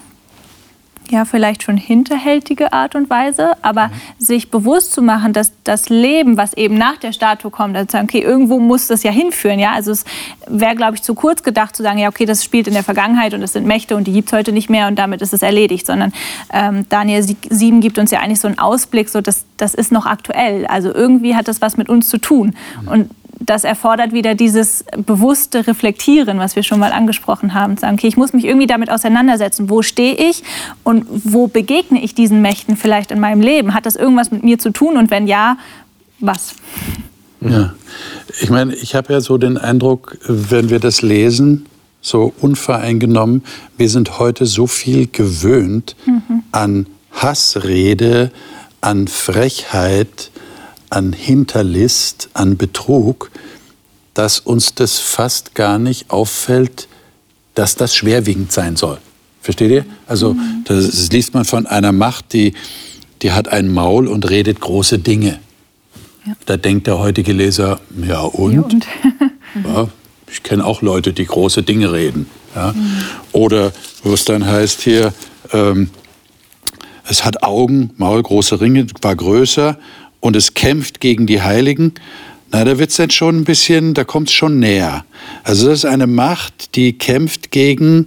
ja, 1.10 1.24
vielleicht 1.24 1.62
schon 1.62 1.76
hinterhältige 1.76 2.72
Art 2.72 2.94
und 2.94 3.10
Weise, 3.10 3.52
aber 3.62 3.88
mhm. 3.88 3.92
sich 4.18 4.50
bewusst 4.50 4.92
zu 4.92 5.02
machen, 5.02 5.32
dass 5.32 5.52
das 5.64 5.88
Leben, 5.88 6.36
was 6.36 6.54
eben 6.54 6.76
nach 6.76 6.96
der 6.96 7.12
Statue 7.12 7.50
kommt, 7.50 7.76
also 7.76 7.90
sagen, 7.90 8.06
okay, 8.08 8.20
irgendwo 8.20 8.58
muss 8.58 8.86
das 8.86 9.02
ja 9.02 9.10
hinführen, 9.10 9.58
ja, 9.58 9.72
also 9.72 9.92
es 9.92 10.04
wäre, 10.46 10.74
glaube 10.74 10.96
ich, 10.96 11.02
zu 11.02 11.14
kurz 11.14 11.42
gedacht 11.42 11.76
zu 11.76 11.82
sagen, 11.82 11.98
ja, 11.98 12.08
okay, 12.08 12.24
das 12.24 12.44
spielt 12.44 12.66
in 12.66 12.74
der 12.74 12.84
Vergangenheit 12.84 13.34
und 13.34 13.42
es 13.42 13.52
sind 13.52 13.66
Mächte 13.66 13.96
und 13.96 14.06
die 14.06 14.12
gibt 14.12 14.28
es 14.28 14.32
heute 14.32 14.52
nicht 14.52 14.70
mehr 14.70 14.88
und 14.88 14.98
damit 14.98 15.22
ist 15.22 15.32
es 15.32 15.42
erledigt, 15.42 15.86
sondern 15.86 16.12
ähm, 16.52 16.86
Daniel 16.88 17.22
7 17.22 17.80
gibt 17.80 17.98
uns 17.98 18.10
ja 18.10 18.20
eigentlich 18.20 18.40
so 18.40 18.48
einen 18.48 18.58
Ausblick, 18.58 19.08
so 19.08 19.20
dass 19.20 19.44
das 19.56 19.74
ist 19.74 19.92
noch 19.92 20.06
aktuell, 20.06 20.66
also 20.66 20.94
irgendwie 20.94 21.34
hat 21.34 21.48
das 21.48 21.60
was 21.60 21.76
mit 21.76 21.88
uns 21.88 22.08
zu 22.08 22.18
tun 22.18 22.54
mhm. 22.82 22.88
und 22.88 23.10
das 23.48 23.64
erfordert 23.64 24.12
wieder 24.12 24.34
dieses 24.34 24.84
bewusste 25.06 25.66
Reflektieren, 25.66 26.38
was 26.38 26.56
wir 26.56 26.62
schon 26.62 26.80
mal 26.80 26.92
angesprochen 26.92 27.54
haben. 27.54 27.76
Sagen, 27.76 27.94
okay, 27.94 28.08
ich 28.08 28.16
muss 28.16 28.32
mich 28.32 28.44
irgendwie 28.44 28.66
damit 28.66 28.90
auseinandersetzen. 28.90 29.70
Wo 29.70 29.82
stehe 29.82 30.14
ich 30.14 30.42
und 30.84 31.06
wo 31.08 31.46
begegne 31.46 32.02
ich 32.02 32.14
diesen 32.14 32.42
Mächten 32.42 32.76
vielleicht 32.76 33.10
in 33.10 33.20
meinem 33.20 33.40
Leben? 33.40 33.74
Hat 33.74 33.86
das 33.86 33.96
irgendwas 33.96 34.30
mit 34.30 34.44
mir 34.44 34.58
zu 34.58 34.70
tun? 34.70 34.96
Und 34.96 35.10
wenn 35.10 35.26
ja, 35.26 35.56
was? 36.20 36.56
Ja, 37.40 37.72
ich 38.40 38.50
meine, 38.50 38.74
ich 38.74 38.94
habe 38.94 39.12
ja 39.12 39.20
so 39.20 39.38
den 39.38 39.56
Eindruck, 39.56 40.18
wenn 40.26 40.70
wir 40.70 40.80
das 40.80 41.02
lesen, 41.02 41.66
so 42.00 42.32
unvoreingenommen, 42.40 43.44
wir 43.76 43.88
sind 43.88 44.18
heute 44.18 44.46
so 44.46 44.66
viel 44.66 45.06
gewöhnt 45.06 45.96
mhm. 46.06 46.42
an 46.52 46.86
Hassrede, 47.12 48.30
an 48.80 49.08
Frechheit, 49.08 50.30
an 50.90 51.12
Hinterlist, 51.12 52.30
an 52.34 52.56
Betrug, 52.56 53.30
dass 54.14 54.40
uns 54.40 54.74
das 54.74 54.98
fast 54.98 55.54
gar 55.54 55.78
nicht 55.78 56.10
auffällt, 56.10 56.88
dass 57.54 57.76
das 57.76 57.94
schwerwiegend 57.94 58.52
sein 58.52 58.76
soll. 58.76 58.98
Versteht 59.40 59.70
ihr? 59.70 59.86
Also 60.06 60.34
mhm. 60.34 60.64
das 60.64 61.10
liest 61.10 61.34
man 61.34 61.44
von 61.44 61.66
einer 61.66 61.92
Macht, 61.92 62.32
die, 62.32 62.54
die 63.22 63.32
hat 63.32 63.48
ein 63.48 63.72
Maul 63.72 64.08
und 64.08 64.28
redet 64.28 64.60
große 64.60 64.98
Dinge. 64.98 65.38
Ja. 66.26 66.32
Da 66.46 66.56
denkt 66.56 66.86
der 66.86 66.98
heutige 66.98 67.32
Leser, 67.32 67.80
ja 68.02 68.20
und? 68.20 68.54
Ja, 68.54 68.60
und? 68.62 68.86
ja, 69.64 69.88
ich 70.30 70.42
kenne 70.42 70.64
auch 70.64 70.82
Leute, 70.82 71.12
die 71.12 71.24
große 71.24 71.62
Dinge 71.62 71.92
reden. 71.92 72.26
Ja? 72.54 72.72
Mhm. 72.72 73.02
Oder 73.32 73.72
wo 74.02 74.14
es 74.14 74.24
dann 74.24 74.46
heißt 74.46 74.82
hier, 74.82 75.14
ähm, 75.52 75.90
es 77.08 77.24
hat 77.24 77.42
Augen, 77.42 77.90
Maul, 77.96 78.22
große 78.22 78.60
Ringe, 78.60 78.86
war 79.00 79.16
größer 79.16 79.78
und 80.20 80.36
es 80.36 80.54
kämpft 80.54 81.00
gegen 81.00 81.26
die 81.26 81.42
Heiligen, 81.42 81.94
na, 82.50 82.64
da 82.64 82.78
wird 82.78 82.90
es 82.90 82.96
dann 82.96 83.10
schon 83.10 83.36
ein 83.36 83.44
bisschen, 83.44 83.92
da 83.92 84.04
kommt 84.04 84.28
es 84.28 84.34
schon 84.34 84.58
näher. 84.58 85.04
Also 85.44 85.68
das 85.68 85.80
ist 85.80 85.84
eine 85.84 86.06
Macht, 86.06 86.76
die 86.76 86.94
kämpft 86.94 87.50
gegen 87.50 88.06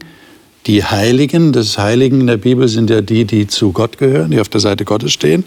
die 0.66 0.84
Heiligen. 0.84 1.52
Das 1.52 1.78
Heiligen 1.78 2.22
in 2.22 2.28
der 2.28 2.38
Bibel 2.38 2.68
sind 2.68 2.90
ja 2.90 3.02
die, 3.02 3.26
die 3.26 3.46
zu 3.46 3.72
Gott 3.72 4.00
gehören, 4.00 4.32
die 4.32 4.40
auf 4.40 4.50
der 4.50 4.60
Seite 4.60 4.84
Gottes 4.84 5.14
stehen. 5.14 5.44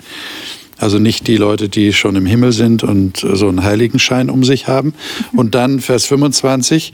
Also 0.78 0.98
nicht 0.98 1.26
die 1.26 1.36
Leute, 1.36 1.68
die 1.68 1.92
schon 1.92 2.14
im 2.14 2.26
Himmel 2.26 2.52
sind 2.52 2.84
und 2.84 3.18
so 3.18 3.48
einen 3.48 3.64
Heiligenschein 3.64 4.30
um 4.30 4.44
sich 4.44 4.68
haben. 4.68 4.94
Und 5.32 5.54
dann 5.54 5.80
Vers 5.80 6.06
25, 6.06 6.92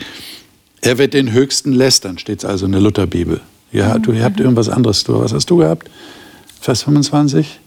er 0.81 0.97
wird 0.97 1.13
den 1.13 1.33
Höchsten 1.33 1.73
lästern, 1.73 2.19
steht 2.19 2.41
es 2.41 2.45
also 2.45 2.67
in 2.67 2.73
der 2.73 2.81
Lutherbibel. 2.81 3.41
Ja, 3.73 3.99
du 3.99 4.13
ihr 4.13 4.25
habt 4.25 4.41
irgendwas 4.41 4.69
anderes. 4.69 5.05
Du, 5.05 5.21
was 5.21 5.33
hast 5.33 5.51
du 5.51 5.59
gehabt? 5.59 5.91
Vers 6.61 6.83
25? 6.83 7.61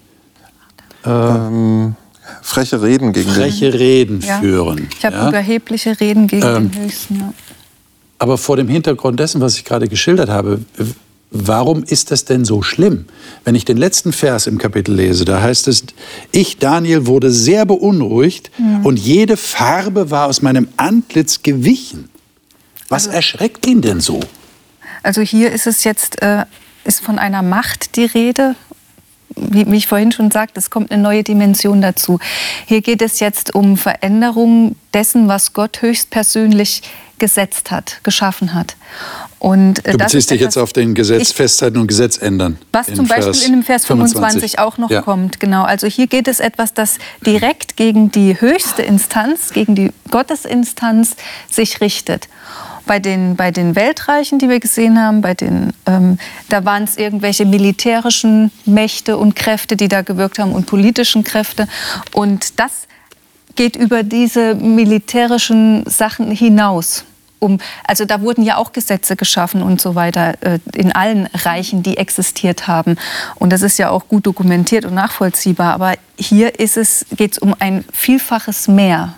Ähm, 1.06 1.96
freche 2.42 2.82
Reden 2.82 3.14
gegen 3.14 3.30
freche 3.30 3.72
den. 3.72 3.80
Reden 3.80 4.22
ja. 4.22 4.40
führen. 4.40 4.88
Ich 4.98 5.06
habe 5.06 5.16
ja? 5.16 5.30
überhebliche 5.30 6.00
Reden 6.00 6.28
gegen 6.28 6.46
ähm, 6.46 6.72
den 6.72 6.84
Höchsten. 6.84 7.20
Ja. 7.20 7.34
Aber 8.20 8.38
vor 8.38 8.56
dem 8.56 8.68
Hintergrund 8.70 9.20
dessen, 9.20 9.42
was 9.42 9.58
ich 9.58 9.66
gerade 9.66 9.88
geschildert 9.88 10.30
habe, 10.30 10.60
warum 11.34 11.84
ist 11.84 12.12
das 12.12 12.26
denn 12.26 12.46
so 12.46 12.62
schlimm? 12.62 13.06
Wenn 13.44 13.56
ich 13.56 13.66
den 13.66 13.78
letzten 13.78 14.14
Vers 14.14 14.48
im 14.48 14.58
Kapitel 14.58 14.96
lese, 14.96 15.26
da 15.26 15.42
heißt 15.42 15.68
es, 15.68 15.84
ich, 16.32 16.58
Daniel, 16.58 17.06
wurde 17.08 17.32
sehr 17.32 17.66
beunruhigt 17.66 18.52
mhm. 18.58 18.86
und 18.86 18.98
jede 18.98 19.36
Farbe 19.36 20.10
war 20.12 20.28
aus 20.28 20.42
meinem 20.42 20.70
Antlitz 20.78 21.44
gewichen. 21.44 22.10
Was 22.88 23.08
also, 23.08 23.18
erschreckt 23.18 23.66
ihn 23.66 23.82
denn 23.82 24.00
so? 24.00 24.20
Also 25.02 25.22
hier 25.22 25.52
ist 25.52 25.68
es 25.68 25.84
jetzt, 25.84 26.22
äh, 26.22 26.46
ist 26.86 27.02
von 27.02 27.20
einer 27.20 27.42
Macht 27.42 27.98
die 27.98 28.06
Rede 28.06 28.56
wie, 29.36 29.76
ich 29.76 29.88
vorhin 29.88 30.12
schon 30.12 30.32
sagte, 30.32 30.60
es 30.60 30.70
kommt 30.70 30.92
eine 30.92 31.02
neue 31.02 31.24
Dimension 31.24 31.82
dazu. 31.82 32.20
Hier 32.66 32.82
geht 32.82 33.02
es 33.02 33.20
jetzt 33.20 33.54
um 33.54 33.78
Veränderung 33.78 34.76
dessen, 34.94 35.28
was 35.28 35.54
Gott 35.54 35.82
höchstpersönlich 35.82 36.84
gesetzt 37.20 37.72
hat, 37.72 38.02
geschaffen 38.04 38.54
hat. 38.54 38.76
Und, 39.44 39.86
äh, 39.86 39.92
du 39.92 39.98
beziehst 39.98 40.32
dich 40.32 40.40
jetzt 40.40 40.56
auf 40.56 40.72
den 40.72 40.94
Gesetz 40.94 41.32
ich, 41.32 41.36
festhalten 41.36 41.78
und 41.78 41.88
Gesetz 41.88 42.18
ändern. 42.18 42.58
Was 42.72 42.88
zum 42.88 43.06
Beispiel 43.10 43.24
Vers 43.34 43.44
in 43.46 43.52
dem 43.52 43.64
Vers 43.64 43.86
25, 43.86 44.16
25 44.16 44.60
auch 44.60 44.78
noch 44.78 44.90
ja. 44.90 45.02
kommt. 45.02 45.42
Genau. 45.42 45.64
Also 45.64 45.86
hier 45.86 46.08
geht 46.08 46.30
es 46.30 46.40
etwas, 46.40 46.74
das 46.74 46.98
direkt 47.26 47.76
gegen 47.76 48.10
die 48.10 48.40
höchste 48.40 48.84
Instanz, 48.84 49.52
gegen 49.52 49.76
die 49.76 49.92
Gottesinstanz 50.12 51.18
sich 51.52 51.82
richtet 51.82 52.30
bei 52.86 53.00
den, 53.00 53.36
bei 53.36 53.52
den 53.52 53.76
Weltreichen, 53.76 54.40
die 54.40 54.48
wir 54.48 54.62
gesehen 54.62 54.98
haben, 54.98 55.20
bei 55.20 55.34
den, 55.34 55.74
ähm, 55.88 56.20
da 56.48 56.64
waren 56.64 56.86
es 56.86 56.96
irgendwelche 56.96 57.46
militärischen 57.46 58.50
Mächte 58.66 59.18
und 59.18 59.36
Kräfte, 59.36 59.76
die 59.76 59.90
da 59.90 60.04
gewirkt 60.04 60.40
haben 60.40 60.54
und 60.54 60.68
politischen 60.68 61.26
Kräfte. 61.26 61.68
Und 62.14 62.62
das 62.62 62.88
geht 63.58 63.76
über 63.76 64.04
diese 64.04 64.56
militärischen 64.56 65.84
Sachen 65.86 66.32
hinaus. 66.32 67.04
Um, 67.44 67.60
also 67.86 68.06
da 68.06 68.22
wurden 68.22 68.44
ja 68.44 68.56
auch 68.56 68.72
Gesetze 68.72 69.18
geschaffen 69.18 69.62
und 69.62 69.82
so 69.82 69.96
weiter 69.96 70.36
äh, 70.42 70.60
in 70.74 70.94
allen 70.94 71.28
Reichen, 71.34 71.84
die 71.84 71.98
existiert 71.98 72.68
haben. 72.68 72.96
Und 73.36 73.52
das 73.52 73.62
ist 73.62 73.78
ja 73.78 73.90
auch 73.90 74.08
gut 74.08 74.26
dokumentiert 74.26 74.86
und 74.86 74.94
nachvollziehbar. 74.94 75.74
Aber 75.74 75.96
hier 76.18 76.52
geht 76.52 76.72
es 76.72 77.38
um 77.40 77.54
ein 77.60 77.84
Vielfaches 77.92 78.70
mehr. 78.70 79.16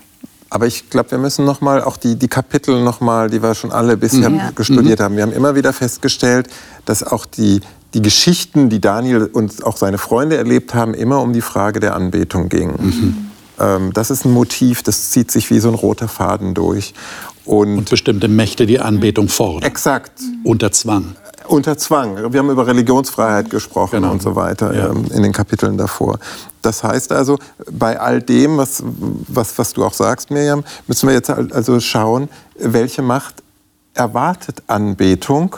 Aber 0.49 0.65
ich 0.65 0.89
glaube, 0.89 1.11
wir 1.11 1.17
müssen 1.17 1.45
noch 1.45 1.61
mal 1.61 1.83
auch 1.83 1.97
die, 1.97 2.15
die 2.15 2.27
Kapitel 2.27 2.83
noch 2.83 2.99
mal, 2.99 3.29
die 3.29 3.43
wir 3.43 3.53
schon 3.53 3.71
alle 3.71 3.97
bisher 3.97 4.29
ja. 4.31 4.51
gestudiert 4.55 4.99
mhm. 4.99 5.03
haben. 5.03 5.15
Wir 5.17 5.23
haben 5.23 5.33
immer 5.33 5.53
wieder 5.53 5.73
festgestellt, 5.73 6.47
dass 6.85 7.03
auch 7.03 7.25
die, 7.25 7.61
die 7.93 8.01
Geschichten, 8.01 8.69
die 8.69 8.81
Daniel 8.81 9.25
und 9.25 9.63
auch 9.63 9.77
seine 9.77 9.97
Freunde 9.97 10.37
erlebt 10.37 10.73
haben, 10.73 10.93
immer 10.93 11.21
um 11.21 11.33
die 11.33 11.41
Frage 11.41 11.79
der 11.79 11.93
Anbetung 11.93 12.49
gingen. 12.49 12.75
Mhm. 12.79 13.31
Ähm, 13.59 13.93
das 13.93 14.11
ist 14.11 14.25
ein 14.25 14.31
Motiv, 14.31 14.83
das 14.83 15.11
zieht 15.11 15.31
sich 15.31 15.49
wie 15.49 15.59
so 15.59 15.69
ein 15.69 15.75
roter 15.75 16.07
Faden 16.07 16.53
durch. 16.53 16.93
Und, 17.45 17.77
und 17.77 17.89
bestimmte 17.89 18.27
Mächte 18.27 18.65
die 18.65 18.79
Anbetung 18.79 19.29
fordern. 19.29 19.63
Exakt. 19.63 20.19
Unter 20.43 20.71
Zwang. 20.71 21.15
Unter 21.47 21.77
Zwang. 21.77 22.33
Wir 22.33 22.39
haben 22.39 22.49
über 22.49 22.65
Religionsfreiheit 22.65 23.49
gesprochen 23.49 24.01
genau. 24.01 24.11
und 24.11 24.21
so 24.21 24.35
weiter 24.35 24.73
ja. 24.73 24.89
ähm, 24.89 25.05
in 25.13 25.21
den 25.21 25.31
Kapiteln 25.31 25.77
davor. 25.77 26.19
Das 26.61 26.83
heißt 26.83 27.11
also, 27.11 27.37
bei 27.71 27.99
all 27.99 28.21
dem, 28.21 28.57
was, 28.57 28.81
was, 28.83 29.57
was 29.57 29.73
du 29.73 29.85
auch 29.85 29.93
sagst, 29.93 30.31
Miriam, 30.31 30.63
müssen 30.87 31.07
wir 31.07 31.13
jetzt 31.13 31.29
also 31.29 31.79
schauen, 31.79 32.29
welche 32.57 33.03
Macht 33.03 33.43
erwartet 33.93 34.63
Anbetung, 34.67 35.55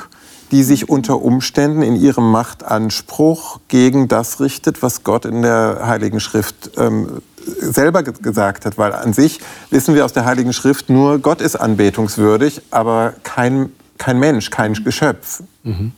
die 0.52 0.64
sich 0.64 0.90
unter 0.90 1.22
Umständen 1.22 1.82
in 1.82 1.96
ihrem 1.96 2.32
Machtanspruch 2.32 3.60
gegen 3.68 4.08
das 4.08 4.40
richtet, 4.40 4.82
was 4.82 5.04
Gott 5.04 5.26
in 5.26 5.42
der 5.42 5.82
Heiligen 5.86 6.20
Schrift 6.20 6.72
ähm, 6.78 7.22
selber 7.48 8.04
gesagt 8.04 8.66
hat. 8.66 8.78
Weil 8.78 8.94
an 8.94 9.14
sich 9.14 9.40
wissen 9.70 9.96
wir 9.96 10.06
aus 10.06 10.14
der 10.14 10.26
Heiligen 10.26 10.54
Schrift 10.54 10.90
nur, 10.90 11.20
Gott 11.20 11.42
ist 11.42 11.56
anbetungswürdig, 11.56 12.62
aber 12.72 13.14
kein 13.24 13.72
kein 13.98 14.20
Mensch, 14.20 14.50
kein 14.50 14.74
Geschöpf. 14.74 15.44
Mhm. 15.64 15.92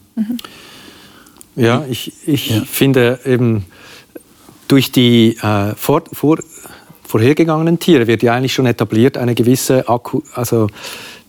Ja, 1.56 1.86
ich, 1.90 2.14
ich 2.28 2.50
ja. 2.50 2.62
finde 2.62 3.20
eben 3.26 3.66
durch 4.68 4.92
die 4.92 5.38
äh, 5.42 5.76
vor, 5.76 6.04
vor, 6.12 6.40
vorhergegangenen 7.04 7.80
Tiere 7.80 8.08
wird 8.08 8.24
ja 8.24 8.34
eigentlich 8.34 8.54
schon 8.54 8.66
etabliert 8.66 9.18
eine 9.18 9.36
gewisse 9.36 9.90
Akku, 9.90 10.22
also 10.34 10.68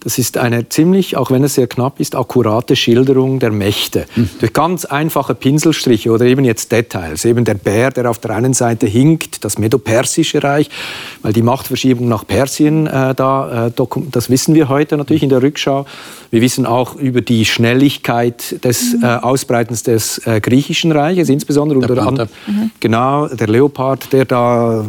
das 0.00 0.18
ist 0.18 0.38
eine 0.38 0.68
ziemlich, 0.68 1.16
auch 1.16 1.30
wenn 1.30 1.44
es 1.44 1.54
sehr 1.54 1.66
knapp 1.66 2.00
ist, 2.00 2.16
akkurate 2.16 2.74
Schilderung 2.74 3.38
der 3.38 3.50
Mächte. 3.50 4.06
Mhm. 4.16 4.30
Durch 4.40 4.52
ganz 4.52 4.86
einfache 4.86 5.34
Pinselstriche 5.34 6.10
oder 6.10 6.24
eben 6.24 6.44
jetzt 6.44 6.72
Details. 6.72 7.24
Eben 7.26 7.44
der 7.44 7.54
Bär, 7.54 7.90
der 7.90 8.08
auf 8.08 8.18
der 8.18 8.30
einen 8.30 8.54
Seite 8.54 8.86
hinkt, 8.86 9.44
das 9.44 9.58
Medo-Persische 9.58 10.42
Reich, 10.42 10.70
weil 11.22 11.34
die 11.34 11.42
Machtverschiebung 11.42 12.08
nach 12.08 12.26
Persien 12.26 12.86
äh, 12.86 13.14
da, 13.14 13.66
äh, 13.66 13.72
das 14.10 14.30
wissen 14.30 14.54
wir 14.54 14.68
heute 14.70 14.96
natürlich 14.96 15.22
in 15.22 15.28
der 15.28 15.42
Rückschau. 15.42 15.84
Wir 16.30 16.40
wissen 16.40 16.64
auch 16.64 16.94
über 16.94 17.20
die 17.20 17.44
Schnelligkeit 17.44 18.64
des 18.64 18.94
mhm. 18.94 19.04
äh, 19.04 19.06
Ausbreitens 19.16 19.82
des 19.82 20.18
äh, 20.26 20.40
griechischen 20.40 20.92
Reiches, 20.92 21.28
insbesondere 21.28 21.78
unter 21.78 22.06
anderem. 22.06 22.28
Mhm. 22.46 22.70
Genau, 22.80 23.26
der 23.28 23.48
Leopard, 23.48 24.12
der 24.12 24.24
da 24.24 24.86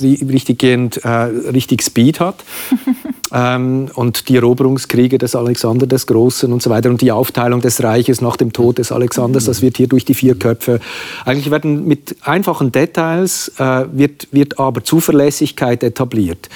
richtiggehend 0.00 1.04
äh, 1.04 1.08
richtig 1.08 1.82
Speed 1.82 2.20
hat. 2.20 2.44
ähm, 3.32 3.88
und 3.94 4.28
die 4.28 4.36
Eroberungskriege 4.36 5.18
des 5.18 5.34
Alexander 5.34 5.86
des 5.86 6.06
Großen 6.06 6.52
und 6.52 6.62
so 6.62 6.70
weiter 6.70 6.90
und 6.90 7.00
die 7.00 7.12
Aufteilung 7.12 7.60
des 7.60 7.82
Reiches 7.82 8.20
nach 8.20 8.36
dem 8.36 8.52
Tod 8.52 8.78
des 8.78 8.92
Alexanders, 8.92 9.44
das 9.44 9.62
wird 9.62 9.76
hier 9.76 9.88
durch 9.88 10.04
die 10.04 10.14
vier 10.14 10.36
Köpfe. 10.36 10.80
Eigentlich 11.24 11.50
werden 11.50 11.86
mit 11.86 12.16
einfachen 12.22 12.72
Details 12.72 13.52
äh, 13.58 13.84
wird, 13.92 14.28
wird 14.32 14.58
aber 14.58 14.84
Zuverlässigkeit 14.84 15.82
etabliert. 15.82 16.48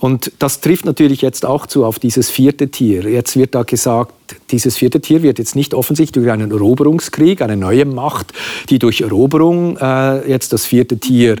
Und 0.00 0.32
das 0.38 0.62
trifft 0.62 0.86
natürlich 0.86 1.20
jetzt 1.20 1.44
auch 1.44 1.66
zu 1.66 1.84
auf 1.84 1.98
dieses 1.98 2.30
vierte 2.30 2.68
Tier. 2.68 3.02
Jetzt 3.02 3.36
wird 3.36 3.54
da 3.54 3.64
gesagt, 3.64 4.14
dieses 4.50 4.78
vierte 4.78 5.00
Tier 5.00 5.22
wird 5.22 5.38
jetzt 5.38 5.54
nicht 5.54 5.74
offensichtlich 5.74 6.24
durch 6.24 6.32
einen 6.32 6.50
Eroberungskrieg, 6.50 7.42
eine 7.42 7.58
neue 7.58 7.84
Macht, 7.84 8.32
die 8.70 8.78
durch 8.78 9.02
Eroberung 9.02 9.76
äh, 9.76 10.26
jetzt 10.26 10.54
das 10.54 10.64
vierte 10.64 10.98
Tier 10.98 11.36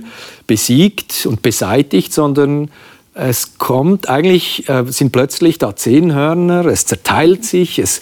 besiegt 0.46 1.24
und 1.24 1.40
beseitigt, 1.40 2.12
sondern 2.12 2.70
es 3.20 3.58
kommt 3.58 4.08
eigentlich, 4.08 4.68
äh, 4.68 4.84
sind 4.86 5.12
plötzlich 5.12 5.58
da 5.58 5.76
zehn 5.76 6.14
Hörner, 6.14 6.64
es 6.64 6.86
zerteilt 6.86 7.44
sich, 7.44 7.78
es, 7.78 8.00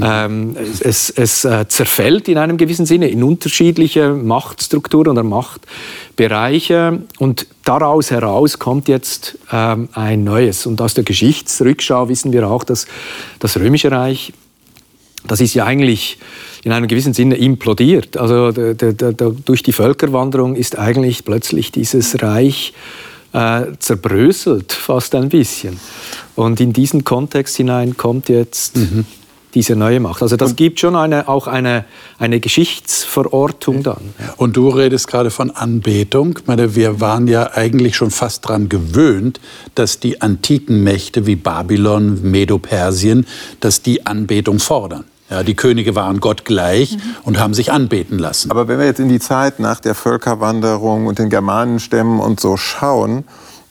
ähm, 0.00 0.56
es, 0.80 1.10
es 1.10 1.44
äh, 1.44 1.66
zerfällt 1.66 2.28
in 2.28 2.38
einem 2.38 2.56
gewissen 2.56 2.86
Sinne 2.86 3.08
in 3.08 3.24
unterschiedliche 3.24 4.10
Machtstrukturen 4.14 5.08
oder 5.08 5.24
Machtbereiche 5.24 7.02
und 7.18 7.46
daraus 7.64 8.12
heraus 8.12 8.60
kommt 8.60 8.86
jetzt 8.86 9.38
ähm, 9.50 9.88
ein 9.92 10.22
neues. 10.22 10.66
Und 10.66 10.80
aus 10.80 10.94
der 10.94 11.02
Geschichtsrückschau 11.02 12.08
wissen 12.08 12.32
wir 12.32 12.48
auch, 12.48 12.62
dass 12.62 12.86
das 13.40 13.56
Römische 13.56 13.90
Reich, 13.90 14.32
das 15.26 15.40
ist 15.40 15.54
ja 15.54 15.64
eigentlich 15.64 16.18
in 16.62 16.70
einem 16.70 16.86
gewissen 16.86 17.12
Sinne 17.12 17.36
implodiert. 17.36 18.16
Also 18.16 18.52
durch 18.52 19.62
die 19.62 19.72
Völkerwanderung 19.72 20.54
ist 20.54 20.78
eigentlich 20.78 21.24
plötzlich 21.24 21.72
dieses 21.72 22.22
Reich 22.22 22.72
äh, 23.32 23.62
zerbröselt 23.78 24.72
fast 24.72 25.14
ein 25.14 25.28
bisschen. 25.28 25.78
Und 26.36 26.60
in 26.60 26.72
diesen 26.72 27.04
Kontext 27.04 27.56
hinein 27.56 27.96
kommt 27.96 28.28
jetzt 28.28 28.76
mhm. 28.76 29.04
diese 29.54 29.76
neue 29.76 30.00
Macht. 30.00 30.22
Also 30.22 30.36
das 30.36 30.50
und 30.50 30.56
gibt 30.56 30.80
schon 30.80 30.96
eine, 30.96 31.28
auch 31.28 31.46
eine, 31.46 31.84
eine 32.18 32.40
Geschichtsverortung 32.40 33.82
dann. 33.82 34.14
Und 34.36 34.56
du 34.56 34.68
redest 34.68 35.06
gerade 35.06 35.30
von 35.30 35.50
Anbetung. 35.50 36.38
Ich 36.40 36.46
meine, 36.46 36.74
wir 36.74 37.00
waren 37.00 37.26
ja 37.28 37.52
eigentlich 37.52 37.96
schon 37.96 38.10
fast 38.10 38.44
daran 38.46 38.68
gewöhnt, 38.68 39.40
dass 39.74 40.00
die 40.00 40.20
antiken 40.20 40.82
Mächte 40.82 41.26
wie 41.26 41.36
Babylon, 41.36 42.22
Medo-Persien, 42.22 43.26
dass 43.60 43.82
die 43.82 44.06
Anbetung 44.06 44.58
fordern. 44.58 45.04
Ja, 45.30 45.44
die 45.44 45.54
Könige 45.54 45.94
waren 45.94 46.18
Gott 46.18 46.44
gleich 46.44 46.96
mhm. 46.96 47.02
und 47.22 47.38
haben 47.38 47.54
sich 47.54 47.70
anbeten 47.70 48.18
lassen. 48.18 48.50
Aber 48.50 48.66
wenn 48.66 48.78
wir 48.78 48.86
jetzt 48.86 48.98
in 48.98 49.08
die 49.08 49.20
Zeit 49.20 49.60
nach 49.60 49.78
der 49.78 49.94
Völkerwanderung 49.94 51.06
und 51.06 51.20
den 51.20 51.30
Germanenstämmen 51.30 52.18
und 52.18 52.40
so 52.40 52.56
schauen, 52.56 53.24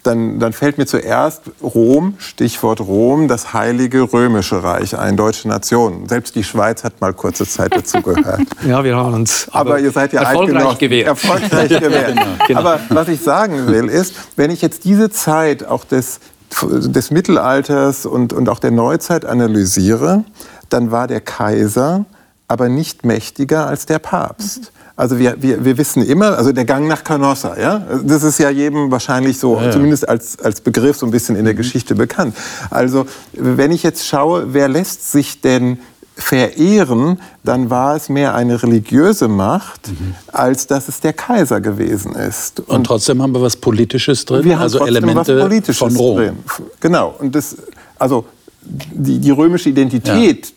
dann, 0.04 0.39
dann, 0.39 0.54
fällt 0.54 0.78
mir 0.78 0.86
zuerst 0.86 1.41
Rom, 1.62 2.13
Stichwort 2.19 2.80
Rom, 2.80 3.28
das 3.28 3.54
heilige 3.54 4.13
römische 4.13 4.63
Reich, 4.63 4.98
ein, 4.98 5.17
deutsche 5.17 5.50
Nation. 5.50 6.08
Selbst 6.08 6.36
die 6.36 6.45
Schweiz 6.45 6.86
hat 6.86 7.02
mal 7.02 7.13
kurze 7.13 7.45
Zeit 7.45 7.76
dazu 7.76 8.02
gehört. 8.02 8.41
ja, 8.65 8.82
wir 8.84 8.95
haben 8.95 9.13
uns 9.13 9.48
aber, 9.52 9.72
aber 9.72 9.80
ihr 9.80 9.91
seid 9.91 10.13
ja 10.13 10.22
erfolgreich 10.22 10.78
gewählt. 10.78 11.08
Erfolgreich 11.08 11.69
gewählt. 11.80 12.15
genau, 12.15 12.26
genau. 12.48 12.60
Aber 12.62 12.80
was 12.89 13.10
ich 13.10 13.22
sagen 13.22 13.67
will, 13.67 13.89
ist, 13.89 14.13
wenn 14.38 14.52
ich 14.52 14.62
jetzt 14.62 14.86
diese 14.86 15.10
Zeit 15.10 15.65
auch 15.65 15.84
des, 15.84 16.22
des 16.62 17.12
Mittelalters 17.12 18.06
und, 18.06 18.32
und 18.32 18.48
auch 18.48 18.60
der 18.60 18.72
Neuzeit 18.72 19.26
analysiere, 19.26 20.24
dann 20.69 20.91
war 20.91 21.08
der 21.08 21.21
Kaiser 21.21 22.05
aber 22.49 22.67
nicht 22.67 23.05
mächtiger 23.05 23.67
als 23.67 23.86
der 23.86 23.99
Papst. 23.99 24.71
Also 24.95 25.17
wir, 25.17 25.41
wir, 25.41 25.63
wir 25.63 25.77
wissen 25.77 26.03
immer, 26.03 26.38
also 26.38 26.51
der 26.51 26.65
Gang 26.65 26.88
nach 26.88 27.05
Canossa, 27.05 27.58
ja, 27.58 27.82
das 28.03 28.23
ist 28.23 28.38
ja 28.39 28.49
jedem 28.49 28.91
wahrscheinlich 28.91 29.39
so, 29.39 29.58
ja. 29.58 29.71
zumindest 29.71 30.10
als, 30.10 30.38
als 30.39 30.60
Begriff 30.60 30.97
so 30.97 31.05
ein 31.05 31.12
bisschen 31.12 31.38
in 31.38 31.45
der 31.45 31.53
mhm. 31.53 31.60
Geschichte 31.60 31.95
bekannt. 31.95 32.36
Also 32.69 33.05
wenn 33.32 33.71
ich 33.71 33.84
jetzt 33.84 34.05
schaue, 34.05 34.53
wer 34.53 34.67
lässt 34.67 35.10
sich 35.12 35.39
denn 35.39 35.79
verehren, 36.15 37.21
dann 37.43 37.69
war 37.69 37.95
es 37.95 38.10
mehr 38.10 38.36
eine 38.36 38.62
religiöse 38.62 39.29
Macht, 39.29 39.88
mhm. 39.88 40.15
als 40.27 40.67
dass 40.67 40.89
es 40.89 40.99
der 40.99 41.13
Kaiser 41.13 41.62
gewesen 41.62 42.13
ist. 42.15 42.60
Und, 42.62 42.69
und, 42.69 42.84
trotzdem 42.86 43.21
haben 43.21 43.34
wir 43.34 43.41
was 43.41 43.55
Politisches 43.55 44.25
drin, 44.25 44.43
wir 44.43 44.55
haben 44.55 44.63
also 44.63 44.86
Elemente 44.86 45.73
von 45.73 45.95
Rom. 45.95 46.17
Drin. 46.17 46.38
Genau. 46.82 47.15
Und 47.19 47.36
das, 47.36 47.55
also 47.97 48.25
die, 48.62 49.19
die 49.19 49.32
römische 49.32 49.69
Identität, 49.69 50.47
ja 50.47 50.53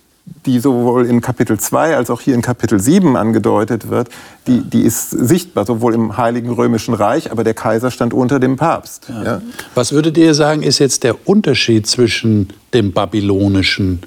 die 0.46 0.58
sowohl 0.60 1.06
in 1.06 1.20
Kapitel 1.20 1.58
2 1.58 1.96
als 1.96 2.10
auch 2.10 2.20
hier 2.20 2.34
in 2.34 2.42
Kapitel 2.42 2.80
7 2.80 3.16
angedeutet 3.16 3.88
wird, 3.88 4.08
die, 4.46 4.60
die 4.60 4.82
ist 4.82 5.10
sichtbar, 5.10 5.66
sowohl 5.66 5.94
im 5.94 6.16
Heiligen 6.16 6.50
Römischen 6.50 6.94
Reich, 6.94 7.30
aber 7.30 7.44
der 7.44 7.54
Kaiser 7.54 7.90
stand 7.90 8.14
unter 8.14 8.40
dem 8.40 8.56
Papst. 8.56 9.08
Ja. 9.08 9.24
Ja. 9.24 9.42
Was 9.74 9.92
würdet 9.92 10.16
ihr 10.16 10.34
sagen, 10.34 10.62
ist 10.62 10.78
jetzt 10.78 11.04
der 11.04 11.28
Unterschied 11.28 11.86
zwischen 11.86 12.48
dem 12.74 12.92
babylonischen 12.92 14.00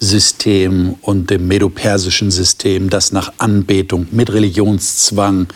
System 0.00 0.94
und 1.02 1.30
dem 1.30 1.48
medopersischen 1.48 2.30
System, 2.30 2.88
das 2.88 3.12
nach 3.12 3.32
Anbetung 3.38 4.06
mit 4.10 4.32
Religionszwang 4.32 5.48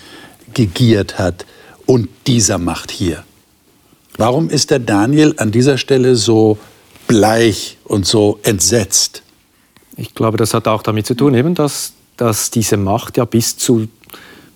gegiert 0.52 1.18
hat, 1.18 1.46
und 1.84 2.08
dieser 2.26 2.58
Macht 2.58 2.90
hier? 2.90 3.24
Warum 4.16 4.50
ist 4.50 4.70
der 4.70 4.78
Daniel 4.78 5.34
an 5.38 5.50
dieser 5.50 5.78
Stelle 5.78 6.16
so 6.16 6.58
bleich 7.08 7.78
und 7.84 8.06
so 8.06 8.38
entsetzt? 8.42 9.22
Ich 9.96 10.14
glaube, 10.14 10.36
das 10.36 10.54
hat 10.54 10.68
auch 10.68 10.82
damit 10.82 11.06
zu 11.06 11.14
tun, 11.14 11.34
eben, 11.34 11.54
dass, 11.54 11.92
dass 12.16 12.50
diese 12.50 12.76
Macht 12.76 13.16
ja 13.16 13.24
bis, 13.24 13.56
zu, 13.56 13.88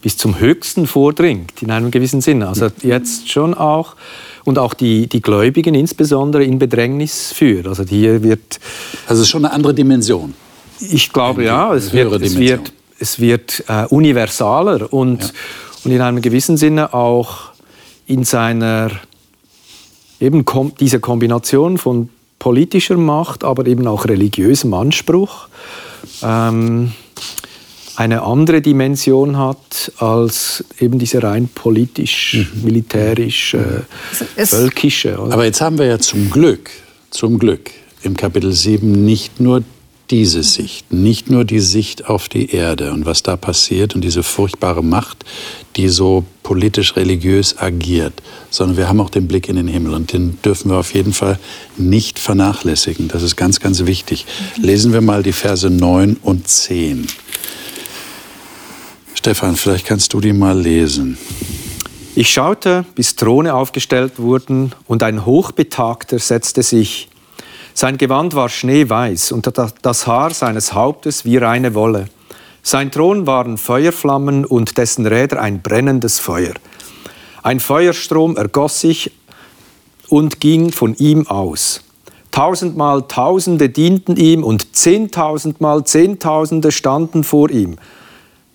bis 0.03 0.17
zum 0.17 0.39
Höchsten 0.39 0.87
vordringt, 0.87 1.63
in 1.63 1.71
einem 1.71 1.91
gewissen 1.91 2.21
Sinne. 2.21 2.49
Also 2.49 2.69
jetzt 2.83 3.31
schon 3.31 3.55
auch 3.55 3.97
und 4.45 4.59
auch 4.59 4.75
die, 4.75 5.09
die 5.09 5.21
Gläubigen 5.21 5.75
insbesondere 5.75 6.45
in 6.45 6.59
Bedrängnis 6.59 7.33
führt. 7.33 7.67
Also 7.67 7.85
hier 7.85 8.23
wird... 8.23 8.61
Also 9.07 9.21
es 9.21 9.27
ist 9.27 9.31
schon 9.31 9.45
eine 9.45 9.53
andere 9.53 9.75
Dimension. 9.75 10.35
Ich 10.79 11.13
glaube, 11.13 11.45
ja. 11.45 11.75
Es 11.75 11.93
wird, 11.93 12.23
es 12.23 12.37
wird, 12.39 12.73
es 12.99 13.21
wird 13.21 13.65
äh, 13.69 13.87
universaler 13.87 14.93
und, 14.93 15.23
ja. 15.23 15.31
und 15.85 15.91
in 15.91 16.01
einem 16.01 16.23
gewissen 16.23 16.57
Sinne 16.57 16.95
auch 16.95 17.51
in 18.07 18.25
seiner 18.25 18.91
eben 20.21 20.45
kom 20.45 20.73
diese 20.79 21.01
Kombination 21.01 21.79
von 21.79 22.09
politischer 22.39 22.97
Macht, 22.97 23.45
aber 23.45 23.67
eben 23.67 23.87
auch 23.87 24.07
religiösem 24.07 24.75
Anspruch 24.75 25.49
ähm, 26.23 26.93
eine 27.97 28.23
andere 28.23 28.61
Dimension 28.61 29.39
hat 29.39 29.93
als 29.97 30.65
eben 30.79 30.99
diese 30.99 31.23
rein 31.23 31.49
politisch, 31.49 32.35
mhm. 32.53 32.65
militärisch, 32.65 33.55
äh, 33.55 34.45
völkische. 34.45 35.19
Oder? 35.19 35.33
Aber 35.33 35.45
jetzt 35.45 35.61
haben 35.61 35.79
wir 35.79 35.87
ja 35.87 35.99
zum 35.99 36.31
Glück, 36.31 36.71
zum 37.11 37.39
Glück 37.39 37.71
im 38.03 38.17
Kapitel 38.17 38.53
7 38.53 39.05
nicht 39.05 39.41
nur 39.41 39.63
diese 40.11 40.43
Sicht, 40.43 40.93
nicht 40.93 41.31
nur 41.31 41.45
die 41.45 41.61
Sicht 41.61 42.07
auf 42.09 42.29
die 42.29 42.51
Erde 42.51 42.93
und 42.93 43.07
was 43.07 43.23
da 43.23 43.37
passiert 43.37 43.95
und 43.95 44.03
diese 44.03 44.23
furchtbare 44.23 44.83
Macht, 44.83 45.25
die 45.77 45.89
so 45.89 46.25
politisch-religiös 46.43 47.59
agiert, 47.59 48.23
sondern 48.51 48.77
wir 48.77 48.89
haben 48.89 49.01
auch 49.01 49.11
den 49.11 49.27
Blick 49.27 49.49
in 49.49 49.57
den 49.57 49.69
Himmel 49.69 49.95
und 49.95 50.13
den 50.13 50.39
dürfen 50.43 50.71
wir 50.71 50.79
auf 50.79 50.95
jeden 50.95 51.13
Fall 51.13 51.39
nicht 51.77 52.19
vernachlässigen. 52.19 53.09
Das 53.09 53.23
ist 53.23 53.37
ganz, 53.37 53.61
ganz 53.61 53.85
wichtig. 53.85 54.27
Lesen 54.57 54.93
wir 54.93 55.01
mal 55.01 55.23
die 55.23 55.33
Verse 55.33 55.69
9 55.69 56.19
und 56.23 56.47
10. 56.47 57.07
Stefan, 59.15 59.57
vielleicht 59.57 59.87
kannst 59.87 60.13
du 60.13 60.21
die 60.21 60.33
mal 60.33 60.59
lesen. 60.59 61.19
Ich 62.15 62.31
schaute, 62.31 62.87
bis 62.95 63.17
Throne 63.17 63.53
aufgestellt 63.53 64.19
wurden, 64.19 64.73
und 64.87 65.03
ein 65.03 65.27
Hochbetagter 65.27 66.19
setzte 66.19 66.63
sich 66.63 67.09
sein 67.79 67.99
Gewand 67.99 68.35
war 68.35 68.49
schneeweiß 68.49 69.33
und 69.33 69.53
das 69.83 70.07
Haar 70.07 70.33
seines 70.33 70.73
Hauptes 70.73 71.27
wie 71.27 71.37
reine 71.37 71.75
Wolle. 71.75 72.09
Sein 72.63 72.91
Thron 72.91 73.27
waren 73.27 73.59
Feuerflammen 73.59 74.47
und 74.47 74.79
dessen 74.79 75.05
Räder 75.07 75.43
ein 75.43 75.61
brennendes 75.61 76.19
Feuer. 76.19 76.55
Ein 77.43 77.61
Feuerstrom 77.61 78.39
ergoss 78.39 78.81
sich 78.81 79.13
und 80.09 80.41
ging 80.41 80.73
von 80.73 80.97
ihm 80.97 81.27
aus. 81.27 81.83
Tausendmal 82.31 83.03
Tausende 83.09 83.69
dienten 83.69 84.17
ihm 84.17 84.43
und 84.43 84.75
zehntausendmal 84.75 85.85
Zehntausende 85.85 86.73
standen 86.73 87.25
vor 87.25 87.51
ihm. 87.51 87.77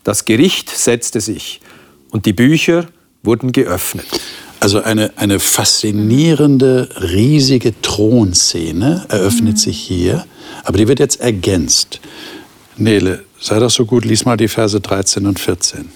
Das 0.03 0.25
Gericht 0.25 0.71
setzte 0.71 1.21
sich 1.21 1.61
und 2.09 2.25
die 2.25 2.33
Bücher 2.33 2.87
wurden 3.21 3.51
geöffnet. 3.51 4.07
Also 4.61 4.83
eine, 4.83 5.11
eine 5.15 5.39
faszinierende, 5.39 6.87
riesige 7.01 7.73
Thronszene 7.81 9.05
eröffnet 9.09 9.53
mhm. 9.53 9.57
sich 9.57 9.79
hier, 9.79 10.25
aber 10.63 10.77
die 10.77 10.87
wird 10.87 10.99
jetzt 10.99 11.19
ergänzt. 11.19 11.99
Nele, 12.77 13.23
sei 13.39 13.57
doch 13.57 13.71
so 13.71 13.85
gut, 13.85 14.05
lies 14.05 14.23
mal 14.23 14.37
die 14.37 14.47
Verse 14.47 14.79
13 14.79 15.25
und 15.25 15.39
14. 15.39 15.91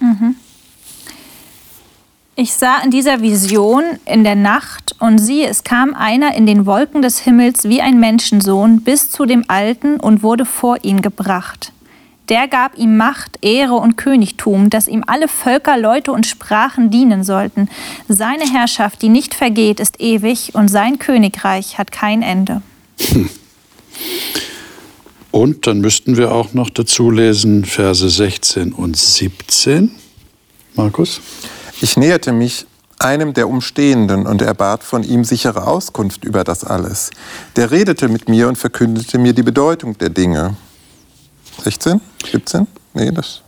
Mhm. 0.00 0.34
Ich 2.36 2.54
sah 2.54 2.78
in 2.82 2.90
dieser 2.90 3.20
Vision 3.20 3.84
in 4.06 4.24
der 4.24 4.34
Nacht 4.34 4.96
und 4.98 5.18
siehe, 5.18 5.46
es 5.46 5.62
kam 5.62 5.92
einer 5.92 6.34
in 6.34 6.46
den 6.46 6.64
Wolken 6.64 7.02
des 7.02 7.18
Himmels 7.18 7.64
wie 7.64 7.82
ein 7.82 8.00
Menschensohn 8.00 8.80
bis 8.80 9.10
zu 9.10 9.26
dem 9.26 9.44
Alten 9.48 10.00
und 10.00 10.22
wurde 10.22 10.46
vor 10.46 10.78
ihn 10.84 11.02
gebracht. 11.02 11.72
Der 12.28 12.48
gab 12.48 12.76
ihm 12.76 12.96
Macht, 12.96 13.38
Ehre 13.42 13.74
und 13.74 13.96
Königtum, 13.96 14.68
dass 14.68 14.88
ihm 14.88 15.04
alle 15.06 15.28
Völker, 15.28 15.78
Leute 15.78 16.12
und 16.12 16.26
Sprachen 16.26 16.90
dienen 16.90 17.22
sollten. 17.22 17.68
Seine 18.08 18.50
Herrschaft, 18.50 19.02
die 19.02 19.08
nicht 19.08 19.34
vergeht, 19.34 19.78
ist 19.78 20.00
ewig 20.00 20.54
und 20.54 20.68
sein 20.68 20.98
Königreich 20.98 21.78
hat 21.78 21.92
kein 21.92 22.22
Ende. 22.22 22.62
Hm. 23.00 23.28
Und 25.30 25.66
dann 25.66 25.80
müssten 25.80 26.16
wir 26.16 26.32
auch 26.32 26.54
noch 26.54 26.70
dazu 26.70 27.10
lesen 27.10 27.64
Verse 27.64 28.08
16 28.08 28.72
und 28.72 28.96
17. 28.96 29.90
Markus? 30.74 31.20
Ich 31.80 31.96
näherte 31.96 32.32
mich 32.32 32.66
einem 32.98 33.34
der 33.34 33.48
Umstehenden, 33.48 34.26
und 34.26 34.40
er 34.40 34.54
bat 34.54 34.82
von 34.82 35.02
ihm 35.02 35.24
sichere 35.24 35.66
Auskunft 35.66 36.24
über 36.24 36.44
das 36.44 36.64
alles. 36.64 37.10
Der 37.56 37.70
redete 37.70 38.08
mit 38.08 38.28
mir 38.28 38.48
und 38.48 38.56
verkündete 38.56 39.18
mir 39.18 39.34
die 39.34 39.42
Bedeutung 39.42 39.98
der 39.98 40.08
Dinge. 40.08 40.56
16? 41.62 42.00
17? 42.30 42.66
Nee, 42.94 43.10
das. 43.10 43.42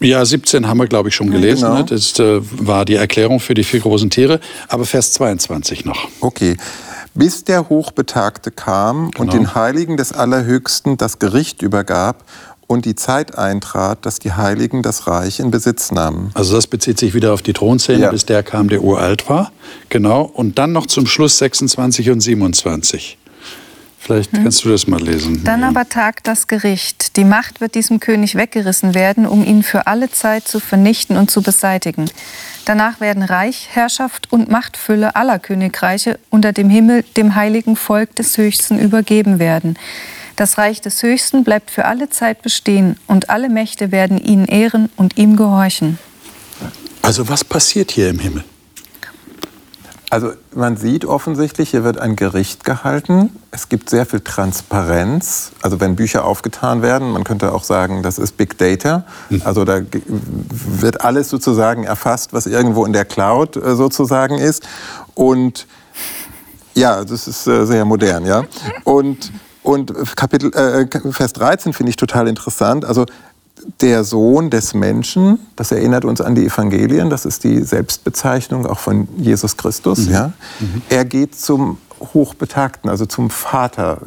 Ja, 0.00 0.24
17 0.24 0.66
haben 0.66 0.78
wir, 0.78 0.86
glaube 0.86 1.08
ich, 1.10 1.14
schon 1.14 1.30
gelesen. 1.30 1.64
Genau. 1.68 1.78
Ne? 1.78 1.84
Das 1.84 2.18
äh, 2.18 2.40
war 2.66 2.84
die 2.84 2.94
Erklärung 2.94 3.40
für 3.40 3.54
die 3.54 3.64
vier 3.64 3.80
großen 3.80 4.10
Tiere. 4.10 4.40
Aber 4.68 4.84
Vers 4.84 5.12
22 5.12 5.84
noch. 5.84 6.08
Okay. 6.20 6.56
Bis 7.14 7.44
der 7.44 7.68
Hochbetagte 7.68 8.50
kam 8.50 9.06
und 9.06 9.14
Genau. 9.18 9.32
den 9.32 9.54
Heiligen 9.54 9.96
des 9.96 10.12
Allerhöchsten 10.12 10.96
das 10.96 11.18
Gericht 11.18 11.60
übergab 11.60 12.24
und 12.66 12.84
die 12.84 12.94
Zeit 12.94 13.36
eintrat, 13.36 14.06
dass 14.06 14.20
die 14.20 14.32
Heiligen 14.32 14.82
das 14.82 15.06
Reich 15.08 15.40
in 15.40 15.50
Besitz 15.50 15.90
nahmen. 15.90 16.30
Also 16.34 16.54
das 16.54 16.66
bezieht 16.68 16.98
sich 17.00 17.12
wieder 17.14 17.32
auf 17.34 17.42
die 17.42 17.52
Thronszene, 17.52 18.02
Ja. 18.04 18.10
bis 18.10 18.26
der 18.26 18.42
kam, 18.44 18.68
der 18.68 18.82
uralt 18.84 19.28
war. 19.28 19.50
Genau. 19.88 20.22
Und 20.22 20.58
dann 20.58 20.70
noch 20.72 20.86
zum 20.86 21.06
Schluss 21.06 21.36
26 21.38 22.10
und 22.10 22.20
27. 22.20 23.18
Vielleicht 24.02 24.32
kannst 24.32 24.64
du 24.64 24.70
das 24.70 24.86
mal 24.86 25.00
lesen. 25.00 25.44
Dann 25.44 25.62
aber 25.62 25.86
tagt 25.88 26.26
das 26.26 26.48
Gericht. 26.48 27.16
Die 27.16 27.24
Macht 27.24 27.60
wird 27.60 27.74
diesem 27.74 28.00
König 28.00 28.34
weggerissen 28.34 28.94
werden, 28.94 29.26
um 29.26 29.44
ihn 29.44 29.62
für 29.62 29.86
alle 29.86 30.10
Zeit 30.10 30.48
zu 30.48 30.58
vernichten 30.58 31.18
und 31.18 31.30
zu 31.30 31.42
beseitigen. 31.42 32.10
Danach 32.64 33.00
werden 33.00 33.22
Reich, 33.22 33.68
Herrschaft 33.70 34.32
und 34.32 34.50
Machtfülle 34.50 35.16
aller 35.16 35.38
Königreiche 35.38 36.18
unter 36.30 36.52
dem 36.52 36.70
Himmel 36.70 37.04
dem 37.16 37.34
heiligen 37.34 37.76
Volk 37.76 38.16
des 38.16 38.38
Höchsten 38.38 38.78
übergeben 38.78 39.38
werden. 39.38 39.78
Das 40.34 40.56
Reich 40.56 40.80
des 40.80 41.02
Höchsten 41.02 41.44
bleibt 41.44 41.70
für 41.70 41.84
alle 41.84 42.08
Zeit 42.08 42.40
bestehen 42.40 42.96
und 43.06 43.28
alle 43.28 43.50
Mächte 43.50 43.92
werden 43.92 44.18
ihn 44.18 44.46
ehren 44.46 44.88
und 44.96 45.18
ihm 45.18 45.36
gehorchen. 45.36 45.98
Also 47.02 47.28
was 47.28 47.44
passiert 47.44 47.90
hier 47.90 48.08
im 48.08 48.18
Himmel? 48.18 48.44
Also 50.10 50.32
man 50.52 50.76
sieht 50.76 51.04
offensichtlich, 51.04 51.70
hier 51.70 51.84
wird 51.84 51.98
ein 51.98 52.16
Gericht 52.16 52.64
gehalten. 52.64 53.30
Es 53.52 53.68
gibt 53.68 53.88
sehr 53.88 54.06
viel 54.06 54.20
Transparenz. 54.20 55.52
Also 55.62 55.78
wenn 55.78 55.94
Bücher 55.94 56.24
aufgetan 56.24 56.82
werden, 56.82 57.12
man 57.12 57.22
könnte 57.22 57.52
auch 57.52 57.62
sagen, 57.62 58.02
das 58.02 58.18
ist 58.18 58.36
Big 58.36 58.58
Data. 58.58 59.04
Also 59.44 59.64
da 59.64 59.80
wird 60.10 61.04
alles 61.04 61.28
sozusagen 61.28 61.84
erfasst, 61.84 62.32
was 62.32 62.46
irgendwo 62.46 62.84
in 62.84 62.92
der 62.92 63.04
Cloud 63.04 63.56
äh, 63.56 63.76
sozusagen 63.76 64.38
ist. 64.38 64.66
Und 65.14 65.68
ja, 66.74 67.04
das 67.04 67.28
ist 67.28 67.46
äh, 67.46 67.64
sehr 67.64 67.84
modern, 67.84 68.26
ja. 68.26 68.44
Und, 68.82 69.30
und 69.62 69.94
Kapitel, 70.16 70.52
äh, 70.54 71.12
Vers 71.12 71.34
13 71.34 71.72
finde 71.72 71.90
ich 71.90 71.96
total 71.96 72.26
interessant. 72.26 72.84
Also 72.84 73.06
der 73.80 74.04
Sohn 74.04 74.50
des 74.50 74.74
Menschen, 74.74 75.38
das 75.56 75.72
erinnert 75.72 76.04
uns 76.04 76.20
an 76.20 76.34
die 76.34 76.46
Evangelien, 76.46 77.10
das 77.10 77.24
ist 77.24 77.44
die 77.44 77.62
Selbstbezeichnung 77.62 78.66
auch 78.66 78.78
von 78.78 79.08
Jesus 79.16 79.56
Christus. 79.56 80.06
Ja? 80.06 80.32
Er 80.88 81.04
geht 81.04 81.34
zum 81.34 81.78
Hochbetagten, 82.14 82.88
also 82.90 83.06
zum 83.06 83.30
Vater, 83.30 83.98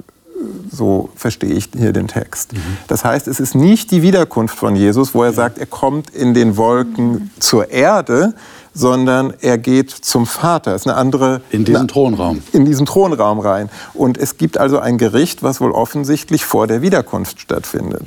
so 0.72 1.10
verstehe 1.16 1.54
ich 1.54 1.70
hier 1.78 1.94
den 1.94 2.08
Text. 2.08 2.52
Das 2.88 3.06
heißt, 3.06 3.28
es 3.28 3.40
ist 3.40 3.56
nicht 3.56 3.92
die 3.92 4.02
Wiederkunft 4.02 4.58
von 4.58 4.76
Jesus, 4.76 5.14
wo 5.14 5.24
er 5.24 5.32
sagt, 5.34 5.58
er 5.58 5.68
kommt 5.68 6.10
in 6.10 6.34
den 6.34 6.58
Wolken 6.58 7.32
zur 7.40 7.70
Erde, 7.70 8.34
sondern 8.74 9.34
er 9.42 9.60
geht 9.60 9.92
zum 9.92 10.26
Vater. 10.26 10.72
Das 10.72 10.82
ist 10.82 10.88
eine 10.88 10.98
andere 10.98 11.42
In 11.52 11.64
diesen 11.64 11.78
eine- 11.82 11.88
Thronraum. 11.88 12.42
in 12.54 12.66
diesen 12.66 12.86
Thronraum 12.88 13.40
rein. 13.40 13.70
Und 13.94 14.18
es 14.18 14.38
gibt 14.38 14.58
also 14.58 14.80
ein 14.80 14.98
Gericht, 14.98 15.44
was 15.44 15.62
wohl 15.62 15.72
offensichtlich 15.72 16.44
vor 16.44 16.66
der 16.68 16.82
Wiederkunft 16.82 17.40
stattfindet. 17.40 18.02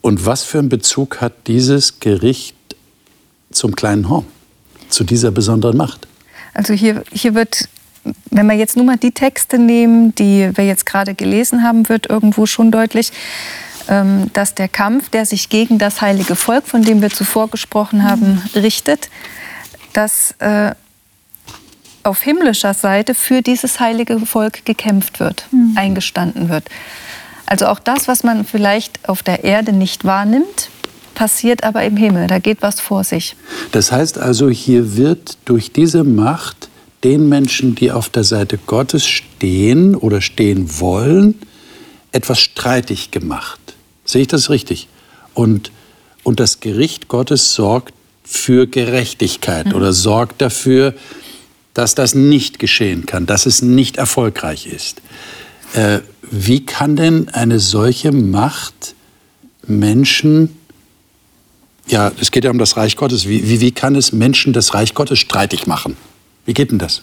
Und 0.00 0.26
was 0.26 0.44
für 0.44 0.58
einen 0.58 0.68
Bezug 0.68 1.20
hat 1.20 1.46
dieses 1.46 2.00
Gericht 2.00 2.56
zum 3.50 3.74
kleinen 3.74 4.08
Horn? 4.08 4.26
Zu 4.88 5.04
dieser 5.04 5.30
besonderen 5.30 5.76
Macht? 5.76 6.06
Also 6.54 6.72
hier, 6.72 7.04
hier 7.12 7.34
wird, 7.34 7.68
wenn 8.30 8.46
wir 8.46 8.54
jetzt 8.54 8.76
nur 8.76 8.86
mal 8.86 8.96
die 8.96 9.12
Texte 9.12 9.58
nehmen, 9.58 10.14
die 10.14 10.50
wir 10.54 10.64
jetzt 10.64 10.86
gerade 10.86 11.14
gelesen 11.14 11.62
haben, 11.62 11.88
wird 11.88 12.08
irgendwo 12.08 12.46
schon 12.46 12.70
deutlich, 12.70 13.12
ähm, 13.88 14.30
dass 14.32 14.54
der 14.54 14.68
Kampf, 14.68 15.10
der 15.10 15.26
sich 15.26 15.50
gegen 15.50 15.78
das 15.78 16.00
heilige 16.00 16.36
Volk, 16.36 16.66
von 16.66 16.82
dem 16.82 17.02
wir 17.02 17.10
zuvor 17.10 17.48
gesprochen 17.48 18.04
haben, 18.04 18.42
richtet, 18.54 19.10
dass 19.92 20.34
äh, 20.38 20.72
auf 22.02 22.22
himmlischer 22.22 22.74
Seite 22.74 23.14
für 23.14 23.42
dieses 23.42 23.80
heilige 23.80 24.18
Volk 24.20 24.64
gekämpft 24.64 25.20
wird, 25.20 25.46
eingestanden 25.74 26.48
wird. 26.48 26.64
Also 27.48 27.66
auch 27.66 27.78
das, 27.78 28.08
was 28.08 28.24
man 28.24 28.44
vielleicht 28.44 29.08
auf 29.08 29.22
der 29.22 29.42
Erde 29.42 29.72
nicht 29.72 30.04
wahrnimmt, 30.04 30.68
passiert 31.14 31.64
aber 31.64 31.82
im 31.82 31.96
Himmel. 31.96 32.26
Da 32.26 32.40
geht 32.40 32.58
was 32.60 32.78
vor 32.78 33.04
sich. 33.04 33.36
Das 33.72 33.90
heißt 33.90 34.18
also, 34.18 34.50
hier 34.50 34.98
wird 34.98 35.38
durch 35.46 35.72
diese 35.72 36.04
Macht 36.04 36.68
den 37.04 37.26
Menschen, 37.30 37.74
die 37.74 37.90
auf 37.90 38.10
der 38.10 38.24
Seite 38.24 38.58
Gottes 38.58 39.06
stehen 39.06 39.94
oder 39.94 40.20
stehen 40.20 40.78
wollen, 40.78 41.36
etwas 42.12 42.38
streitig 42.38 43.12
gemacht. 43.12 43.60
Sehe 44.04 44.22
ich 44.22 44.28
das 44.28 44.50
richtig? 44.50 44.88
Und, 45.32 45.72
und 46.24 46.40
das 46.40 46.60
Gericht 46.60 47.08
Gottes 47.08 47.54
sorgt 47.54 47.94
für 48.24 48.66
Gerechtigkeit 48.66 49.72
oder 49.74 49.94
sorgt 49.94 50.42
dafür, 50.42 50.92
dass 51.72 51.94
das 51.94 52.14
nicht 52.14 52.58
geschehen 52.58 53.06
kann, 53.06 53.24
dass 53.24 53.46
es 53.46 53.62
nicht 53.62 53.96
erfolgreich 53.96 54.66
ist. 54.66 55.00
Äh, 55.72 56.00
wie 56.30 56.64
kann 56.64 56.96
denn 56.96 57.28
eine 57.28 57.60
solche 57.60 58.12
Macht 58.12 58.94
Menschen 59.66 60.54
ja, 61.90 62.12
es 62.20 62.30
geht 62.30 62.44
ja 62.44 62.50
um 62.50 62.58
das 62.58 62.76
Reich 62.76 62.96
Gottes. 62.96 63.26
Wie, 63.28 63.48
wie, 63.48 63.60
wie 63.60 63.70
kann 63.70 63.94
es 63.94 64.12
Menschen 64.12 64.52
das 64.52 64.74
Reich 64.74 64.94
Gottes 64.94 65.18
streitig 65.18 65.66
machen? 65.66 65.96
Wie 66.44 66.52
geht 66.52 66.70
denn 66.70 66.78
das? 66.78 67.02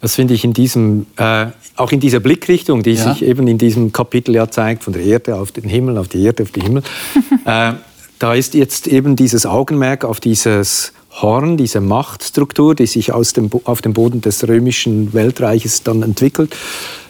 Das 0.00 0.14
finde 0.14 0.34
ich 0.34 0.44
in 0.44 0.52
diesem, 0.52 1.06
äh, 1.16 1.46
auch 1.76 1.92
in 1.92 2.00
dieser 2.00 2.20
Blickrichtung, 2.20 2.82
die 2.82 2.92
Ja. 2.92 3.12
sich 3.12 3.22
eben 3.22 3.46
in 3.46 3.58
diesem 3.58 3.92
Kapitel 3.92 4.34
ja 4.34 4.50
zeigt, 4.50 4.82
von 4.84 4.92
der 4.92 5.02
Erde 5.02 5.36
auf 5.36 5.52
den 5.52 5.64
Himmel, 5.64 5.98
auf 5.98 6.08
die 6.08 6.22
Erde, 6.22 6.42
auf 6.42 6.50
den 6.50 6.62
Himmel. 6.62 6.82
äh, 7.44 7.74
da 8.18 8.34
ist 8.34 8.54
jetzt 8.54 8.86
eben 8.86 9.16
dieses 9.16 9.46
Augenmerk 9.46 10.04
auf 10.04 10.20
dieses 10.20 10.92
Horn, 11.10 11.56
diese 11.56 11.80
Machtstruktur, 11.80 12.74
die 12.74 12.86
sich 12.86 13.12
aus 13.12 13.32
dem, 13.32 13.50
auf 13.64 13.82
dem 13.82 13.92
Boden 13.92 14.20
des 14.20 14.46
römischen 14.46 15.12
Weltreiches 15.12 15.82
dann 15.82 16.02
entwickelt, 16.02 16.56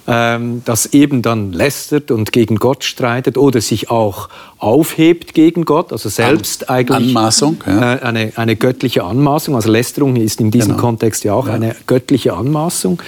ähm, 0.06 0.62
das 0.64 0.86
eben 0.86 1.22
dann 1.22 1.52
lästert 1.52 2.10
und 2.10 2.32
gegen 2.32 2.56
Gott 2.56 2.84
streitet 2.84 3.36
oder 3.36 3.60
sich 3.60 3.90
auch 3.90 4.28
aufhebt 4.58 5.34
gegen 5.34 5.64
Gott, 5.64 5.92
also 5.92 6.08
selbst 6.08 6.68
eigentlich 6.68 7.08
Anmaßung, 7.08 7.62
ja. 7.66 7.94
äh, 7.94 8.02
eine, 8.02 8.32
eine 8.36 8.56
göttliche 8.56 9.04
Anmaßung. 9.04 9.54
Also 9.54 9.70
Lästerung 9.70 10.16
ist 10.16 10.40
in 10.40 10.50
diesem 10.50 10.72
Genau. 10.72 10.82
Kontext 10.82 11.24
ja 11.24 11.34
auch 11.34 11.46
eine 11.48 11.74
göttliche 11.86 12.34
Anmaßung. 12.34 13.00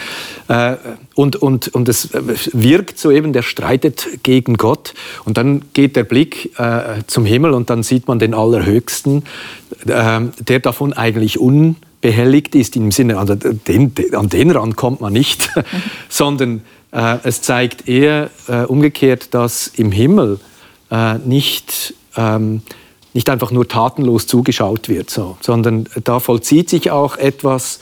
Äh, 0.48 0.76
und, 1.14 1.36
und, 1.36 1.68
und 1.68 1.88
es 1.88 2.10
wirkt 2.52 2.98
so 2.98 3.10
eben, 3.10 3.32
der 3.32 3.42
streitet 3.42 4.22
gegen 4.22 4.56
Gott. 4.56 4.94
Und 5.24 5.36
dann 5.36 5.62
geht 5.72 5.96
der 5.96 6.04
Blick 6.04 6.58
äh, 6.58 7.02
zum 7.06 7.24
Himmel 7.24 7.52
und 7.52 7.70
dann 7.70 7.82
sieht 7.82 8.08
man 8.08 8.18
den 8.18 8.34
Allerhöchsten, 8.34 9.24
äh, 9.86 10.20
der 10.40 10.60
davon 10.60 10.92
eigentlich 10.92 11.38
unbehelligt 11.38 12.54
ist, 12.54 12.76
im 12.76 12.90
Sinne, 12.92 13.18
also 13.18 13.34
den, 13.34 13.94
den, 13.94 14.14
an 14.14 14.28
den 14.28 14.50
Rand 14.50 14.76
kommt 14.76 15.00
man 15.00 15.12
nicht, 15.12 15.50
sondern 16.08 16.62
äh, 16.92 17.18
es 17.24 17.42
zeigt 17.42 17.88
eher 17.88 18.30
äh, 18.48 18.64
umgekehrt, 18.64 19.34
dass 19.34 19.66
im 19.66 19.90
Himmel 19.92 20.38
äh, 20.90 21.18
nicht, 21.18 21.94
ähm, 22.16 22.62
nicht 23.12 23.28
einfach 23.30 23.50
nur 23.50 23.66
tatenlos 23.66 24.26
zugeschaut 24.26 24.88
wird, 24.88 25.10
so, 25.10 25.36
sondern 25.40 25.88
da 26.04 26.20
vollzieht 26.20 26.68
sich 26.68 26.90
auch 26.90 27.16
etwas, 27.16 27.80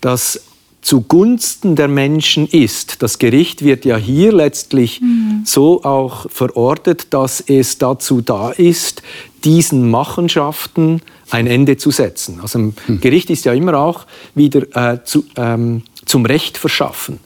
das 0.00 0.42
zugunsten 0.80 1.76
der 1.76 1.88
Menschen 1.88 2.46
ist. 2.46 3.02
Das 3.02 3.18
Gericht 3.18 3.62
wird 3.62 3.84
ja 3.84 3.98
hier 3.98 4.32
letztlich 4.32 5.02
so 5.44 5.84
auch 5.84 6.24
verortet, 6.30 7.12
dass 7.12 7.42
es 7.46 7.76
dazu 7.76 8.22
da 8.22 8.50
ist, 8.50 9.02
diesen 9.44 9.90
Machenschaften 9.90 11.02
ein 11.30 11.46
Ende 11.46 11.76
zu 11.76 11.90
setzen. 11.90 12.40
Also 12.40 12.58
ein 12.58 12.74
Gericht 13.00 13.28
ist 13.28 13.44
ja 13.44 13.52
immer 13.52 13.74
auch 13.74 14.06
wieder 14.34 14.92
äh, 14.94 15.04
zu, 15.04 15.24
ähm, 15.36 15.82
zum 16.06 16.26
Recht 16.26 16.58
verschaffen. 16.58 17.20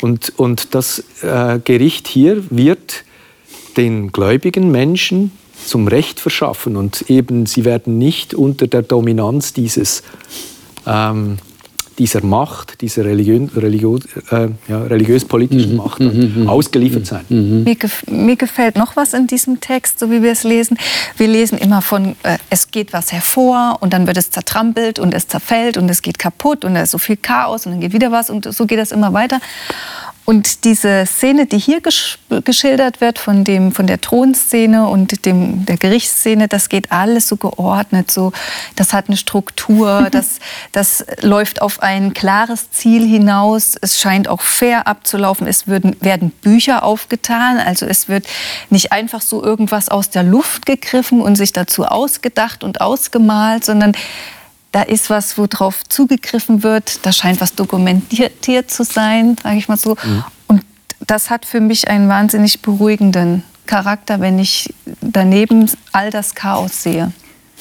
Und, 0.00 0.32
und 0.36 0.74
das 0.74 1.04
äh, 1.22 1.58
Gericht 1.62 2.08
hier 2.08 2.44
wird 2.50 3.04
den 3.76 4.12
gläubigen 4.12 4.70
Menschen 4.70 5.32
zum 5.66 5.88
Recht 5.88 6.20
verschaffen. 6.20 6.76
Und 6.76 7.10
eben 7.10 7.46
sie 7.46 7.64
werden 7.64 7.98
nicht 7.98 8.34
unter 8.34 8.66
der 8.66 8.82
Dominanz 8.82 9.52
dieses, 9.52 10.02
ähm, 10.86 11.38
dieser 11.98 12.24
Macht, 12.24 12.80
dieser 12.80 13.04
religiö 13.04 13.46
religiö 13.56 13.98
äh, 14.30 14.48
ja, 14.68 14.82
religiös-politischen 14.82 15.76
Macht 15.76 16.00
ausgeliefert 16.46 17.06
sein. 17.06 17.24
Mir, 17.28 17.74
gef 17.74 18.04
mir 18.06 18.36
gefällt 18.36 18.76
noch 18.76 18.96
was 18.96 19.14
in 19.14 19.26
diesem 19.26 19.60
Text, 19.60 19.98
so 19.98 20.10
wie 20.10 20.22
wir 20.22 20.32
es 20.32 20.44
lesen. 20.44 20.78
Wir 21.16 21.28
lesen 21.28 21.58
immer 21.58 21.82
von, 21.82 22.16
äh, 22.22 22.38
es 22.50 22.70
geht 22.70 22.92
was 22.92 23.12
hervor 23.12 23.78
und 23.80 23.92
dann 23.92 24.06
wird 24.06 24.16
es 24.16 24.30
zertrampelt 24.30 24.98
und 24.98 25.14
es 25.14 25.28
zerfällt 25.28 25.76
und 25.76 25.88
es 25.88 26.02
geht 26.02 26.18
kaputt 26.18 26.64
und 26.64 26.74
da 26.74 26.82
ist 26.82 26.92
so 26.92 26.98
viel 26.98 27.16
Chaos 27.16 27.66
und 27.66 27.72
dann 27.72 27.80
geht 27.80 27.92
wieder 27.92 28.12
was 28.12 28.30
und 28.30 28.52
so 28.52 28.66
geht 28.66 28.78
das 28.78 28.92
immer 28.92 29.12
weiter. 29.12 29.40
Und 30.28 30.64
diese 30.64 31.06
Szene, 31.06 31.46
die 31.46 31.56
hier 31.56 31.80
gesch 31.80 32.18
geschildert 32.44 33.00
wird, 33.00 33.18
von, 33.18 33.44
dem, 33.44 33.72
von 33.72 33.86
der 33.86 33.98
Thronszene 33.98 34.86
und 34.86 35.24
dem, 35.24 35.64
der 35.64 35.78
Gerichtsszene, 35.78 36.48
das 36.48 36.68
geht 36.68 36.92
alles 36.92 37.28
so 37.28 37.38
geordnet. 37.38 38.10
So, 38.10 38.32
das 38.76 38.92
hat 38.92 39.08
eine 39.08 39.16
Struktur, 39.16 40.08
das, 40.12 40.40
das 40.72 41.06
läuft 41.22 41.62
auf 41.62 41.82
ein 41.82 42.12
klares 42.12 42.70
Ziel 42.70 43.08
hinaus. 43.08 43.76
Es 43.80 43.98
scheint 43.98 44.28
auch 44.28 44.42
fair 44.42 44.86
abzulaufen. 44.86 45.46
Es 45.46 45.66
würden, 45.66 45.96
werden 46.00 46.28
Bücher 46.42 46.82
aufgetan. 46.82 47.56
Also 47.56 47.86
es 47.86 48.10
wird 48.10 48.26
nicht 48.68 48.92
einfach 48.92 49.22
so 49.22 49.42
irgendwas 49.42 49.88
aus 49.88 50.10
der 50.10 50.24
Luft 50.24 50.66
gegriffen 50.66 51.22
und 51.22 51.36
sich 51.36 51.54
dazu 51.54 51.86
ausgedacht 51.86 52.64
und 52.64 52.82
ausgemalt, 52.82 53.64
sondern 53.64 53.94
da 54.78 54.84
ist 54.84 55.10
was, 55.10 55.36
worauf 55.36 55.82
zugegriffen 55.88 56.62
wird, 56.62 57.04
da 57.04 57.10
scheint 57.10 57.40
was 57.40 57.52
dokumentiert 57.56 58.70
zu 58.70 58.84
sein, 58.84 59.36
sage 59.42 59.56
ich 59.56 59.66
mal 59.66 59.76
so. 59.76 59.96
Mhm. 60.04 60.24
Und 60.46 60.62
das 61.00 61.30
hat 61.30 61.44
für 61.44 61.58
mich 61.58 61.88
einen 61.88 62.08
wahnsinnig 62.08 62.62
beruhigenden 62.62 63.42
Charakter, 63.66 64.20
wenn 64.20 64.38
ich 64.38 64.72
daneben 65.00 65.68
all 65.90 66.10
das 66.10 66.36
Chaos 66.36 66.84
sehe, 66.84 67.10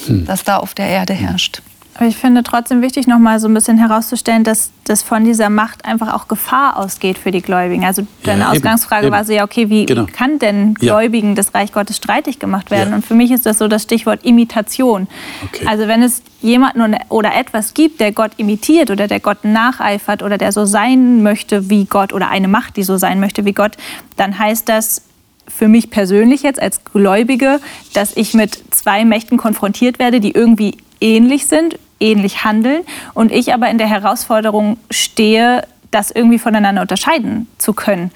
mhm. 0.07 0.26
das 0.28 0.43
da 0.43 0.57
auf 0.57 0.76
der 0.76 0.89
Erde 0.89 1.13
herrscht. 1.15 1.63
Aber 1.98 2.08
ich 2.08 2.18
finde 2.18 2.43
trotzdem 2.43 2.82
wichtig, 2.82 3.08
noch 3.08 3.18
mal 3.18 3.39
so 3.39 3.48
ein 3.48 3.54
bisschen 3.54 3.78
herauszustellen, 3.78 4.43
dass, 4.43 4.72
dass 4.84 5.02
von 5.02 5.26
dieser 5.26 5.50
Macht 5.50 5.84
einfach 5.84 6.14
auch 6.14 6.28
Gefahr 6.28 6.78
ausgeht 6.78 7.18
für 7.18 7.32
die 7.32 7.41
Gläubigen. 7.41 7.84
Also 7.84 8.06
deine 8.24 8.41
ja, 8.41 8.52
Ausgangsfrage 8.52 9.08
eben, 9.08 9.16
war 9.16 9.26
so, 9.26 9.34
ja, 9.34 9.43
okay, 9.43 9.70
wie 9.70 9.88
genau. 9.88 10.06
kann 10.12 10.38
denn 10.38 10.76
Gläubigen 10.76 11.30
ja. 11.30 11.36
das 11.36 11.56
Reich 11.56 11.72
Gottes 11.72 11.98
streitig 11.98 12.38
gemacht 12.38 12.70
werden? 12.70 12.91
Ja. 12.91 12.95
Und 12.98 13.06
für 13.06 13.16
mich 13.16 13.32
ist 13.32 13.48
das 13.48 13.58
so 13.58 13.68
das 13.68 13.84
Stichwort 13.84 14.24
Imitation. 14.24 15.08
Okay. 15.45 15.66
Also 15.68 15.88
wenn 15.88 16.04
es 16.04 16.22
jemanden 16.41 16.95
oder 17.10 17.36
etwas 17.36 17.74
gibt, 17.74 18.00
der 18.00 18.12
Gott 18.12 18.32
imitiert 18.38 18.91
oder 18.91 19.08
der 19.08 19.20
Gott 19.20 19.43
nacheifert 19.43 20.22
oder 20.22 20.38
der 20.38 20.52
so 20.52 20.66
sein 20.66 21.24
möchte 21.24 21.72
wie 21.72 21.86
Gott 21.86 22.14
oder 22.14 22.30
eine 22.30 22.48
Macht, 22.48 22.78
die 22.78 22.84
so 22.84 22.98
sein 22.98 23.20
möchte 23.20 23.43
wie 23.43 23.54
Gott, 23.54 23.76
dann 24.18 24.38
heißt 24.38 24.70
das, 24.70 25.02
für 25.48 25.68
mich 25.68 25.89
persönlich 25.89 26.43
jetzt 26.43 26.62
als 26.62 26.84
Gläubige, 26.84 27.60
dass 27.93 28.16
ich 28.16 28.34
mit 28.34 28.62
zwei 28.72 29.06
Mächten 29.06 29.38
konfrontiert 29.38 29.98
werde, 29.98 30.20
die 30.20 30.32
irgendwie 30.32 30.78
ähnlich 31.00 31.48
sind, 31.48 31.80
ähnlich 32.00 32.43
handeln 32.43 32.84
und 33.14 33.32
ich 33.32 33.54
aber 33.54 33.70
in 33.70 33.78
der 33.78 33.88
Herausforderung 33.88 34.78
stehe, 34.89 35.64
das 35.91 36.12
irgendwie 36.12 36.39
voneinander 36.39 36.82
unterscheiden 36.82 37.48
zu 37.58 37.74
können. 37.74 38.12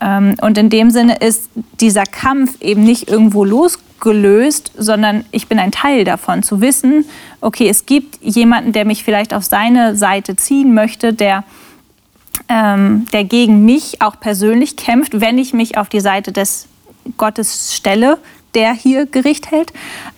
Ähm, 0.00 0.34
und 0.40 0.58
in 0.58 0.70
dem 0.70 0.90
Sinne 0.90 1.16
ist 1.16 1.50
dieser 1.80 2.04
Kampf 2.04 2.60
eben 2.60 2.82
nicht 2.84 3.08
irgendwo 3.08 3.44
losgelöst, 3.44 4.72
sondern 4.76 5.24
ich 5.30 5.48
bin 5.48 5.58
ein 5.58 5.72
Teil 5.72 6.04
davon, 6.04 6.42
zu 6.42 6.60
wissen, 6.60 7.04
okay, 7.40 7.68
es 7.68 7.86
gibt 7.86 8.22
jemanden, 8.22 8.72
der 8.72 8.84
mich 8.84 9.04
vielleicht 9.04 9.34
auf 9.34 9.44
seine 9.44 9.96
Seite 9.96 10.36
ziehen 10.36 10.74
möchte, 10.74 11.12
der, 11.12 11.44
ähm, 12.48 13.06
der 13.12 13.24
gegen 13.24 13.64
mich 13.64 14.00
auch 14.00 14.18
persönlich 14.20 14.76
kämpft, 14.76 15.20
wenn 15.20 15.38
ich 15.38 15.52
mich 15.52 15.76
auf 15.76 15.88
die 15.88 16.00
Seite 16.00 16.32
des 16.32 16.68
Gottes 17.16 17.74
stelle, 17.74 18.18
der 18.54 18.72
hier 18.72 19.06
Gericht 19.06 19.50
hält. 19.50 19.72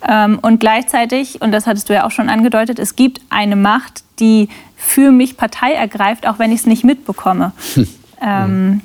Ähm, 0.08 0.38
und 0.40 0.60
gleichzeitig, 0.60 1.42
und 1.42 1.52
das 1.52 1.66
hattest 1.66 1.88
du 1.88 1.94
ja 1.94 2.06
auch 2.06 2.10
schon 2.10 2.28
angedeutet, 2.28 2.78
es 2.78 2.96
gibt 2.96 3.20
eine 3.28 3.56
Macht, 3.56 4.04
die 4.18 4.48
für 4.76 5.10
mich 5.10 5.36
Partei 5.36 5.72
ergreift, 5.72 6.26
auch 6.26 6.38
wenn 6.38 6.52
ich 6.52 6.60
es 6.60 6.66
nicht 6.66 6.84
mitbekomme. 6.84 7.52
Hm. 8.22 8.28
Ähm, 8.28 8.80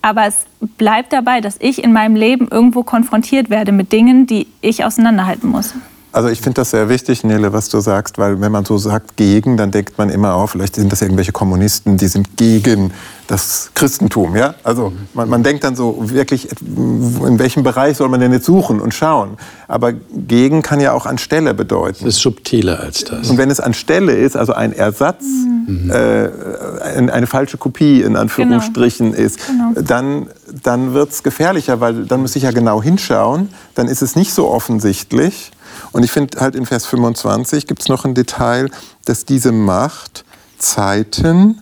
aber 0.00 0.26
es 0.26 0.46
bleibt 0.78 1.12
dabei, 1.12 1.42
dass 1.42 1.56
ich 1.60 1.84
in 1.84 1.92
meinem 1.92 2.16
Leben 2.16 2.48
irgendwo 2.48 2.82
konfrontiert 2.82 3.50
werde 3.50 3.70
mit 3.70 3.92
Dingen, 3.92 4.26
die 4.26 4.46
ich 4.62 4.82
auseinanderhalten 4.82 5.50
muss. 5.50 5.74
Also 6.12 6.28
ich 6.28 6.42
finde 6.42 6.56
das 6.56 6.70
sehr 6.70 6.90
wichtig, 6.90 7.24
Nele, 7.24 7.54
was 7.54 7.70
du 7.70 7.80
sagst, 7.80 8.18
weil 8.18 8.38
wenn 8.40 8.52
man 8.52 8.66
so 8.66 8.76
sagt 8.76 9.16
gegen, 9.16 9.56
dann 9.56 9.70
denkt 9.70 9.96
man 9.96 10.10
immer 10.10 10.34
auch, 10.34 10.48
vielleicht 10.48 10.76
sind 10.76 10.92
das 10.92 11.00
irgendwelche 11.00 11.32
Kommunisten, 11.32 11.96
die 11.96 12.06
sind 12.06 12.36
gegen 12.36 12.92
das 13.28 13.70
Christentum. 13.74 14.36
Ja? 14.36 14.54
Also 14.62 14.92
man, 15.14 15.30
man 15.30 15.42
denkt 15.42 15.64
dann 15.64 15.74
so 15.74 16.10
wirklich, 16.10 16.48
in 16.60 17.38
welchem 17.38 17.62
Bereich 17.62 17.96
soll 17.96 18.10
man 18.10 18.20
denn 18.20 18.30
jetzt 18.30 18.44
suchen 18.44 18.78
und 18.78 18.92
schauen? 18.92 19.38
Aber 19.68 19.92
gegen 19.92 20.60
kann 20.60 20.80
ja 20.80 20.92
auch 20.92 21.06
anstelle 21.06 21.54
bedeuten. 21.54 22.04
Das 22.04 22.16
ist 22.16 22.20
subtiler 22.20 22.80
als 22.80 23.04
das. 23.04 23.30
Und 23.30 23.38
wenn 23.38 23.50
es 23.50 23.58
anstelle 23.58 24.12
ist, 24.12 24.36
also 24.36 24.52
ein 24.52 24.74
Ersatz, 24.74 25.24
mhm. 25.66 25.90
äh, 25.90 26.28
eine 27.10 27.26
falsche 27.26 27.56
Kopie 27.56 28.02
in 28.02 28.16
Anführungsstrichen 28.16 29.12
genau. 29.12 29.24
ist, 29.24 29.46
genau. 29.46 29.72
dann, 29.80 30.26
dann 30.62 30.92
wird 30.92 31.10
es 31.10 31.22
gefährlicher, 31.22 31.80
weil 31.80 32.04
dann 32.04 32.20
muss 32.20 32.36
ich 32.36 32.42
ja 32.42 32.50
genau 32.50 32.82
hinschauen, 32.82 33.48
dann 33.74 33.88
ist 33.88 34.02
es 34.02 34.14
nicht 34.14 34.34
so 34.34 34.50
offensichtlich. 34.50 35.52
Und 35.92 36.04
ich 36.04 36.10
finde 36.10 36.40
halt 36.40 36.54
in 36.54 36.66
Vers 36.66 36.86
25 36.86 37.66
gibt 37.66 37.82
es 37.82 37.88
noch 37.88 38.04
ein 38.04 38.14
Detail, 38.14 38.70
dass 39.04 39.24
diese 39.24 39.52
Macht 39.52 40.24
Zeiten 40.58 41.60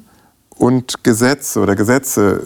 und 0.57 1.03
Gesetze 1.03 1.61
oder 1.61 1.74
Gesetze 1.74 2.43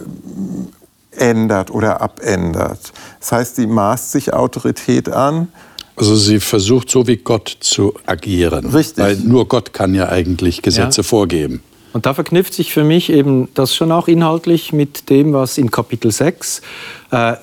ändert 1.11 1.71
oder 1.71 2.01
abändert. 2.01 2.93
Das 3.19 3.31
heißt, 3.31 3.55
sie 3.57 3.67
maßt 3.67 4.11
sich 4.11 4.33
Autorität 4.33 5.09
an. 5.09 5.49
Also 5.95 6.15
sie 6.15 6.39
versucht 6.39 6.89
so 6.89 7.07
wie 7.07 7.17
Gott 7.17 7.57
zu 7.59 7.93
agieren. 8.05 8.65
Richtig. 8.67 9.03
Weil 9.03 9.15
nur 9.17 9.47
Gott 9.47 9.73
kann 9.73 9.93
ja 9.93 10.09
eigentlich 10.09 10.61
Gesetze 10.61 11.01
ja. 11.01 11.03
vorgeben. 11.03 11.61
Und 11.93 12.05
da 12.05 12.13
verknüpft 12.13 12.53
sich 12.53 12.73
für 12.73 12.83
mich 12.83 13.09
eben 13.09 13.47
das 13.53 13.73
schon 13.73 13.93
auch 13.93 14.09
inhaltlich 14.09 14.73
mit 14.73 15.09
dem, 15.09 15.31
was 15.31 15.57
in 15.57 15.71
Kapitel 15.71 16.11
6 16.11 16.61
äh, 17.11 17.35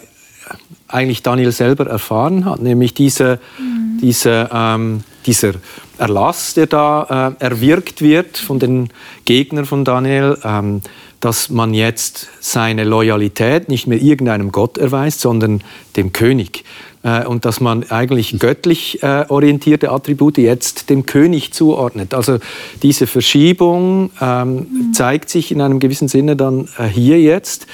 eigentlich 0.88 1.22
Daniel 1.22 1.52
selber 1.52 1.86
erfahren 1.86 2.44
hat, 2.44 2.60
nämlich 2.60 2.92
diese, 2.92 3.40
mhm. 3.58 3.81
Diese, 4.02 4.50
ähm, 4.52 5.04
dieser 5.24 5.54
Erlass, 5.96 6.54
der 6.54 6.66
da 6.66 7.34
äh, 7.40 7.44
erwirkt 7.44 8.02
wird 8.02 8.36
von 8.36 8.58
den 8.58 8.90
Gegnern 9.24 9.64
von 9.64 9.84
Daniel, 9.84 10.36
ähm, 10.44 10.82
dass 11.20 11.48
man 11.50 11.72
jetzt 11.72 12.28
seine 12.40 12.82
Loyalität 12.82 13.68
nicht 13.68 13.86
mehr 13.86 14.02
irgendeinem 14.02 14.50
Gott 14.50 14.76
erweist, 14.76 15.20
sondern 15.20 15.62
dem 15.96 16.12
König. 16.12 16.64
Äh, 17.04 17.24
und 17.26 17.44
dass 17.44 17.60
man 17.60 17.88
eigentlich 17.90 18.38
göttlich 18.38 19.02
äh, 19.02 19.24
orientierte 19.28 19.90
Attribute 19.90 20.38
jetzt 20.38 20.90
dem 20.90 21.06
König 21.06 21.52
zuordnet. 21.52 22.14
Also 22.14 22.38
diese 22.82 23.06
Verschiebung 23.06 24.10
ähm, 24.20 24.54
mhm. 24.54 24.92
zeigt 24.92 25.30
sich 25.30 25.52
in 25.52 25.60
einem 25.60 25.78
gewissen 25.78 26.08
Sinne 26.08 26.36
dann 26.36 26.68
äh, 26.78 26.84
hier 26.86 27.20
jetzt 27.20 27.66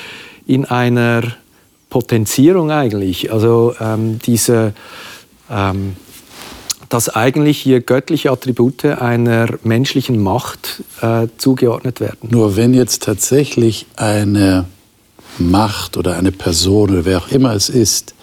in 0.47 0.65
einer 0.65 1.23
Potenzierung 1.91 2.71
eigentlich. 2.71 3.33
Also 3.33 3.75
ähm, 3.81 4.19
diese, 4.25 4.75
ähm, 5.51 5.97
dass 6.89 7.09
eigentlich 7.09 7.59
hier 7.59 7.81
göttliche 7.81 8.31
Attribute 8.31 8.85
einer 8.85 9.47
menschlichen 9.63 10.23
Macht 10.23 10.83
äh, 11.01 11.29
zugeordnet 11.37 12.01
werden. 12.01 12.29
Nur 12.31 12.57
wenn 12.57 12.75
jetzt 12.75 13.03
tatsächlich 13.03 13.87
eine 13.97 14.65
Macht 15.39 15.97
oder 15.97 16.17
eine 16.17 16.33
Person 16.33 16.91
oder 16.91 17.05
wer 17.05 17.19
auch 17.19 17.29
immer 17.29 17.55
es 17.55 17.69
ist, 17.69 18.15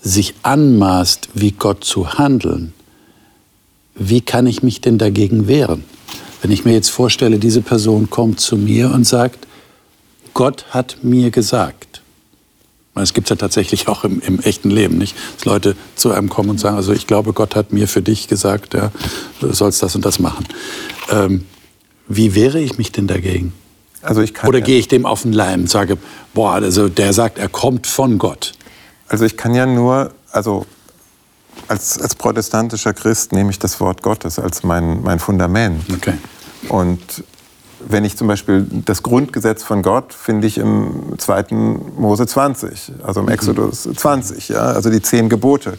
sich 0.00 0.34
anmaßt, 0.42 1.30
wie 1.34 1.52
Gott 1.52 1.84
zu 1.84 2.14
handeln, 2.14 2.72
wie 3.94 4.20
kann 4.20 4.46
ich 4.46 4.62
mich 4.62 4.80
denn 4.80 4.98
dagegen 4.98 5.46
wehren? 5.48 5.84
Wenn 6.42 6.50
ich 6.50 6.64
mir 6.64 6.72
jetzt 6.72 6.90
vorstelle, 6.90 7.38
diese 7.38 7.62
Person 7.62 8.10
kommt 8.10 8.40
zu 8.40 8.56
mir 8.56 8.90
und 8.92 9.04
sagt, 9.04 9.46
Gott 10.34 10.66
hat 10.70 10.98
mir 11.02 11.30
gesagt, 11.30 12.02
es 13.02 13.12
gibt 13.12 13.28
ja 13.28 13.36
tatsächlich 13.36 13.88
auch 13.88 14.04
im, 14.04 14.20
im, 14.20 14.38
echten 14.40 14.70
Leben, 14.70 14.98
nicht? 14.98 15.16
Dass 15.36 15.44
Leute 15.44 15.76
zu 15.96 16.12
einem 16.12 16.28
kommen 16.28 16.50
und 16.50 16.60
sagen, 16.60 16.76
also 16.76 16.92
ich 16.92 17.06
glaube, 17.06 17.32
Gott 17.32 17.56
hat 17.56 17.72
mir 17.72 17.88
für 17.88 18.02
dich 18.02 18.28
gesagt, 18.28 18.74
ja, 18.74 18.92
du 19.40 19.52
sollst 19.52 19.82
das 19.82 19.94
und 19.96 20.04
das 20.04 20.18
machen. 20.20 20.46
Ähm, 21.10 21.44
wie 22.06 22.34
wehre 22.34 22.60
ich 22.60 22.78
mich 22.78 22.92
denn 22.92 23.06
dagegen? 23.06 23.52
Also 24.02 24.20
ich 24.20 24.34
kann 24.34 24.48
Oder 24.48 24.58
ja 24.58 24.64
gehe 24.64 24.78
ich 24.78 24.86
dem 24.86 25.06
auf 25.06 25.22
den 25.22 25.32
Leim 25.32 25.62
und 25.62 25.70
sage, 25.70 25.96
boah, 26.34 26.52
also 26.52 26.88
der 26.88 27.12
sagt, 27.12 27.38
er 27.38 27.48
kommt 27.48 27.86
von 27.86 28.18
Gott. 28.18 28.52
Also 29.08 29.24
ich 29.24 29.36
kann 29.36 29.54
ja 29.54 29.66
nur, 29.66 30.12
also 30.30 30.66
als, 31.68 32.00
als 32.00 32.14
protestantischer 32.14 32.92
Christ 32.92 33.32
nehme 33.32 33.50
ich 33.50 33.58
das 33.58 33.80
Wort 33.80 34.02
Gottes 34.02 34.38
als 34.38 34.62
mein, 34.62 35.02
mein 35.02 35.18
Fundament. 35.18 35.82
Okay. 35.92 36.14
Und 36.68 37.24
wenn 37.88 38.04
ich 38.04 38.16
zum 38.16 38.28
Beispiel 38.28 38.66
das 38.70 39.02
Grundgesetz 39.02 39.62
von 39.62 39.82
Gott 39.82 40.12
finde 40.12 40.46
ich 40.46 40.58
im 40.58 41.14
2. 41.18 41.44
Mose 41.96 42.26
20, 42.26 42.92
also 43.02 43.20
im 43.20 43.26
mhm. 43.26 43.32
Exodus 43.32 43.82
20, 43.82 44.50
ja, 44.50 44.60
also 44.60 44.90
die 44.90 45.02
zehn 45.02 45.28
Gebote. 45.28 45.74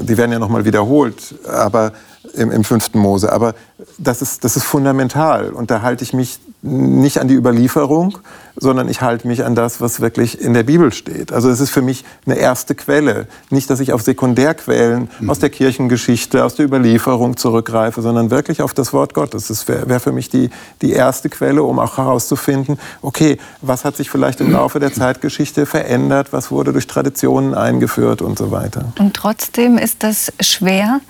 Die 0.00 0.16
werden 0.16 0.32
ja 0.32 0.38
nochmal 0.38 0.64
wiederholt, 0.64 1.34
aber 1.46 1.92
im, 2.34 2.50
im 2.50 2.64
fünften 2.64 2.98
Mose. 2.98 3.32
Aber 3.32 3.54
das 3.98 4.22
ist, 4.22 4.44
das 4.44 4.56
ist 4.56 4.64
fundamental. 4.64 5.50
Und 5.50 5.70
da 5.70 5.82
halte 5.82 6.04
ich 6.04 6.12
mich 6.12 6.38
nicht 6.62 7.18
an 7.18 7.28
die 7.28 7.34
Überlieferung, 7.34 8.18
sondern 8.56 8.88
ich 8.88 9.02
halte 9.02 9.28
mich 9.28 9.44
an 9.44 9.54
das, 9.54 9.82
was 9.82 10.00
wirklich 10.00 10.40
in 10.40 10.54
der 10.54 10.62
Bibel 10.62 10.92
steht. 10.92 11.30
Also 11.30 11.50
es 11.50 11.60
ist 11.60 11.70
für 11.70 11.82
mich 11.82 12.04
eine 12.24 12.36
erste 12.36 12.74
Quelle. 12.74 13.26
Nicht, 13.50 13.68
dass 13.68 13.80
ich 13.80 13.92
auf 13.92 14.00
Sekundärquellen 14.00 15.10
mhm. 15.20 15.28
aus 15.28 15.40
der 15.40 15.50
Kirchengeschichte, 15.50 16.42
aus 16.42 16.54
der 16.54 16.64
Überlieferung 16.64 17.36
zurückgreife, 17.36 18.00
sondern 18.00 18.30
wirklich 18.30 18.62
auf 18.62 18.72
das 18.72 18.94
Wort 18.94 19.12
Gottes. 19.12 19.48
Das 19.48 19.68
wäre 19.68 19.88
wär 19.88 20.00
für 20.00 20.12
mich 20.12 20.30
die, 20.30 20.48
die 20.80 20.92
erste 20.92 21.28
Quelle, 21.28 21.62
um 21.62 21.78
auch 21.78 21.98
herauszufinden, 21.98 22.78
okay, 23.02 23.38
was 23.60 23.84
hat 23.84 23.96
sich 23.96 24.08
vielleicht 24.08 24.40
im 24.40 24.50
Laufe 24.50 24.80
der 24.80 24.92
Zeitgeschichte 24.92 25.66
verändert, 25.66 26.32
was 26.32 26.50
wurde 26.50 26.72
durch 26.72 26.86
Traditionen 26.86 27.54
eingeführt 27.54 28.22
und 28.22 28.38
so 28.38 28.50
weiter. 28.50 28.92
Und 28.98 29.14
trotzdem 29.14 29.76
ist 29.76 30.02
das 30.02 30.32
schwer, 30.40 31.00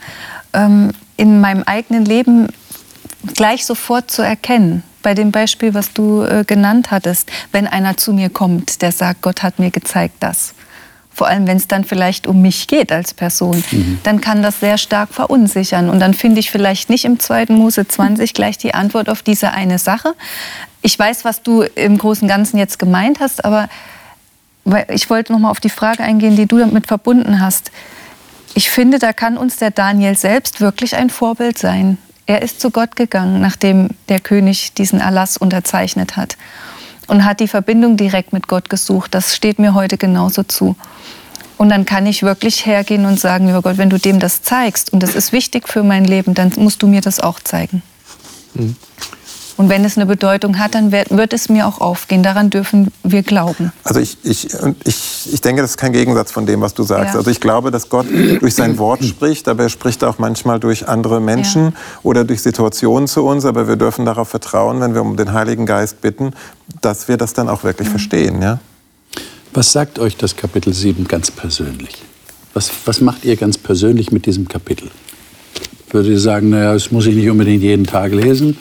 ähm, 0.53 0.91
in 1.17 1.41
meinem 1.41 1.63
eigenen 1.63 2.05
Leben 2.05 2.49
gleich 3.35 3.65
sofort 3.65 4.11
zu 4.11 4.23
erkennen 4.23 4.83
bei 5.05 5.15
dem 5.15 5.31
Beispiel, 5.31 5.75
was 5.75 5.93
du 5.93 6.23
äh, 6.23 6.45
genannt 6.45 6.91
hattest, 6.91 7.31
wenn 7.53 7.69
einer 7.69 7.97
zu 7.97 8.13
mir 8.13 8.31
kommt, 8.31 8.83
der 8.83 8.91
sagt, 8.91 9.23
Gott 9.23 9.45
hat 9.45 9.61
mir 9.61 9.71
gezeigt 9.71 10.17
das. 10.19 10.55
Vor 11.13 11.29
allem, 11.29 11.47
wenn 11.47 11.59
es 11.59 11.69
dann 11.69 11.85
vielleicht 11.85 12.27
um 12.27 12.43
mich 12.43 12.67
geht 12.67 12.91
als 12.91 13.15
Person, 13.15 13.63
mhm. 13.71 14.01
dann 14.03 14.21
kann 14.21 14.43
das 14.43 14.59
sehr 14.59 14.79
stark 14.79 15.15
verunsichern. 15.15 15.89
Und 15.89 16.01
dann 16.01 16.13
finde 16.13 16.41
ich 16.41 16.51
vielleicht 16.51 16.91
nicht 16.91 17.05
im 17.05 17.21
2. 17.21 17.47
Mose 17.51 17.87
20 17.87 18.35
gleich 18.35 18.59
die 18.59 18.75
Antwort 18.75 19.09
auf 19.09 19.23
diese 19.23 19.53
eine 19.53 19.79
Sache. 19.79 20.15
Ich 20.83 20.99
weiß, 20.99 21.25
was 21.25 21.43
du 21.43 21.63
im 21.63 21.99
Großen 21.99 22.25
und 22.25 22.29
Ganzen 22.29 22.59
jetzt 22.59 22.81
gemeint 22.81 23.21
hast, 23.21 23.45
aber 23.45 23.69
ich 24.89 25.09
wollte 25.09 25.33
noch 25.33 25.39
mal 25.39 25.51
auf 25.51 25.61
die 25.61 25.71
Frage 25.71 26.03
eingehen, 26.03 26.35
die 26.35 26.47
du 26.47 26.59
damit 26.59 26.89
verbunden 26.89 27.41
hast. 27.41 27.71
Ich 28.55 28.71
finde, 28.71 28.99
da 28.99 29.13
kann 29.13 29.37
uns 29.37 29.59
der 29.59 29.71
Daniel 29.71 30.17
selbst 30.17 30.61
wirklich 30.61 30.97
ein 30.97 31.11
Vorbild 31.11 31.59
sein. 31.59 31.99
Er 32.27 32.43
ist 32.43 32.61
zu 32.61 32.71
Gott 32.71 32.97
gegangen, 32.97 33.41
nachdem 33.41 33.91
der 34.09 34.21
König 34.21 34.73
diesen 34.75 35.01
Erlass 35.01 35.37
unterzeichnet 35.37 36.17
hat 36.17 36.37
und 37.07 37.25
hat 37.25 37.41
die 37.41 37.49
Verbindung 37.49 37.97
direkt 37.97 38.33
mit 38.33 38.49
Gott 38.49 38.71
gesucht. 38.71 39.15
Das 39.15 39.37
steht 39.37 39.59
mir 39.59 39.75
heute 39.75 39.99
genauso 39.99 40.43
zu. 40.43 40.77
Und 41.57 41.69
dann 41.69 41.85
kann 41.85 42.07
ich 42.07 42.23
wirklich 42.23 42.67
hergehen 42.67 43.05
und 43.05 43.21
sagen, 43.21 43.47
lieber 43.47 43.63
Gott, 43.63 43.79
wenn 43.79 43.91
du 43.91 43.99
dem 43.99 44.19
das 44.19 44.43
zeigst 44.43 44.93
und 44.93 45.03
das 45.03 45.15
ist 45.15 45.33
wichtig 45.33 45.69
für 45.69 45.83
mein 45.83 46.05
Leben, 46.05 46.35
dann 46.35 46.53
musst 46.57 46.83
du 46.83 46.87
mir 46.87 47.01
das 47.01 47.21
auch 47.21 47.41
zeigen. 47.41 47.83
Mhm. 48.55 48.77
Und 49.57 49.69
wenn 49.69 49.85
es 49.85 49.97
eine 49.97 50.07
Bedeutung 50.07 50.59
hat, 50.59 50.75
dann 50.75 50.91
wird 50.91 51.33
es 51.33 51.49
mir 51.49 51.67
auch 51.67 51.81
aufgehen. 51.81 52.23
Daran 52.25 52.51
dürfen 52.51 52.91
wir 53.05 53.23
glauben. 53.23 53.73
Also 53.85 54.01
ich, 54.01 54.19
ich, 54.25 54.49
ich, 54.85 55.33
ich 55.33 55.41
denke, 55.41 55.63
das 55.63 55.73
ist 55.73 55.77
kein 55.77 55.93
Gegensatz 55.93 56.33
von 56.33 56.45
dem, 56.45 56.61
was 56.61 56.75
du 56.75 56.83
sagst. 56.83 57.15
Ja. 57.15 57.19
Also 57.21 57.31
ich 57.31 57.41
glaube, 57.41 57.71
dass 57.71 57.89
Gott 57.89 58.07
durch 58.41 58.55
sein 58.55 58.79
Wort 58.79 59.05
spricht, 59.05 59.47
aber 59.47 59.65
er 59.65 59.69
spricht 59.69 60.03
auch 60.03 60.19
manchmal 60.19 60.59
durch 60.59 60.89
andere 60.89 61.21
Menschen 61.21 61.67
ja. 61.67 61.73
oder 62.03 62.25
durch 62.25 62.43
Situationen 62.43 63.07
zu 63.07 63.25
uns. 63.25 63.45
Aber 63.45 63.69
wir 63.69 63.77
dürfen 63.77 64.05
darauf 64.05 64.29
vertrauen, 64.29 64.81
wenn 64.81 64.95
wir 64.95 65.03
um 65.03 65.17
den 65.17 65.33
Heiligen 65.33 65.67
Geist 65.67 66.01
bitten, 66.01 66.33
dass 66.81 67.07
wir 67.07 67.17
das 67.17 67.33
dann 67.33 67.49
auch 67.49 67.63
wirklich 67.63 67.89
mhm. 67.89 67.93
verstehen. 67.93 68.43
Ja? 68.43 68.59
Was 69.53 69.71
sagt 69.71 70.01
euch 70.01 70.17
das 70.17 70.35
Kapitel 70.35 70.75
7 70.75 71.07
ganz 71.07 71.31
persönlich? 71.31 72.03
Was, 72.55 72.71
was 72.87 73.01
macht 73.01 73.25
ihr 73.25 73.37
ganz 73.37 73.57
persönlich 73.57 74.11
mit 74.11 74.27
diesem 74.27 74.49
Kapitel? 74.49 74.91
Würdet 75.91 76.11
ihr 76.11 76.19
sagen, 76.19 76.51
naja, 76.51 76.73
das 76.73 76.91
muss 76.91 77.07
ich 77.07 77.15
nicht 77.15 77.31
unbedingt 77.31 77.63
jeden 77.63 77.87
Tag 77.87 78.13
lesen? 78.13 78.57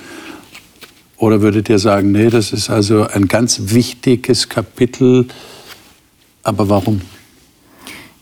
Oder 1.18 1.42
würdet 1.42 1.70
ihr 1.70 1.80
sagen, 1.80 2.12
nee, 2.12 2.30
das 2.30 2.52
ist 2.52 2.70
also 2.70 3.08
ein 3.08 3.28
ganz 3.28 3.62
wichtiges 3.66 4.50
Kapitel, 4.50 5.28
aber 6.44 6.70
warum? 6.70 7.02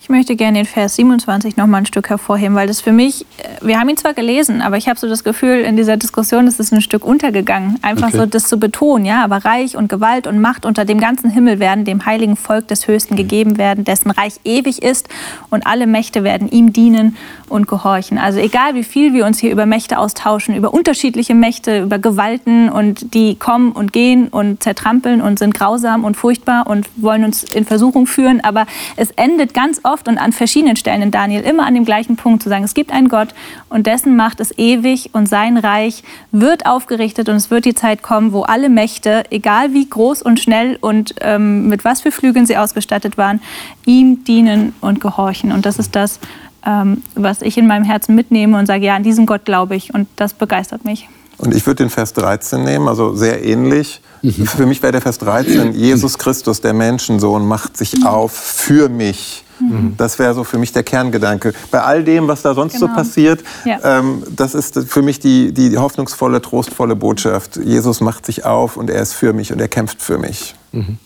Möchte 0.09 0.35
gerne 0.35 0.57
den 0.57 0.65
Vers 0.65 0.95
27 0.95 1.57
noch 1.57 1.67
mal 1.67 1.77
ein 1.77 1.85
Stück 1.85 2.09
hervorheben, 2.09 2.55
weil 2.55 2.67
das 2.67 2.81
für 2.81 2.91
mich, 2.91 3.25
äh, 3.37 3.65
wir 3.65 3.79
haben 3.79 3.87
ihn 3.87 3.97
zwar 3.97 4.15
gelesen, 4.15 4.61
aber 4.61 4.77
ich 4.77 4.87
habe 4.87 4.99
so 4.99 5.07
das 5.07 5.23
Gefühl, 5.23 5.59
in 5.59 5.77
dieser 5.77 5.95
Diskussion 5.97 6.47
ist 6.47 6.59
es 6.59 6.71
ein 6.71 6.81
Stück 6.81 7.05
untergegangen. 7.05 7.77
Einfach 7.83 8.07
okay. 8.07 8.17
so 8.17 8.25
das 8.25 8.47
zu 8.47 8.57
betonen, 8.57 9.05
ja, 9.05 9.23
aber 9.23 9.45
Reich 9.45 9.77
und 9.77 9.89
Gewalt 9.89 10.25
und 10.25 10.39
Macht 10.39 10.65
unter 10.65 10.85
dem 10.85 10.99
ganzen 10.99 11.29
Himmel 11.29 11.59
werden 11.59 11.85
dem 11.85 12.05
heiligen 12.05 12.35
Volk 12.35 12.67
des 12.67 12.87
Höchsten 12.87 13.13
mhm. 13.13 13.17
gegeben 13.17 13.57
werden, 13.57 13.83
dessen 13.83 14.11
Reich 14.11 14.39
ewig 14.43 14.81
ist 14.81 15.07
und 15.49 15.67
alle 15.67 15.85
Mächte 15.85 16.23
werden 16.23 16.49
ihm 16.49 16.73
dienen 16.73 17.15
und 17.47 17.67
gehorchen. 17.67 18.17
Also 18.17 18.39
egal, 18.39 18.73
wie 18.73 18.83
viel 18.83 19.13
wir 19.13 19.25
uns 19.25 19.39
hier 19.39 19.51
über 19.51 19.65
Mächte 19.65 19.99
austauschen, 19.99 20.55
über 20.55 20.73
unterschiedliche 20.73 21.35
Mächte, 21.35 21.83
über 21.83 21.99
Gewalten 21.99 22.69
und 22.69 23.13
die 23.13 23.35
kommen 23.35 23.71
und 23.71 23.93
gehen 23.93 24.29
und 24.29 24.63
zertrampeln 24.63 25.21
und 25.21 25.37
sind 25.37 25.53
grausam 25.53 26.03
und 26.03 26.15
furchtbar 26.15 26.65
und 26.67 26.89
wollen 26.95 27.23
uns 27.23 27.43
in 27.43 27.65
Versuchung 27.65 28.07
führen, 28.07 28.41
aber 28.43 28.65
es 28.95 29.11
endet 29.11 29.53
ganz 29.53 29.81
oft 29.83 30.00
oft 30.01 30.07
und 30.07 30.17
an 30.17 30.31
verschiedenen 30.31 30.75
Stellen 30.75 31.01
in 31.01 31.11
Daniel 31.11 31.41
immer 31.41 31.65
an 31.65 31.75
dem 31.75 31.85
gleichen 31.85 32.15
Punkt 32.15 32.41
zu 32.41 32.49
sagen, 32.49 32.63
es 32.63 32.73
gibt 32.73 32.91
einen 32.91 33.07
Gott 33.07 33.29
und 33.69 33.85
dessen 33.85 34.15
Macht 34.15 34.39
ist 34.39 34.57
ewig 34.57 35.11
und 35.13 35.29
sein 35.29 35.57
Reich 35.57 36.03
wird 36.31 36.65
aufgerichtet 36.65 37.29
und 37.29 37.35
es 37.35 37.51
wird 37.51 37.65
die 37.65 37.75
Zeit 37.75 38.01
kommen, 38.01 38.33
wo 38.33 38.41
alle 38.41 38.69
Mächte, 38.69 39.23
egal 39.29 39.73
wie 39.73 39.87
groß 39.87 40.21
und 40.21 40.39
schnell 40.39 40.77
und 40.81 41.15
ähm, 41.21 41.67
mit 41.67 41.85
was 41.85 42.01
für 42.01 42.11
Flügeln 42.11 42.45
sie 42.45 42.57
ausgestattet 42.57 43.17
waren, 43.17 43.41
ihm 43.85 44.23
dienen 44.23 44.73
und 44.81 45.01
gehorchen. 45.01 45.51
Und 45.51 45.65
das 45.65 45.77
ist 45.77 45.95
das, 45.95 46.19
ähm, 46.65 47.03
was 47.15 47.41
ich 47.41 47.57
in 47.57 47.67
meinem 47.67 47.85
Herzen 47.85 48.15
mitnehme 48.15 48.57
und 48.57 48.65
sage, 48.65 48.85
ja, 48.85 48.95
an 48.95 49.03
diesen 49.03 49.25
Gott 49.25 49.45
glaube 49.45 49.75
ich 49.75 49.93
und 49.93 50.07
das 50.15 50.33
begeistert 50.33 50.83
mich. 50.83 51.07
Und 51.37 51.55
ich 51.55 51.65
würde 51.65 51.83
den 51.83 51.89
Vers 51.89 52.13
13 52.13 52.63
nehmen, 52.63 52.87
also 52.87 53.15
sehr 53.15 53.43
ähnlich. 53.43 54.01
Mhm. 54.21 54.45
Für 54.45 54.65
mich 54.65 54.81
wäre 54.83 54.91
der 54.91 55.01
Vers 55.01 55.17
13, 55.19 55.73
Jesus 55.73 56.17
Christus, 56.17 56.61
der 56.61 56.73
Menschensohn, 56.73 57.47
macht 57.47 57.77
sich 57.77 58.05
auf 58.05 58.31
für 58.31 58.89
mich 58.89 59.43
Mhm. 59.61 59.93
Das 59.97 60.19
wäre 60.19 60.33
so 60.33 60.43
für 60.43 60.57
mich 60.57 60.71
der 60.71 60.83
Kerngedanke. 60.83 61.53
Bei 61.69 61.81
all 61.81 62.03
dem, 62.03 62.27
was 62.27 62.41
da 62.41 62.53
sonst 62.53 62.73
genau. 62.73 62.87
so 62.87 62.93
passiert, 62.93 63.43
ja. 63.65 63.79
ähm, 63.83 64.23
das 64.35 64.55
ist 64.55 64.79
für 64.87 65.01
mich 65.01 65.19
die, 65.19 65.51
die 65.51 65.77
hoffnungsvolle, 65.77 66.41
trostvolle 66.41 66.95
Botschaft. 66.95 67.57
Jesus 67.57 68.01
macht 68.01 68.25
sich 68.25 68.45
auf 68.45 68.77
und 68.77 68.89
er 68.89 69.01
ist 69.01 69.13
für 69.13 69.33
mich 69.33 69.51
und 69.51 69.59
er 69.59 69.67
kämpft 69.67 70.01
für 70.01 70.17
mich. 70.17 70.55
Mhm. 70.71 70.97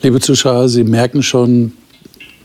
Liebe 0.00 0.20
Zuschauer, 0.20 0.68
Sie 0.68 0.84
merken 0.84 1.22
schon, 1.22 1.72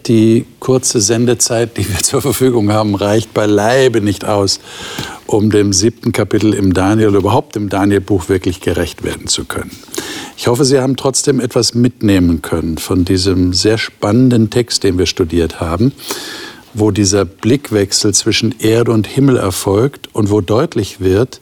die 0.08 0.46
kurze 0.60 1.02
Sendezeit, 1.02 1.78
die 1.78 1.88
wir 1.88 1.98
zur 2.04 2.22
Verfügung 2.22 2.72
haben, 2.72 2.96
reicht 2.96 3.34
beileibe 3.34 4.02
nicht 4.02 4.26
aus, 4.26 4.60
um 5.26 5.52
dem 5.52 5.74
siebten 5.74 6.12
Kapitel 6.12 6.54
im 6.54 6.74
Daniel, 6.74 7.16
überhaupt 7.16 7.56
im 7.56 7.70
Daniel-Buch 7.70 8.30
wirklich 8.30 8.62
gerecht 8.62 9.04
werden 9.04 9.28
zu 9.28 9.46
können. 9.46 9.72
Ich 10.38 10.48
hoffe, 10.48 10.66
Sie 10.66 10.80
haben 10.80 10.96
trotzdem 10.96 11.40
etwas 11.40 11.74
mitnehmen 11.74 12.42
können 12.42 12.78
von 12.78 13.06
diesem 13.06 13.54
sehr 13.54 13.78
spannenden 13.78 14.50
Text, 14.50 14.84
den 14.84 14.98
wir 14.98 15.06
studiert 15.06 15.60
haben, 15.60 15.92
wo 16.74 16.92
dieser 16.92 17.26
Blickwechsel 17.26 18.14
zwischen 18.14 18.56
Erde 18.60 18.92
und 18.92 19.06
Himmel 19.06 19.38
erfolgt 19.38 20.10
und 20.14 20.30
wo 20.30 20.42
deutlich 20.42 21.00
wird, 21.00 21.42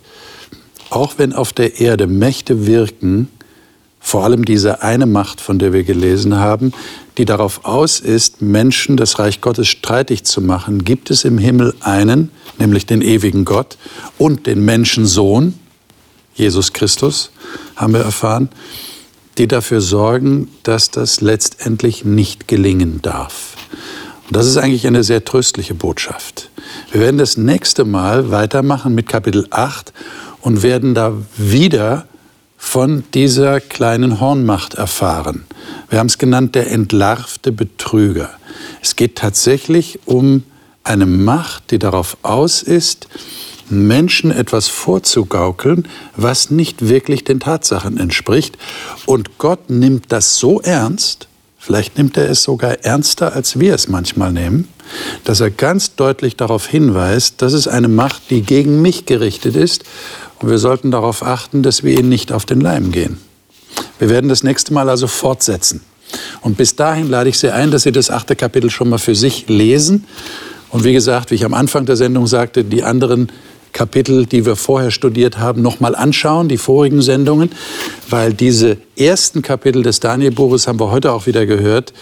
auch 0.90 1.16
wenn 1.18 1.34
auf 1.34 1.54
der 1.54 1.80
Erde 1.80 2.08
Mächte 2.08 2.66
wirken, 2.66 3.30
vor 4.00 4.24
allem 4.24 4.46
diese 4.46 4.82
eine 4.84 5.06
Macht, 5.06 5.42
von 5.42 5.60
der 5.60 5.74
wir 5.74 5.84
gelesen 5.84 6.38
haben, 6.38 6.72
die 7.18 7.26
darauf 7.26 7.66
aus 7.66 8.00
ist, 8.00 8.42
Menschen 8.42 8.96
das 8.96 9.18
Reich 9.20 9.42
Gottes 9.42 9.68
streitig 9.68 10.24
zu 10.24 10.42
machen, 10.42 10.84
gibt 10.84 11.10
es 11.10 11.26
im 11.26 11.38
Himmel 11.38 11.74
einen, 11.80 12.32
nämlich 12.60 12.86
den 12.86 13.02
ewigen 13.02 13.44
Gott 13.44 13.78
und 14.18 14.46
den 14.46 14.64
Menschensohn, 14.64 15.56
Jesus 16.36 16.74
Christus, 16.74 17.32
haben 17.76 17.94
wir 17.94 18.02
erfahren, 18.02 18.50
die 19.38 19.48
dafür 19.48 19.82
sorgen, 19.82 20.50
dass 20.64 20.92
das 20.92 21.22
letztendlich 21.22 22.06
nicht 22.06 22.48
gelingen 22.48 23.02
darf. 23.02 23.56
Und 24.28 24.36
das 24.36 24.46
ist 24.46 24.58
eigentlich 24.58 24.86
eine 24.86 25.04
sehr 25.04 25.24
tröstliche 25.24 25.74
Botschaft. 25.74 26.50
Wir 26.92 27.02
werden 27.02 27.18
das 27.18 27.38
nächste 27.38 27.86
Mal 27.86 28.30
weitermachen 28.30 28.94
mit 28.94 29.08
Kapitel 29.08 29.48
8 29.50 29.94
und 30.42 30.64
werden 30.64 30.94
da 30.94 31.14
wieder 31.38 32.08
von 32.58 33.04
dieser 33.14 33.62
kleinen 33.62 34.20
Hornmacht 34.20 34.74
erfahren. 34.74 35.46
Wir 35.90 36.00
haben 36.00 36.08
es 36.08 36.18
genannt 36.18 36.56
der 36.56 36.72
entlarvte 36.72 37.52
Betrüger. 37.52 38.32
Es 38.82 38.96
geht 38.96 39.16
tatsächlich 39.16 40.00
um 40.06 40.44
eine 40.84 41.06
Macht, 41.06 41.72
die 41.72 41.80
darauf 41.80 42.18
aus 42.24 42.64
ist, 42.64 43.08
Menschen 43.70 44.32
etwas 44.32 44.68
vorzugaukeln, 44.70 45.88
was 46.16 46.50
nicht 46.50 46.88
wirklich 46.88 47.24
den 47.24 47.40
Tatsachen 47.40 47.98
entspricht. 47.98 48.58
Und 49.06 49.38
Gott 49.38 49.70
nimmt 49.70 50.12
das 50.12 50.38
so 50.38 50.62
ernst, 50.62 51.28
vielleicht 51.58 51.98
nimmt 51.98 52.18
er 52.18 52.30
es 52.30 52.44
sogar 52.44 52.86
ernster, 52.86 53.34
als 53.34 53.60
wir 53.60 53.76
es 53.76 53.90
manchmal 53.90 54.32
nehmen, 54.32 54.70
dass 55.26 55.42
er 55.42 55.52
ganz 55.52 55.96
deutlich 55.96 56.38
darauf 56.38 56.66
hinweist, 56.66 57.42
das 57.42 57.52
ist 57.54 57.68
eine 57.68 57.90
Macht, 57.90 58.30
die 58.30 58.42
gegen 58.42 58.82
mich 58.82 59.06
gerichtet 59.06 59.56
ist. 59.56 59.84
Und 60.40 60.50
wir 60.50 60.58
sollten 60.58 60.92
darauf 60.92 61.24
achten, 61.24 61.64
dass 61.64 61.84
wir 61.84 61.98
ihnen 61.98 62.10
nicht 62.10 62.32
auf 62.32 62.46
den 62.46 62.62
Leim 62.62 62.92
gehen. 62.92 63.18
Wir 64.00 64.10
werden 64.10 64.30
das 64.30 64.44
nächste 64.44 64.74
Mal 64.74 64.90
also 64.90 65.08
fortsetzen. 65.08 65.82
Und 66.42 66.58
bis 66.58 66.76
dahin 66.76 67.10
lade 67.10 67.30
ich 67.30 67.40
Sie 67.40 67.52
ein, 67.52 67.72
dass 67.72 67.84
Sie 67.84 67.92
das 67.92 68.10
achte 68.10 68.36
Kapitel 68.36 68.70
schon 68.70 68.90
mal 68.90 69.00
für 69.00 69.16
sich 69.16 69.48
lesen. 69.50 70.06
Und 70.70 70.84
wie 70.84 70.94
gesagt, 70.94 71.32
wie 71.32 71.36
ich 71.36 71.46
am 71.46 71.54
Anfang 71.54 71.86
der 71.86 71.96
Sendung 71.96 72.28
sagte, 72.28 72.64
die 72.64 72.84
anderen 72.84 73.32
Kapitel, 73.74 74.26
die 74.26 74.46
wir 74.46 74.56
vorher 74.56 74.92
studiert 74.92 75.38
haben, 75.38 75.62
nochmal 75.62 75.96
anschauen, 75.96 76.48
die 76.48 76.58
vorigen 76.58 77.02
Sendungen, 77.02 77.52
weil 78.10 78.34
diese 78.34 78.78
ersten 78.96 79.42
Kapitel 79.42 79.84
des 79.84 80.00
Danielbuches, 80.00 80.68
haben 80.68 80.80
wir 80.80 80.92
heute 80.92 81.12
auch 81.12 81.26
wieder 81.26 81.46
gehört, 81.46 81.94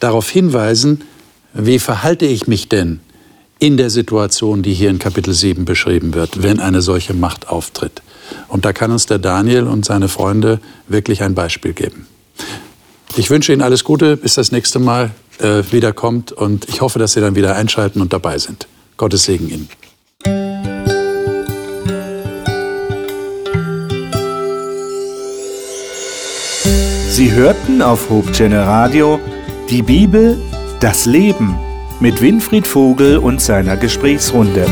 darauf 0.00 0.28
hinweisen, 0.30 1.02
wie 1.54 1.78
verhalte 1.78 2.26
ich 2.26 2.46
mich 2.46 2.68
denn 2.68 3.00
in 3.62 3.76
der 3.76 3.90
Situation, 3.90 4.62
die 4.62 4.74
hier 4.74 4.90
in 4.90 4.98
Kapitel 4.98 5.32
7 5.32 5.64
beschrieben 5.64 6.14
wird, 6.14 6.42
wenn 6.42 6.58
eine 6.58 6.82
solche 6.82 7.14
Macht 7.14 7.46
auftritt. 7.46 8.02
Und 8.48 8.64
da 8.64 8.72
kann 8.72 8.90
uns 8.90 9.06
der 9.06 9.20
Daniel 9.20 9.68
und 9.68 9.84
seine 9.84 10.08
Freunde 10.08 10.58
wirklich 10.88 11.22
ein 11.22 11.36
Beispiel 11.36 11.72
geben. 11.72 12.08
Ich 13.14 13.30
wünsche 13.30 13.52
Ihnen 13.52 13.62
alles 13.62 13.84
Gute, 13.84 14.16
bis 14.16 14.34
das 14.34 14.50
nächste 14.50 14.80
Mal 14.80 15.12
äh, 15.38 15.62
wiederkommt 15.70 16.32
und 16.32 16.68
ich 16.68 16.80
hoffe, 16.80 16.98
dass 16.98 17.12
Sie 17.12 17.20
dann 17.20 17.36
wieder 17.36 17.54
einschalten 17.54 18.00
und 18.00 18.12
dabei 18.12 18.36
sind. 18.36 18.66
Gottes 18.96 19.22
Segen 19.22 19.48
Ihnen. 19.48 19.68
Sie 27.10 27.30
hörten 27.30 27.80
auf 27.80 28.10
Hochchannel 28.10 28.62
Radio 28.62 29.20
die 29.70 29.82
Bibel, 29.82 30.36
das 30.80 31.06
Leben 31.06 31.56
mit 32.02 32.20
Winfried 32.20 32.66
Vogel 32.66 33.16
und 33.16 33.40
seiner 33.40 33.76
Gesprächsrunde. 33.76 34.66